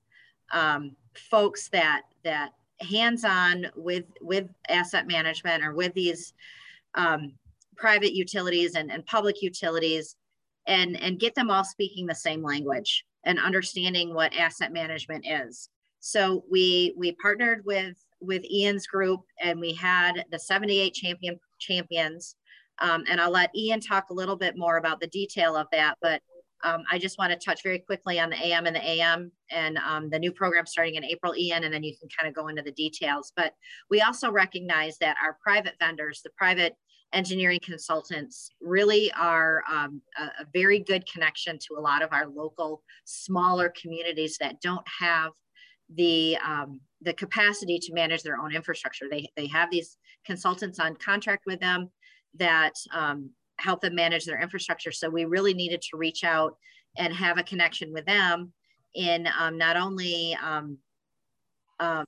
um, 0.53 0.97
folks 1.15 1.69
that, 1.69 2.03
that 2.25 2.51
hands-on 2.81 3.67
with, 3.77 4.05
with 4.21 4.49
asset 4.69 5.07
management 5.07 5.65
or 5.65 5.75
with 5.75 5.95
these 5.95 6.33
um, 6.95 7.33
private 7.77 8.13
utilities 8.13 8.75
and, 8.75 8.91
and 8.91 9.05
public 9.07 9.43
utilities 9.43 10.17
and, 10.67 11.01
and 11.01 11.21
get 11.21 11.35
them 11.35 11.51
all 11.51 11.65
speaking 11.65 12.07
the 12.07 12.15
same 12.15 12.43
language 12.43 13.05
and 13.25 13.39
understanding 13.39 14.15
what 14.15 14.35
asset 14.35 14.73
management 14.73 15.25
is. 15.27 15.69
So 16.07 16.45
we 16.51 16.93
we 16.99 17.13
partnered 17.13 17.65
with 17.65 17.97
with 18.21 18.45
Ian's 18.45 18.87
group 18.87 19.21
and 19.43 19.59
we 19.59 19.73
had 19.73 20.27
the 20.31 20.39
78 20.39 20.93
champion 20.93 21.41
champions. 21.59 22.37
Um, 22.79 23.05
and 23.09 23.23
I'll 23.23 23.31
let 23.31 23.57
Ian 23.57 23.81
talk 23.81 24.11
a 24.11 24.15
little 24.15 24.37
bit 24.37 24.55
more 24.55 24.77
about 24.77 25.01
the 25.01 25.07
detail 25.07 25.57
of 25.57 25.67
that. 25.73 25.97
But 26.03 26.21
um, 26.63 26.83
I 26.93 26.99
just 26.99 27.17
want 27.19 27.33
to 27.33 27.39
touch 27.39 27.63
very 27.63 27.79
quickly 27.79 28.21
on 28.21 28.29
the 28.29 28.37
AM 28.37 28.67
and 28.67 28.77
the 28.77 28.87
AM 28.87 29.33
and 29.51 29.79
um, 29.79 30.11
the 30.11 30.19
new 30.19 30.31
program 30.31 30.67
starting 30.67 30.97
in 30.97 31.05
April, 31.07 31.35
Ian, 31.35 31.65
and 31.65 31.73
then 31.73 31.83
you 31.83 31.97
can 31.99 32.11
kind 32.11 32.29
of 32.29 32.35
go 32.35 32.49
into 32.49 32.63
the 32.63 32.73
details. 32.73 33.33
But 33.35 33.55
we 33.89 34.03
also 34.03 34.31
recognize 34.31 34.99
that 34.99 35.17
our 35.25 35.39
private 35.43 35.75
vendors, 35.81 36.21
the 36.23 36.31
private 36.37 36.77
engineering 37.15 37.61
consultants, 37.63 38.51
really 38.61 39.11
are 39.13 39.63
um, 39.73 40.03
a, 40.19 40.25
a 40.25 40.47
very 40.53 40.81
good 40.81 41.11
connection 41.11 41.59
to 41.61 41.79
a 41.79 41.81
lot 41.81 42.03
of 42.03 42.11
our 42.13 42.27
local 42.27 42.83
smaller 43.07 43.73
communities 43.81 44.37
that 44.39 44.61
don't 44.61 44.87
have 45.01 45.31
the 45.93 46.37
um, 46.45 46.81
the 47.03 47.13
capacity 47.13 47.79
to 47.79 47.93
manage 47.93 48.23
their 48.23 48.39
own 48.39 48.55
infrastructure. 48.55 49.07
They 49.11 49.29
they 49.37 49.47
have 49.49 49.71
these 49.71 49.99
consultants 50.25 50.79
on 50.79 50.97
contract 50.97 51.45
with 51.47 51.61
them 51.61 51.91
that 52.35 52.73
um, 52.93 53.31
help 53.59 53.81
them 53.81 53.95
manage 53.95 54.25
their 54.25 54.41
infrastructure. 54.41 54.93
So 54.93 55.09
we 55.09 55.25
really 55.25 55.55
needed 55.55 55.83
to 55.83 55.97
reach 55.97 56.25
out 56.25 56.57
and 56.97 57.13
have 57.13 57.39
a 57.39 57.43
connection 57.43 57.93
with 57.93 58.07
them 58.07 58.53
in 58.95 59.29
um, 59.39 59.59
not 59.59 59.77
only 59.77 60.37
um, 60.43 60.79
um, 61.81 62.07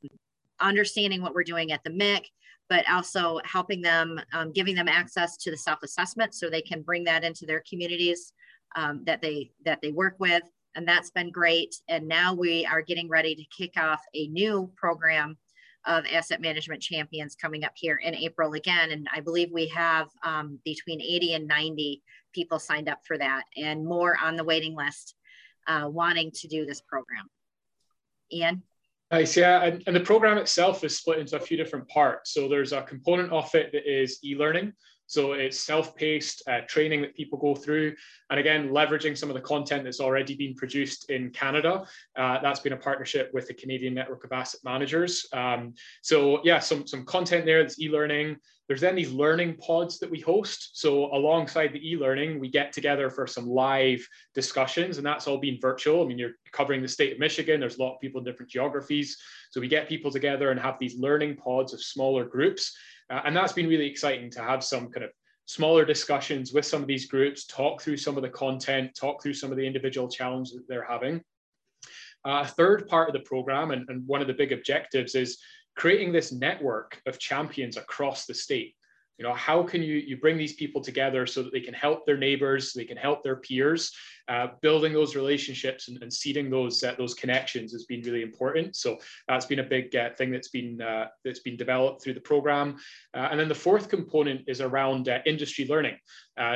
understanding 0.61 1.23
what 1.23 1.35
we're 1.35 1.45
doing 1.45 1.73
at 1.73 1.83
the 1.85 1.91
MIC, 1.91 2.29
but 2.69 2.89
also 2.91 3.41
helping 3.45 3.81
them, 3.83 4.21
um, 4.33 4.53
giving 4.53 4.75
them 4.75 4.89
access 4.89 5.37
to 5.37 5.51
the 5.51 5.57
self-assessment 5.57 6.35
so 6.35 6.49
they 6.49 6.63
can 6.63 6.83
bring 6.83 7.05
that 7.05 7.25
into 7.25 7.47
their 7.47 7.63
communities 7.69 8.33
that 9.05 9.23
they 9.23 9.51
that 9.65 9.79
they 9.81 9.91
work 9.91 10.17
with 10.19 10.43
and 10.77 10.87
that's 10.87 11.11
been 11.11 11.31
great. 11.31 11.75
And 11.89 12.07
now 12.07 12.35
we 12.35 12.65
are 12.67 12.83
getting 12.83 13.09
ready 13.09 13.35
to 13.35 13.45
kick 13.57 13.77
off 13.77 14.01
a 14.15 14.29
new 14.29 14.71
program 14.77 15.37
of 15.87 16.05
asset 16.13 16.41
management 16.41 16.83
champions 16.83 17.35
coming 17.35 17.65
up 17.65 17.73
here 17.75 17.97
in 17.97 18.15
April 18.15 18.53
again. 18.53 18.91
And 18.91 19.09
I 19.13 19.21
believe 19.21 19.51
we 19.53 19.69
have 19.69 20.09
um, 20.25 20.59
between 20.65 21.01
80 21.01 21.35
and 21.35 21.49
90 21.49 22.03
people 22.35 22.59
signed 22.59 22.89
up 22.89 22.99
for 23.07 23.17
that 23.19 23.45
and 23.57 23.85
more 23.85 24.17
on 24.23 24.37
the 24.37 24.45
waiting 24.45 24.77
list 24.77 25.15
uh, 25.67 25.89
wanting 25.89 26.31
to 26.33 26.49
do 26.49 26.67
this 26.67 26.83
program. 26.83 27.27
Ian? 28.33 28.63
Nice, 29.11 29.37
yeah. 29.37 29.63
And, 29.63 29.83
and 29.87 29.95
the 29.95 30.01
program 30.01 30.37
itself 30.37 30.83
is 30.83 30.99
split 30.99 31.21
into 31.21 31.37
a 31.37 31.41
few 31.41 31.57
different 31.57 31.89
parts. 31.89 32.35
So 32.35 32.49
there's 32.49 32.73
a 32.73 32.83
component 32.83 33.33
of 33.33 33.55
it 33.55 33.71
that 33.73 33.89
is 33.89 34.19
e-learning. 34.25 34.73
So 35.07 35.33
it's 35.33 35.59
self-paced 35.61 36.43
uh, 36.49 36.61
training 36.69 37.03
that 37.03 37.15
people 37.15 37.39
go 37.39 37.55
through. 37.55 37.95
And 38.31 38.41
again, 38.41 38.71
leveraging 38.71 39.17
some 39.17 39.31
of 39.31 39.35
the 39.35 39.41
content 39.41 39.85
that's 39.85 40.01
already 40.01 40.35
been 40.35 40.55
produced 40.55 41.11
in 41.11 41.31
Canada. 41.31 41.87
Uh, 42.17 42.41
that's 42.41 42.61
been 42.61 42.73
a 42.73 42.77
partnership 42.77 43.31
with 43.33 43.47
the 43.47 43.55
Canadian 43.55 43.95
Network 43.95 44.25
of 44.25 44.33
Asset 44.33 44.61
Managers. 44.65 45.27
Um, 45.33 45.75
so 46.03 46.41
yeah, 46.45 46.59
some, 46.59 46.87
some 46.87 47.05
content 47.05 47.45
there 47.45 47.63
that's 47.63 47.81
e-learning. 47.81 48.37
There's 48.69 48.81
then 48.81 48.97
these 48.97 49.13
learning 49.13 49.59
pods 49.59 50.01
that 50.01 50.11
we 50.11 50.19
host. 50.19 50.81
So 50.81 51.15
alongside 51.15 51.73
the 51.73 51.89
e-learning, 51.89 52.41
we 52.41 52.49
get 52.49 52.73
together 52.73 53.11
for 53.11 53.27
some 53.27 53.49
live 53.49 54.05
discussions 54.35 54.97
and 54.99 55.07
that's 55.07 55.29
all 55.29 55.39
been 55.39 55.59
virtual. 55.61 56.03
I 56.03 56.07
mean, 56.07 56.19
you're 56.19 56.33
covering 56.51 56.83
the 56.83 56.89
state 56.89 57.13
of 57.13 57.21
Michigan. 57.21 57.61
There's 57.61 57.79
a 57.79 57.83
lot 57.83 57.95
of 57.95 58.01
people 58.01 58.19
in 58.19 58.25
different 58.25 58.51
geographies. 58.51 59.19
So 59.51 59.61
we 59.61 59.69
get 59.69 59.89
people 59.89 60.11
together 60.11 60.51
and 60.51 60.59
have 60.59 60.81
these 60.81 60.99
learning 60.99 61.37
pods 61.37 61.73
of 61.73 61.81
smaller 61.81 62.25
groups 62.25 62.77
uh, 63.11 63.23
and 63.25 63.37
that's 63.37 63.53
been 63.53 63.69
really 63.69 63.87
exciting 63.87 64.31
to 64.31 64.41
have 64.43 64.63
some 64.63 64.91
kind 64.91 65.05
of 65.05 65.11
smaller 65.47 65.85
discussions 65.85 66.53
with 66.53 66.65
some 66.65 66.83
of 66.83 66.89
these 66.89 67.07
groups, 67.07 67.47
talk 67.47 67.81
through 67.81 67.97
some 67.97 68.17
of 68.17 68.23
the 68.23 68.29
content, 68.29 68.95
talk 68.95 69.23
through 69.23 69.35
some 69.35 69.51
of 69.51 69.57
the 69.57 69.67
individual 69.67 70.09
challenges 70.09 70.55
that 70.55 70.69
they're 70.69 70.85
having. 70.85 71.21
Uh, 72.27 72.43
a 72.43 72.47
third 72.47 72.89
part 72.89 73.09
of 73.09 73.13
the 73.13 73.21
program, 73.21 73.71
and, 73.71 73.89
and 73.89 74.07
one 74.07 74.21
of 74.21 74.27
the 74.27 74.35
big 74.35 74.53
objectives, 74.53 75.15
is 75.15 75.39
creating 75.77 76.13
this 76.13 76.33
network 76.33 77.01
of 77.07 77.19
champions 77.19 77.77
across 77.77 78.27
the 78.27 78.35
state. 78.35 78.75
You 79.19 79.25
know 79.25 79.35
how 79.35 79.63
can 79.63 79.83
you 79.83 79.97
you 79.97 80.17
bring 80.17 80.37
these 80.37 80.55
people 80.55 80.81
together 80.81 81.27
so 81.27 81.43
that 81.43 81.53
they 81.53 81.61
can 81.61 81.75
help 81.75 82.05
their 82.05 82.17
neighbors 82.17 82.73
they 82.73 82.85
can 82.85 82.97
help 82.97 83.23
their 83.23 83.37
peers? 83.37 83.93
Uh, 84.29 84.49
building 84.61 84.93
those 84.93 85.15
relationships 85.15 85.87
and, 85.87 86.03
and 86.03 86.13
seeding 86.13 86.51
those 86.51 86.83
uh, 86.83 86.97
those 86.99 87.15
connections 87.15 87.71
has 87.71 87.85
been 87.85 88.03
really 88.03 88.23
important. 88.23 88.75
So 88.75 88.99
that's 89.29 89.47
been 89.47 89.61
a 89.61 89.63
big 89.63 89.95
uh, 89.95 90.11
thing 90.19 90.33
that's 90.33 90.49
been 90.49 90.83
uh, 90.83 91.07
that's 91.25 91.39
been 91.39 91.57
developed 91.57 92.03
through 92.03 92.15
the 92.15 92.21
program. 92.21 92.77
Uh, 93.15 93.29
and 93.31 93.39
then 93.39 93.49
the 93.49 93.55
fourth 93.55 93.89
component 93.89 94.43
is 94.49 94.61
around 94.61 95.09
uh, 95.09 95.21
industry 95.27 95.65
learning. 95.69 95.97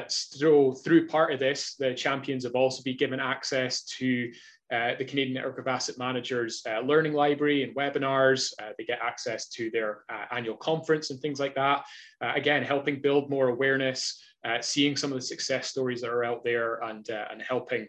So 0.09 0.73
through 0.73 1.07
part 1.07 1.33
of 1.33 1.39
this 1.39 1.77
the 1.77 1.95
champions 1.95 2.43
have 2.43 2.57
also 2.57 2.83
been 2.83 2.97
given 2.97 3.21
access 3.21 3.85
to 3.99 4.33
uh, 4.73 4.95
the 4.99 5.05
Canadian 5.05 5.35
Network 5.35 5.59
of 5.59 5.66
Asset 5.66 5.99
Managers 5.99 6.62
uh, 6.68 6.81
learning 6.81 7.12
library 7.12 7.62
and 7.62 7.75
webinars. 7.75 8.53
Uh, 8.62 8.71
they 8.79 8.85
get 8.85 9.01
access 9.03 9.49
to 9.49 9.71
their 9.71 10.05
uh, 10.09 10.27
annual 10.31 10.57
conference 10.57 11.11
and 11.11 11.21
things 11.21 11.41
like 11.41 11.55
that. 11.57 11.85
Uh, 12.21 12.33
again, 12.35 12.62
helping 12.62 13.01
build 13.01 13.31
more 13.31 13.49
awareness, 13.49 14.23
seeing 14.61 14.97
some 14.97 15.12
of 15.12 15.18
the 15.18 15.25
success 15.25 15.68
stories 15.68 16.01
that 16.01 16.11
are 16.11 16.25
out 16.25 16.45
there 16.45 16.77
and, 16.85 17.09
and 17.09 17.43
helping 17.43 17.87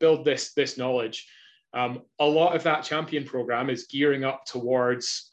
build 0.00 0.24
this, 0.24 0.52
this 0.54 0.78
knowledge. 0.78 1.28
Um, 1.72 2.02
a 2.18 2.24
lot 2.26 2.56
of 2.56 2.62
that 2.62 2.84
champion 2.84 3.24
program 3.24 3.68
is 3.68 3.86
gearing 3.86 4.24
up 4.24 4.44
towards 4.46 5.28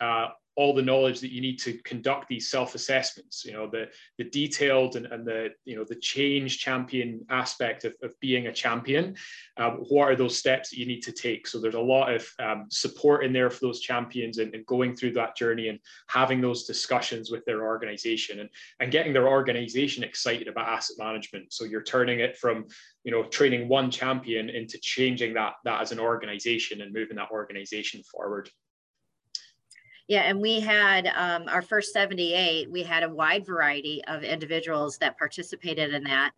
all 0.56 0.74
the 0.74 0.82
knowledge 0.82 1.20
that 1.22 1.32
you 1.32 1.42
need 1.42 1.58
to 1.58 1.74
conduct 1.84 2.28
these 2.28 2.50
self-assessments 2.50 3.46
you 3.46 3.54
know 3.54 3.70
the 3.70 3.88
the 4.18 4.26
detailed 4.26 4.96
and, 4.96 5.06
and 5.08 5.26
the 5.26 5.50
you 5.66 5.76
know 5.76 5.84
the 5.84 5.96
change 5.96 6.60
champion 6.60 7.26
aspect 7.30 7.86
of, 7.86 7.96
of 8.04 8.18
being 8.20 8.48
a 8.48 8.54
champion. 8.54 9.16
Um, 9.58 9.78
what 9.90 10.10
are 10.10 10.16
those 10.16 10.38
steps 10.38 10.70
that 10.70 10.78
you 10.78 10.86
need 10.86 11.02
to 11.02 11.12
take? 11.12 11.48
So 11.48 11.60
there's 11.60 11.76
a 11.76 11.80
lot 11.80 12.14
of 12.14 12.28
um, 12.40 12.68
support 12.70 13.26
in 13.26 13.34
there 13.34 13.50
for 13.50 13.60
those 13.62 13.80
champions 13.80 14.38
and, 14.38 14.54
and, 14.54 14.66
going 14.66 14.96
through 14.96 15.14
that 15.14 15.36
journey 15.36 15.68
and 15.70 15.80
having 16.08 16.40
those 16.40 16.66
discussions 16.66 17.32
with 17.32 17.44
their 17.46 17.66
organization 17.66 18.40
and, 18.40 18.50
and 18.80 18.92
getting 18.92 19.12
their 19.12 19.28
organization 19.28 20.04
excited 20.04 20.48
about 20.48 20.70
asset 20.70 20.98
management. 21.00 21.52
So 21.52 21.66
you're 21.66 21.84
turning 21.84 22.20
it 22.20 22.38
from 22.38 22.66
you 23.04 23.12
know 23.12 23.24
training 23.24 23.68
one 23.68 23.90
champion 23.90 24.50
into 24.50 24.78
changing 24.80 25.34
that 25.34 25.54
that 25.66 25.82
as 25.82 25.92
an 25.92 26.00
organization 26.00 26.82
and 26.82 26.94
moving 26.94 27.18
that 27.18 27.32
organization 27.32 28.02
forward 28.04 28.50
yeah, 30.12 30.24
and 30.24 30.42
we 30.42 30.60
had 30.60 31.08
um, 31.16 31.46
our 31.48 31.62
first 31.62 31.94
78, 31.94 32.70
we 32.70 32.84
had 32.84 33.04
a 33.04 33.10
wide 33.10 33.46
variety 33.46 34.04
of 34.10 34.24
individuals 34.24 34.98
that 34.98 35.18
participated 35.18 35.94
in 35.94 36.04
that. 36.04 36.32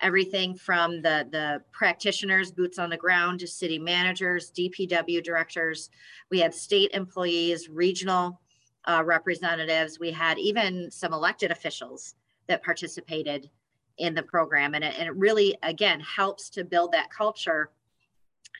Everything 0.00 0.54
from 0.54 1.02
the, 1.02 1.26
the 1.32 1.60
practitioners, 1.72 2.52
boots 2.52 2.78
on 2.78 2.88
the 2.88 2.96
ground, 2.96 3.40
to 3.40 3.48
city 3.48 3.80
managers, 3.80 4.52
DPW 4.52 5.24
directors. 5.24 5.90
We 6.30 6.38
had 6.38 6.54
state 6.54 6.92
employees, 6.94 7.68
regional 7.68 8.40
uh, 8.84 9.02
representatives. 9.04 9.98
We 9.98 10.12
had 10.12 10.38
even 10.38 10.88
some 10.92 11.12
elected 11.12 11.50
officials 11.50 12.14
that 12.46 12.62
participated 12.62 13.50
in 13.98 14.14
the 14.14 14.22
program. 14.22 14.74
And 14.74 14.84
it, 14.84 14.94
and 14.96 15.08
it 15.08 15.16
really, 15.16 15.58
again, 15.64 15.98
helps 15.98 16.48
to 16.50 16.62
build 16.62 16.92
that 16.92 17.10
culture, 17.10 17.70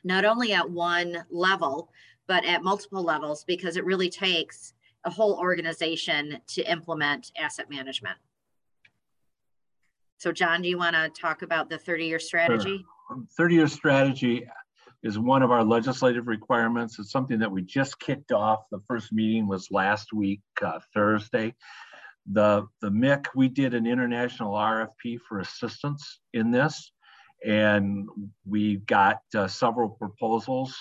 not 0.03 0.25
only 0.25 0.51
at 0.51 0.69
one 0.69 1.23
level, 1.29 1.89
but 2.27 2.45
at 2.45 2.63
multiple 2.63 3.03
levels 3.03 3.43
because 3.43 3.77
it 3.77 3.85
really 3.85 4.09
takes 4.09 4.73
a 5.05 5.09
whole 5.09 5.35
organization 5.35 6.39
to 6.47 6.69
implement 6.69 7.31
asset 7.37 7.69
management. 7.69 8.17
So, 10.17 10.31
John, 10.31 10.61
do 10.61 10.69
you 10.69 10.77
want 10.77 10.95
to 10.95 11.09
talk 11.09 11.41
about 11.41 11.69
the 11.69 11.77
30 11.77 12.05
year 12.05 12.19
strategy? 12.19 12.85
30 13.37 13.55
year 13.55 13.67
strategy 13.67 14.47
is 15.03 15.19
one 15.19 15.43
of 15.43 15.51
our 15.51 15.63
legislative 15.63 16.27
requirements. 16.27 16.97
It's 16.99 17.11
something 17.11 17.39
that 17.39 17.51
we 17.51 17.61
just 17.61 17.99
kicked 17.99 18.31
off. 18.31 18.61
The 18.71 18.81
first 18.87 19.13
meeting 19.13 19.47
was 19.47 19.69
last 19.71 20.11
week, 20.11 20.41
uh, 20.61 20.79
Thursday. 20.93 21.53
The, 22.29 22.65
the 22.81 22.91
MIC, 22.91 23.27
we 23.35 23.47
did 23.47 23.73
an 23.73 23.85
international 23.85 24.53
RFP 24.53 25.19
for 25.29 25.39
assistance 25.39 26.19
in 26.33 26.51
this, 26.51 26.91
and 27.45 28.09
we 28.45 28.77
got 28.77 29.19
uh, 29.33 29.47
several 29.47 29.89
proposals. 29.89 30.75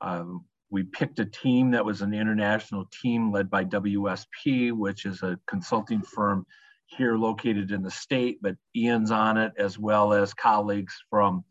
Um, 0.00 0.44
we 0.72 0.82
picked 0.82 1.18
a 1.18 1.26
team 1.26 1.70
that 1.70 1.84
was 1.84 2.00
an 2.00 2.14
international 2.14 2.86
team 3.02 3.30
led 3.30 3.50
by 3.50 3.62
WSP, 3.62 4.72
which 4.72 5.04
is 5.04 5.22
a 5.22 5.38
consulting 5.46 6.00
firm 6.00 6.46
here 6.86 7.16
located 7.16 7.70
in 7.70 7.82
the 7.82 7.90
state, 7.90 8.38
but 8.40 8.56
Ian's 8.74 9.10
on 9.10 9.36
it 9.36 9.52
as 9.58 9.78
well 9.78 10.14
as 10.14 10.32
colleagues 10.32 10.94
from 11.10 11.44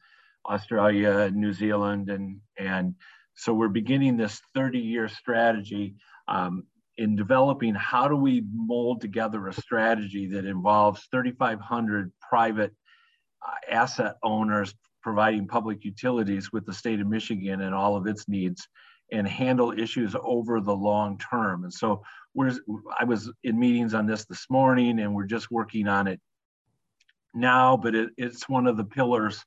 Australia, 0.50 1.30
New 1.32 1.54
Zealand, 1.54 2.10
and 2.10 2.42
and 2.58 2.96
so 3.36 3.54
we're 3.54 3.70
beginning 3.70 4.18
this 4.18 4.42
30-year 4.58 5.08
strategy 5.08 5.96
um, 6.28 6.64
in 6.98 7.16
developing 7.16 7.76
how 7.76 8.08
do 8.08 8.16
we 8.16 8.44
mold 8.52 9.02
together 9.02 9.48
a 9.48 9.54
strategy 9.54 10.28
that 10.28 10.46
involves 10.46 11.08
3,500 11.12 12.12
private 12.28 12.74
uh, 13.48 13.74
asset 13.74 14.16
owners 14.24 14.74
providing 15.04 15.48
public 15.48 15.86
utilities 15.86 16.52
with 16.52 16.66
the 16.66 16.74
state 16.74 17.00
of 17.00 17.08
Michigan 17.08 17.62
and 17.62 17.74
all 17.74 17.96
of 17.96 18.08
its 18.08 18.28
needs 18.28 18.68
and 19.12 19.28
handle 19.28 19.72
issues 19.78 20.16
over 20.24 20.62
the 20.62 20.76
long 20.76 21.18
term. 21.18 21.64
And 21.64 21.74
so 21.74 22.02
we're, 22.34 22.54
I 22.98 23.04
was 23.04 23.32
in 23.44 23.60
meetings 23.60 23.94
on 23.94 24.06
this 24.06 24.26
this 24.26 24.46
morning 24.50 25.00
and 25.00 25.14
we're 25.14 25.26
just 25.26 25.52
working 25.52 25.88
on 25.88 26.08
it 26.08 26.20
now, 27.34 27.78
but 27.78 27.96
it, 27.96 28.10
it's 28.18 28.48
one 28.48 28.68
of 28.68 28.78
the 28.78 28.84
pillars 28.84 29.44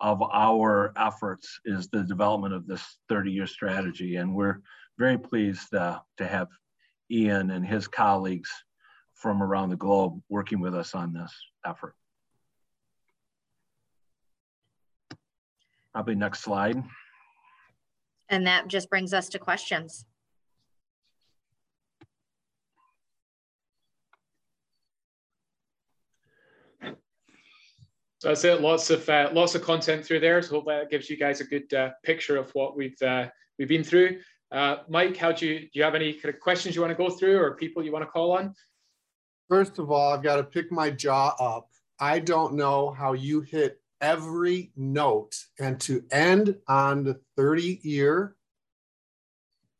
of 0.00 0.22
our 0.22 0.92
efforts 0.96 1.60
is 1.64 1.88
the 1.88 2.02
development 2.02 2.54
of 2.54 2.66
this 2.66 2.98
30 3.08 3.30
year 3.30 3.46
strategy. 3.46 4.16
And 4.16 4.34
we're 4.34 4.60
very 4.98 5.18
pleased 5.18 5.72
uh, 5.74 6.00
to 6.18 6.26
have 6.26 6.48
Ian 7.10 7.50
and 7.50 7.64
his 7.64 7.86
colleagues 7.86 8.50
from 9.14 9.42
around 9.42 9.70
the 9.70 9.76
globe 9.76 10.20
working 10.28 10.60
with 10.60 10.74
us 10.74 10.94
on 10.94 11.12
this 11.12 11.32
effort. 11.64 11.94
Probably 15.92 16.16
next 16.16 16.40
slide. 16.40 16.82
And 18.28 18.46
that 18.46 18.68
just 18.68 18.88
brings 18.88 19.12
us 19.12 19.28
to 19.30 19.38
questions. 19.38 20.06
So 28.24 28.28
that's 28.28 28.44
it. 28.44 28.62
Lots 28.62 28.88
of 28.88 29.06
uh, 29.06 29.28
lots 29.34 29.54
of 29.54 29.60
content 29.60 30.02
through 30.02 30.20
there. 30.20 30.40
So 30.40 30.52
hope 30.52 30.66
that 30.68 30.90
gives 30.90 31.10
you 31.10 31.18
guys 31.18 31.42
a 31.42 31.44
good 31.44 31.72
uh, 31.74 31.90
picture 32.04 32.38
of 32.38 32.50
what 32.54 32.74
we've 32.74 33.00
uh, 33.02 33.26
we've 33.58 33.68
been 33.68 33.84
through. 33.84 34.18
Uh, 34.50 34.76
Mike, 34.88 35.14
how 35.14 35.30
do 35.30 35.46
you 35.46 35.60
do? 35.60 35.68
You 35.74 35.82
have 35.82 35.94
any 35.94 36.14
kind 36.14 36.34
of 36.34 36.40
questions 36.40 36.74
you 36.74 36.80
want 36.80 36.90
to 36.90 36.96
go 36.96 37.10
through, 37.10 37.38
or 37.38 37.54
people 37.54 37.84
you 37.84 37.92
want 37.92 38.02
to 38.02 38.10
call 38.10 38.32
on? 38.32 38.54
First 39.50 39.78
of 39.78 39.90
all, 39.90 40.14
I've 40.14 40.22
got 40.22 40.36
to 40.36 40.42
pick 40.42 40.72
my 40.72 40.88
jaw 40.88 41.34
up. 41.38 41.68
I 42.00 42.18
don't 42.18 42.54
know 42.54 42.92
how 42.92 43.12
you 43.12 43.42
hit 43.42 43.78
every 44.00 44.72
note 44.76 45.34
and 45.58 45.80
to 45.80 46.04
end 46.10 46.56
on 46.68 47.04
the 47.04 47.20
30 47.36 47.80
year 47.82 48.36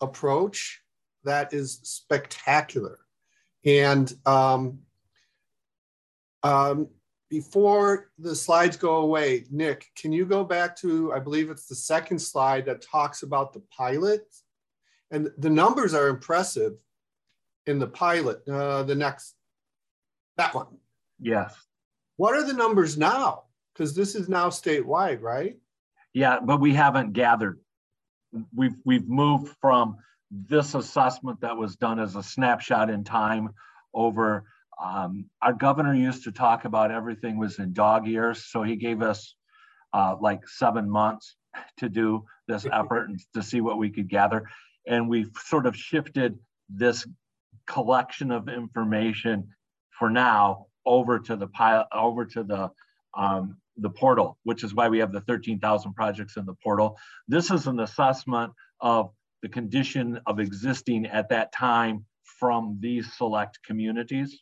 approach 0.00 0.80
that 1.24 1.52
is 1.52 1.80
spectacular. 1.82 2.98
And 3.64 4.12
um, 4.26 4.80
um, 6.42 6.88
before 7.30 8.10
the 8.18 8.36
slides 8.36 8.76
go 8.76 8.96
away 8.96 9.44
nick 9.50 9.86
can 9.96 10.12
you 10.12 10.24
go 10.24 10.44
back 10.44 10.76
to 10.76 11.12
i 11.14 11.18
believe 11.18 11.50
it's 11.50 11.66
the 11.66 11.74
second 11.74 12.18
slide 12.18 12.66
that 12.66 12.82
talks 12.82 13.22
about 13.22 13.52
the 13.52 13.62
pilot? 13.76 14.22
And 15.10 15.30
the 15.38 15.50
numbers 15.50 15.94
are 15.94 16.08
impressive 16.08 16.74
in 17.66 17.78
the 17.78 17.86
pilot 17.86 18.46
uh, 18.48 18.82
the 18.82 18.94
next 18.94 19.34
that 20.36 20.54
one. 20.54 20.66
Yes. 21.20 21.54
What 22.16 22.34
are 22.34 22.44
the 22.44 22.52
numbers 22.52 22.98
now 22.98 23.44
because 23.74 23.94
this 23.94 24.14
is 24.14 24.28
now 24.28 24.48
statewide, 24.48 25.20
right? 25.20 25.56
Yeah, 26.12 26.38
but 26.40 26.60
we 26.60 26.74
haven't 26.74 27.12
gathered. 27.12 27.58
We've 28.54 28.76
we've 28.84 29.08
moved 29.08 29.54
from 29.60 29.96
this 30.30 30.74
assessment 30.74 31.40
that 31.40 31.56
was 31.56 31.76
done 31.76 31.98
as 31.98 32.16
a 32.16 32.22
snapshot 32.22 32.90
in 32.90 33.04
time 33.04 33.50
over. 33.92 34.44
Um, 34.82 35.26
our 35.40 35.52
governor 35.52 35.94
used 35.94 36.24
to 36.24 36.32
talk 36.32 36.64
about 36.64 36.90
everything 36.90 37.38
was 37.38 37.58
in 37.58 37.72
dog 37.72 38.06
years, 38.06 38.46
so 38.46 38.62
he 38.62 38.76
gave 38.76 39.02
us 39.02 39.36
uh, 39.92 40.16
like 40.20 40.46
seven 40.48 40.90
months 40.90 41.36
to 41.78 41.88
do 41.88 42.24
this 42.48 42.66
effort 42.72 43.08
and 43.08 43.20
to 43.34 43.42
see 43.42 43.60
what 43.60 43.78
we 43.78 43.90
could 43.90 44.08
gather. 44.08 44.48
And 44.86 45.08
we've 45.08 45.30
sort 45.44 45.66
of 45.66 45.76
shifted 45.76 46.38
this 46.68 47.06
collection 47.66 48.30
of 48.30 48.48
information 48.48 49.48
for 49.98 50.10
now 50.10 50.66
over 50.84 51.18
to 51.18 51.36
the 51.36 51.46
pilot, 51.46 51.86
over 51.92 52.24
to 52.26 52.42
the 52.42 52.70
um, 53.16 53.56
the 53.78 53.90
portal, 53.90 54.38
which 54.44 54.64
is 54.64 54.74
why 54.74 54.88
we 54.88 54.98
have 54.98 55.12
the 55.12 55.20
13,000 55.22 55.94
projects 55.94 56.36
in 56.36 56.46
the 56.46 56.54
portal. 56.62 56.96
This 57.28 57.50
is 57.50 57.66
an 57.66 57.80
assessment 57.80 58.52
of 58.80 59.10
the 59.42 59.48
condition 59.48 60.20
of 60.26 60.40
existing 60.40 61.06
at 61.06 61.28
that 61.28 61.52
time 61.52 62.04
from 62.22 62.78
these 62.80 63.12
select 63.14 63.58
communities 63.64 64.38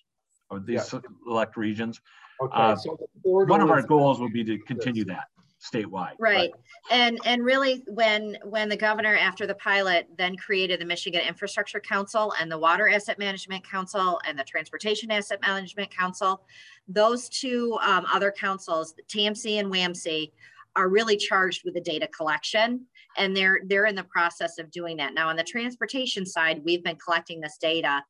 or 0.50 0.60
these 0.60 0.92
yeah. 0.92 1.00
select 1.24 1.56
regions. 1.56 2.00
Okay, 2.42 2.52
uh, 2.54 2.76
so 2.76 2.96
one 3.24 3.60
of 3.60 3.70
our 3.70 3.82
goals 3.82 4.20
will 4.20 4.30
be 4.30 4.44
to 4.44 4.58
continue 4.58 5.04
that. 5.04 5.24
Statewide. 5.62 6.14
Right. 6.18 6.50
And 6.90 7.18
and 7.24 7.44
really 7.44 7.84
when 7.86 8.36
when 8.44 8.68
the 8.68 8.76
governor 8.76 9.16
after 9.16 9.46
the 9.46 9.54
pilot 9.54 10.08
then 10.18 10.36
created 10.36 10.80
the 10.80 10.84
Michigan 10.84 11.20
Infrastructure 11.26 11.80
Council 11.80 12.34
and 12.40 12.50
the 12.50 12.58
Water 12.58 12.88
Asset 12.88 13.18
Management 13.18 13.64
Council 13.64 14.20
and 14.26 14.38
the 14.38 14.44
Transportation 14.44 15.10
Asset 15.10 15.40
Management 15.40 15.94
Council, 15.96 16.42
those 16.88 17.28
two 17.28 17.78
um, 17.82 18.06
other 18.12 18.32
councils, 18.32 18.94
TAMC 19.08 19.60
and 19.60 19.72
WAMC, 19.72 20.32
are 20.74 20.88
really 20.88 21.16
charged 21.16 21.62
with 21.64 21.74
the 21.74 21.80
data 21.80 22.08
collection 22.08 22.86
and 23.16 23.36
they're 23.36 23.60
they're 23.66 23.86
in 23.86 23.94
the 23.94 24.04
process 24.04 24.58
of 24.58 24.70
doing 24.70 24.96
that 24.96 25.14
now 25.14 25.28
on 25.28 25.36
the 25.36 25.44
transportation 25.44 26.24
side 26.24 26.62
we've 26.64 26.82
been 26.82 26.96
collecting 26.96 27.40
this 27.40 27.58
data 27.58 28.02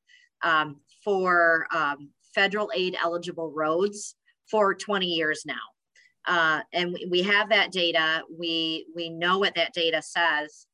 um, 0.42 0.76
for 1.04 1.66
um, 1.74 2.10
federal 2.34 2.70
aid 2.74 2.96
eligible 3.02 3.50
roads 3.50 4.14
for 4.50 4.74
20 4.74 5.06
years 5.06 5.44
now 5.46 5.71
uh, 6.26 6.60
and 6.72 6.92
we, 6.92 7.06
we 7.10 7.22
have 7.22 7.48
that 7.48 7.72
data 7.72 8.22
we 8.38 8.86
we 8.94 9.08
know 9.08 9.38
what 9.38 9.54
that 9.54 9.72
data 9.74 10.00
says 10.02 10.66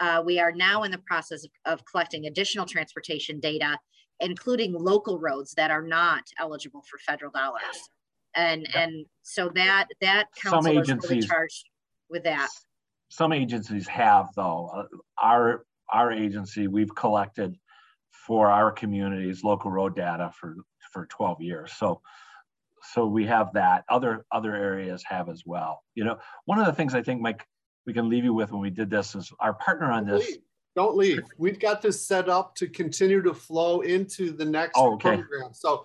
uh, 0.00 0.22
we 0.24 0.40
are 0.40 0.52
now 0.52 0.82
in 0.82 0.90
the 0.90 0.98
process 0.98 1.44
of, 1.44 1.50
of 1.72 1.84
collecting 1.84 2.26
additional 2.26 2.66
transportation 2.66 3.40
data 3.40 3.78
including 4.20 4.72
local 4.72 5.18
roads 5.18 5.52
that 5.56 5.70
are 5.70 5.82
not 5.82 6.22
eligible 6.38 6.82
for 6.88 6.98
federal 6.98 7.30
dollars 7.32 7.88
and 8.34 8.66
yeah. 8.70 8.82
and 8.82 9.06
so 9.22 9.50
that 9.54 9.86
that 10.00 10.26
council 10.40 10.62
some 10.62 10.72
agencies, 10.72 11.04
is 11.04 11.10
really 11.10 11.26
charged 11.26 11.68
with 12.10 12.24
that. 12.24 12.48
Some 13.08 13.32
agencies 13.32 13.86
have 13.88 14.28
though. 14.36 14.70
Uh, 14.74 14.84
our 15.22 15.64
our 15.92 16.12
agency 16.12 16.68
we've 16.68 16.94
collected 16.94 17.56
for 18.10 18.50
our 18.50 18.72
communities 18.72 19.44
local 19.44 19.70
road 19.70 19.96
data 19.96 20.30
for 20.38 20.56
for 20.92 21.06
12 21.06 21.40
years. 21.40 21.72
So 21.72 22.00
so 22.92 23.06
we 23.06 23.26
have 23.26 23.52
that. 23.54 23.84
Other 23.88 24.24
other 24.30 24.54
areas 24.54 25.02
have 25.06 25.28
as 25.28 25.42
well. 25.46 25.82
You 25.94 26.04
know, 26.04 26.18
one 26.44 26.58
of 26.58 26.66
the 26.66 26.72
things 26.72 26.94
I 26.94 27.02
think 27.02 27.20
Mike 27.20 27.46
we 27.86 27.92
can 27.92 28.08
leave 28.08 28.24
you 28.24 28.32
with 28.32 28.50
when 28.50 28.60
we 28.60 28.70
did 28.70 28.90
this 28.90 29.14
is 29.14 29.30
our 29.40 29.54
partner 29.54 29.90
on 29.90 30.06
Don't 30.06 30.18
this. 30.18 30.28
Leave. 30.28 30.38
Don't 30.76 30.96
leave. 30.96 31.22
We've 31.38 31.60
got 31.60 31.82
this 31.82 32.04
set 32.04 32.28
up 32.28 32.56
to 32.56 32.66
continue 32.66 33.22
to 33.22 33.32
flow 33.32 33.82
into 33.82 34.32
the 34.32 34.44
next 34.44 34.72
oh, 34.76 34.94
okay. 34.94 35.16
program. 35.16 35.52
So 35.52 35.84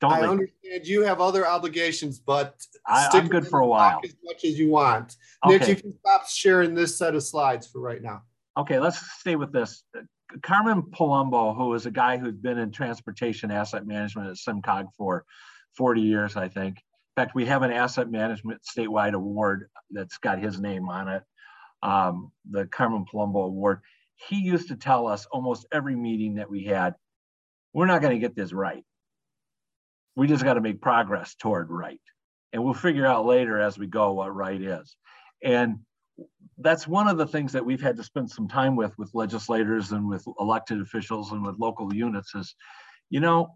don't 0.00 0.12
I 0.12 0.20
leave. 0.20 0.30
understand 0.30 0.86
you 0.86 1.02
have 1.02 1.20
other 1.20 1.46
obligations, 1.46 2.18
but 2.18 2.64
I, 2.86 3.08
am 3.14 3.28
good 3.28 3.48
for 3.48 3.60
a 3.60 3.66
while. 3.66 4.00
As 4.04 4.14
much 4.22 4.44
as 4.44 4.58
you 4.58 4.70
want. 4.70 5.16
Okay. 5.44 5.58
Nick, 5.58 5.68
you 5.68 5.76
can 5.76 5.98
stop 5.98 6.28
sharing 6.28 6.74
this 6.74 6.96
set 6.96 7.14
of 7.14 7.22
slides 7.22 7.66
for 7.66 7.80
right 7.80 8.02
now. 8.02 8.22
Okay, 8.56 8.78
let's 8.78 8.98
stay 9.18 9.36
with 9.36 9.52
this. 9.52 9.82
Carmen 10.42 10.82
Palombo, 10.82 11.56
who 11.56 11.74
is 11.74 11.86
a 11.86 11.90
guy 11.90 12.18
who's 12.18 12.36
been 12.36 12.58
in 12.58 12.70
transportation 12.70 13.50
asset 13.50 13.86
management 13.86 14.28
at 14.28 14.36
SEMCOG 14.36 14.86
for 14.96 15.24
40 15.76 16.00
years, 16.00 16.36
I 16.36 16.48
think. 16.48 16.76
In 16.76 17.22
fact, 17.22 17.34
we 17.34 17.46
have 17.46 17.62
an 17.62 17.72
asset 17.72 18.10
management 18.10 18.60
statewide 18.62 19.14
award 19.14 19.68
that's 19.90 20.18
got 20.18 20.38
his 20.38 20.60
name 20.60 20.88
on 20.88 21.08
it, 21.08 21.22
um, 21.82 22.32
the 22.50 22.66
Carmen 22.66 23.06
Palombo 23.10 23.44
Award. 23.44 23.80
He 24.28 24.36
used 24.36 24.68
to 24.68 24.76
tell 24.76 25.06
us 25.06 25.26
almost 25.32 25.66
every 25.72 25.96
meeting 25.96 26.34
that 26.34 26.50
we 26.50 26.64
had, 26.64 26.94
we're 27.72 27.86
not 27.86 28.00
going 28.00 28.14
to 28.14 28.18
get 28.18 28.34
this 28.34 28.52
right 28.52 28.84
we 30.16 30.26
just 30.26 30.42
got 30.42 30.54
to 30.54 30.60
make 30.60 30.80
progress 30.80 31.34
toward 31.34 31.70
right. 31.70 32.00
And 32.52 32.64
we'll 32.64 32.74
figure 32.74 33.06
out 33.06 33.26
later 33.26 33.60
as 33.60 33.78
we 33.78 33.86
go 33.86 34.14
what 34.14 34.34
right 34.34 34.60
is. 34.60 34.96
And 35.44 35.80
that's 36.58 36.88
one 36.88 37.06
of 37.06 37.18
the 37.18 37.26
things 37.26 37.52
that 37.52 37.64
we've 37.64 37.82
had 37.82 37.96
to 37.98 38.02
spend 38.02 38.30
some 38.30 38.48
time 38.48 38.74
with 38.74 38.96
with 38.96 39.14
legislators 39.14 39.92
and 39.92 40.08
with 40.08 40.24
elected 40.40 40.80
officials 40.80 41.32
and 41.32 41.44
with 41.44 41.58
local 41.58 41.94
units 41.94 42.34
is 42.34 42.54
you 43.10 43.20
know 43.20 43.52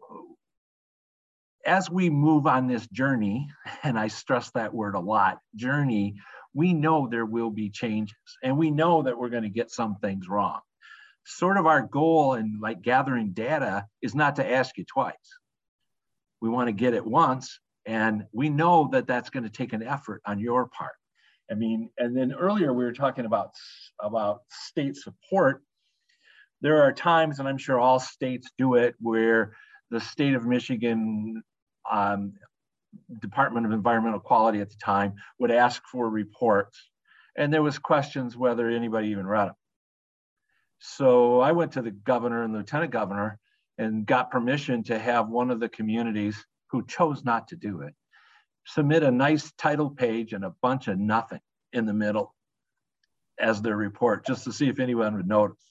as 1.66 1.90
we 1.90 2.10
move 2.10 2.46
on 2.46 2.66
this 2.66 2.86
journey 2.88 3.48
and 3.82 3.98
i 3.98 4.08
stress 4.08 4.50
that 4.52 4.74
word 4.74 4.94
a 4.94 5.00
lot 5.00 5.38
journey 5.56 6.14
we 6.52 6.72
know 6.72 7.06
there 7.06 7.26
will 7.26 7.50
be 7.50 7.70
changes 7.70 8.16
and 8.42 8.56
we 8.56 8.70
know 8.70 9.02
that 9.02 9.16
we're 9.16 9.28
going 9.28 9.42
to 9.42 9.48
get 9.48 9.70
some 9.70 9.96
things 9.96 10.28
wrong 10.28 10.60
sort 11.24 11.56
of 11.56 11.66
our 11.66 11.82
goal 11.82 12.34
in 12.34 12.58
like 12.60 12.82
gathering 12.82 13.30
data 13.32 13.86
is 14.02 14.14
not 14.14 14.36
to 14.36 14.50
ask 14.50 14.76
you 14.76 14.84
twice 14.84 15.14
we 16.40 16.48
want 16.48 16.68
to 16.68 16.72
get 16.72 16.94
it 16.94 17.06
once. 17.06 17.60
And 17.86 18.24
we 18.32 18.48
know 18.48 18.88
that 18.92 19.06
that's 19.06 19.30
going 19.30 19.44
to 19.44 19.50
take 19.50 19.72
an 19.72 19.82
effort 19.82 20.22
on 20.26 20.38
your 20.38 20.66
part. 20.66 20.92
I 21.50 21.54
mean, 21.54 21.90
and 21.98 22.16
then 22.16 22.32
earlier 22.32 22.72
we 22.72 22.84
were 22.84 22.92
talking 22.92 23.24
about, 23.24 23.50
about 24.00 24.42
state 24.50 24.96
support. 24.96 25.62
There 26.60 26.82
are 26.82 26.92
times, 26.92 27.38
and 27.38 27.48
I'm 27.48 27.58
sure 27.58 27.78
all 27.78 27.98
states 27.98 28.50
do 28.58 28.74
it, 28.74 28.94
where 29.00 29.56
the 29.90 30.00
state 30.00 30.34
of 30.34 30.46
Michigan 30.46 31.42
um, 31.90 32.34
Department 33.20 33.66
of 33.66 33.72
Environmental 33.72 34.20
Quality 34.20 34.60
at 34.60 34.70
the 34.70 34.76
time 34.76 35.14
would 35.38 35.50
ask 35.50 35.82
for 35.90 36.08
reports. 36.08 36.90
And 37.36 37.52
there 37.52 37.62
was 37.62 37.78
questions 37.78 38.36
whether 38.36 38.68
anybody 38.68 39.08
even 39.08 39.26
read 39.26 39.48
them. 39.48 39.54
So 40.78 41.40
I 41.40 41.52
went 41.52 41.72
to 41.72 41.82
the 41.82 41.90
governor 41.90 42.42
and 42.42 42.52
lieutenant 42.52 42.90
governor 42.90 43.38
and 43.78 44.06
got 44.06 44.30
permission 44.30 44.82
to 44.84 44.98
have 44.98 45.28
one 45.28 45.50
of 45.50 45.60
the 45.60 45.68
communities 45.68 46.44
who 46.70 46.86
chose 46.86 47.24
not 47.24 47.48
to 47.48 47.56
do 47.56 47.82
it 47.82 47.94
submit 48.66 49.02
a 49.02 49.10
nice 49.10 49.50
title 49.52 49.90
page 49.90 50.32
and 50.32 50.44
a 50.44 50.54
bunch 50.62 50.88
of 50.88 50.98
nothing 50.98 51.40
in 51.72 51.86
the 51.86 51.92
middle 51.92 52.34
as 53.38 53.62
their 53.62 53.76
report 53.76 54.26
just 54.26 54.44
to 54.44 54.52
see 54.52 54.68
if 54.68 54.78
anyone 54.78 55.16
would 55.16 55.28
notice. 55.28 55.64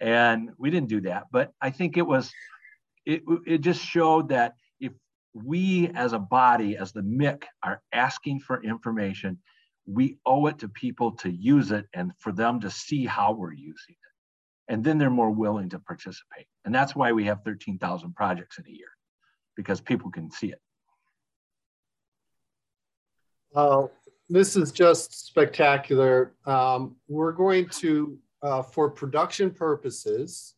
And 0.00 0.50
we 0.58 0.70
didn't 0.70 0.88
do 0.88 1.02
that, 1.02 1.24
but 1.30 1.52
I 1.60 1.70
think 1.70 1.96
it 1.96 2.06
was, 2.06 2.30
it, 3.06 3.22
it 3.46 3.58
just 3.58 3.80
showed 3.80 4.28
that 4.30 4.54
we 5.34 5.88
as 5.94 6.12
a 6.12 6.18
body, 6.18 6.76
as 6.76 6.92
the 6.92 7.02
MIC, 7.02 7.46
are 7.62 7.82
asking 7.92 8.40
for 8.40 8.62
information, 8.62 9.38
we 9.86 10.18
owe 10.26 10.46
it 10.46 10.58
to 10.58 10.68
people 10.68 11.12
to 11.12 11.30
use 11.30 11.72
it 11.72 11.86
and 11.94 12.12
for 12.18 12.32
them 12.32 12.60
to 12.60 12.70
see 12.70 13.04
how 13.06 13.32
we're 13.32 13.52
using 13.52 13.94
it 13.94 14.02
and 14.68 14.82
then 14.82 14.98
they're 14.98 15.10
more 15.10 15.30
willing 15.30 15.68
to 15.68 15.78
participate. 15.78 16.46
And 16.64 16.74
that's 16.74 16.94
why 16.94 17.12
we 17.12 17.24
have 17.24 17.42
13,000 17.44 18.14
projects 18.14 18.58
in 18.58 18.64
a 18.66 18.70
year, 18.70 18.88
because 19.56 19.80
people 19.80 20.10
can 20.10 20.30
see 20.30 20.48
it. 20.48 20.60
Uh, 23.54 23.88
this 24.30 24.56
is 24.56 24.72
just 24.72 25.26
spectacular. 25.26 26.32
Um, 26.46 26.96
we're 27.06 27.32
going 27.32 27.68
to, 27.80 28.18
uh, 28.42 28.62
for 28.62 28.88
production 28.88 29.50
purposes, 29.50 30.54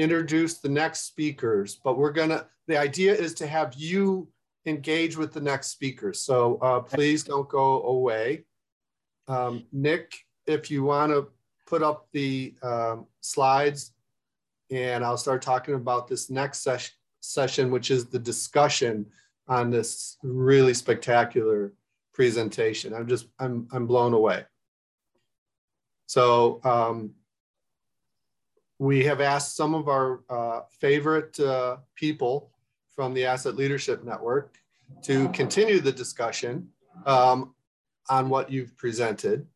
introduce 0.00 0.58
the 0.58 0.68
next 0.68 1.02
speakers, 1.02 1.80
but 1.82 1.98
we're 1.98 2.12
gonna, 2.12 2.46
the 2.66 2.78
idea 2.78 3.14
is 3.14 3.34
to 3.34 3.46
have 3.46 3.74
you 3.74 4.28
engage 4.66 5.16
with 5.16 5.32
the 5.32 5.40
next 5.40 5.68
speakers. 5.68 6.20
So 6.20 6.58
uh, 6.62 6.80
please 6.80 7.24
don't 7.24 7.48
go 7.48 7.82
away. 7.84 8.44
Um, 9.28 9.64
Nick, 9.72 10.14
if 10.46 10.70
you 10.70 10.84
wanna 10.84 11.22
put 11.66 11.82
up 11.82 12.08
the 12.12 12.54
um, 12.62 13.06
slides 13.20 13.92
and 14.70 15.04
I'll 15.04 15.16
start 15.16 15.42
talking 15.42 15.74
about 15.74 16.08
this 16.08 16.30
next 16.30 16.60
ses 16.60 16.92
session, 17.20 17.70
which 17.70 17.90
is 17.90 18.06
the 18.06 18.18
discussion 18.18 19.06
on 19.46 19.70
this 19.70 20.16
really 20.22 20.74
spectacular 20.74 21.74
presentation. 22.14 22.94
I'm 22.94 23.06
just, 23.06 23.26
I'm, 23.38 23.68
I'm 23.72 23.86
blown 23.86 24.14
away. 24.14 24.44
So 26.06 26.60
um, 26.64 27.12
we 28.80 29.04
have 29.04 29.20
asked 29.20 29.56
some 29.56 29.74
of 29.74 29.88
our 29.88 30.24
uh, 30.30 30.62
favorite 30.80 31.38
uh, 31.38 31.76
people 31.94 32.50
from 32.88 33.12
the 33.12 33.26
Asset 33.26 33.54
Leadership 33.54 34.02
Network 34.04 34.56
to 35.02 35.28
continue 35.28 35.80
the 35.80 35.92
discussion 35.92 36.66
um, 37.04 37.54
on 38.08 38.30
what 38.30 38.50
you've 38.50 38.74
presented. 38.78 39.46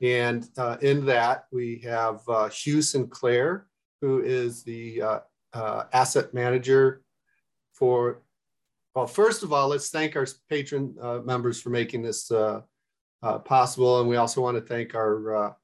And 0.00 0.48
uh, 0.56 0.78
in 0.80 1.04
that, 1.04 1.44
we 1.52 1.82
have 1.84 2.26
uh, 2.26 2.48
Hugh 2.48 2.80
Sinclair, 2.80 3.66
who 4.00 4.22
is 4.22 4.62
the 4.62 5.02
uh, 5.02 5.18
uh, 5.52 5.84
asset 5.92 6.32
manager 6.32 7.02
for, 7.74 8.22
well, 8.94 9.06
first 9.06 9.42
of 9.42 9.52
all, 9.52 9.68
let's 9.68 9.90
thank 9.90 10.16
our 10.16 10.26
patron 10.48 10.96
members 11.26 11.60
for 11.60 11.68
making 11.68 12.00
this 12.00 12.32
possible. 13.44 14.00
And 14.00 14.08
we 14.08 14.16
also 14.16 14.40
want 14.40 14.56
to 14.56 14.62
thank 14.62 14.94
our 14.94 15.54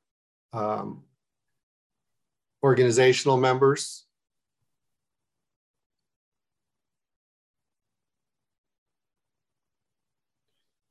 um, 0.52 1.02
organizational 2.66 3.36
members 3.36 4.06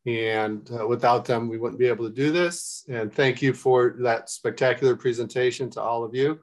And 0.06 0.70
uh, 0.72 0.88
without 0.88 1.26
them, 1.26 1.50
we 1.50 1.58
wouldn't 1.58 1.80
be 1.80 1.88
able 1.88 2.08
to 2.08 2.14
do 2.14 2.32
this. 2.32 2.86
And 2.88 3.12
thank 3.12 3.42
you 3.42 3.54
for 3.54 3.96
that 4.02 4.30
spectacular 4.30 4.96
presentation 4.96 5.72
to 5.72 5.82
all 5.82 6.04
of 6.04 6.14
you. 6.14 6.42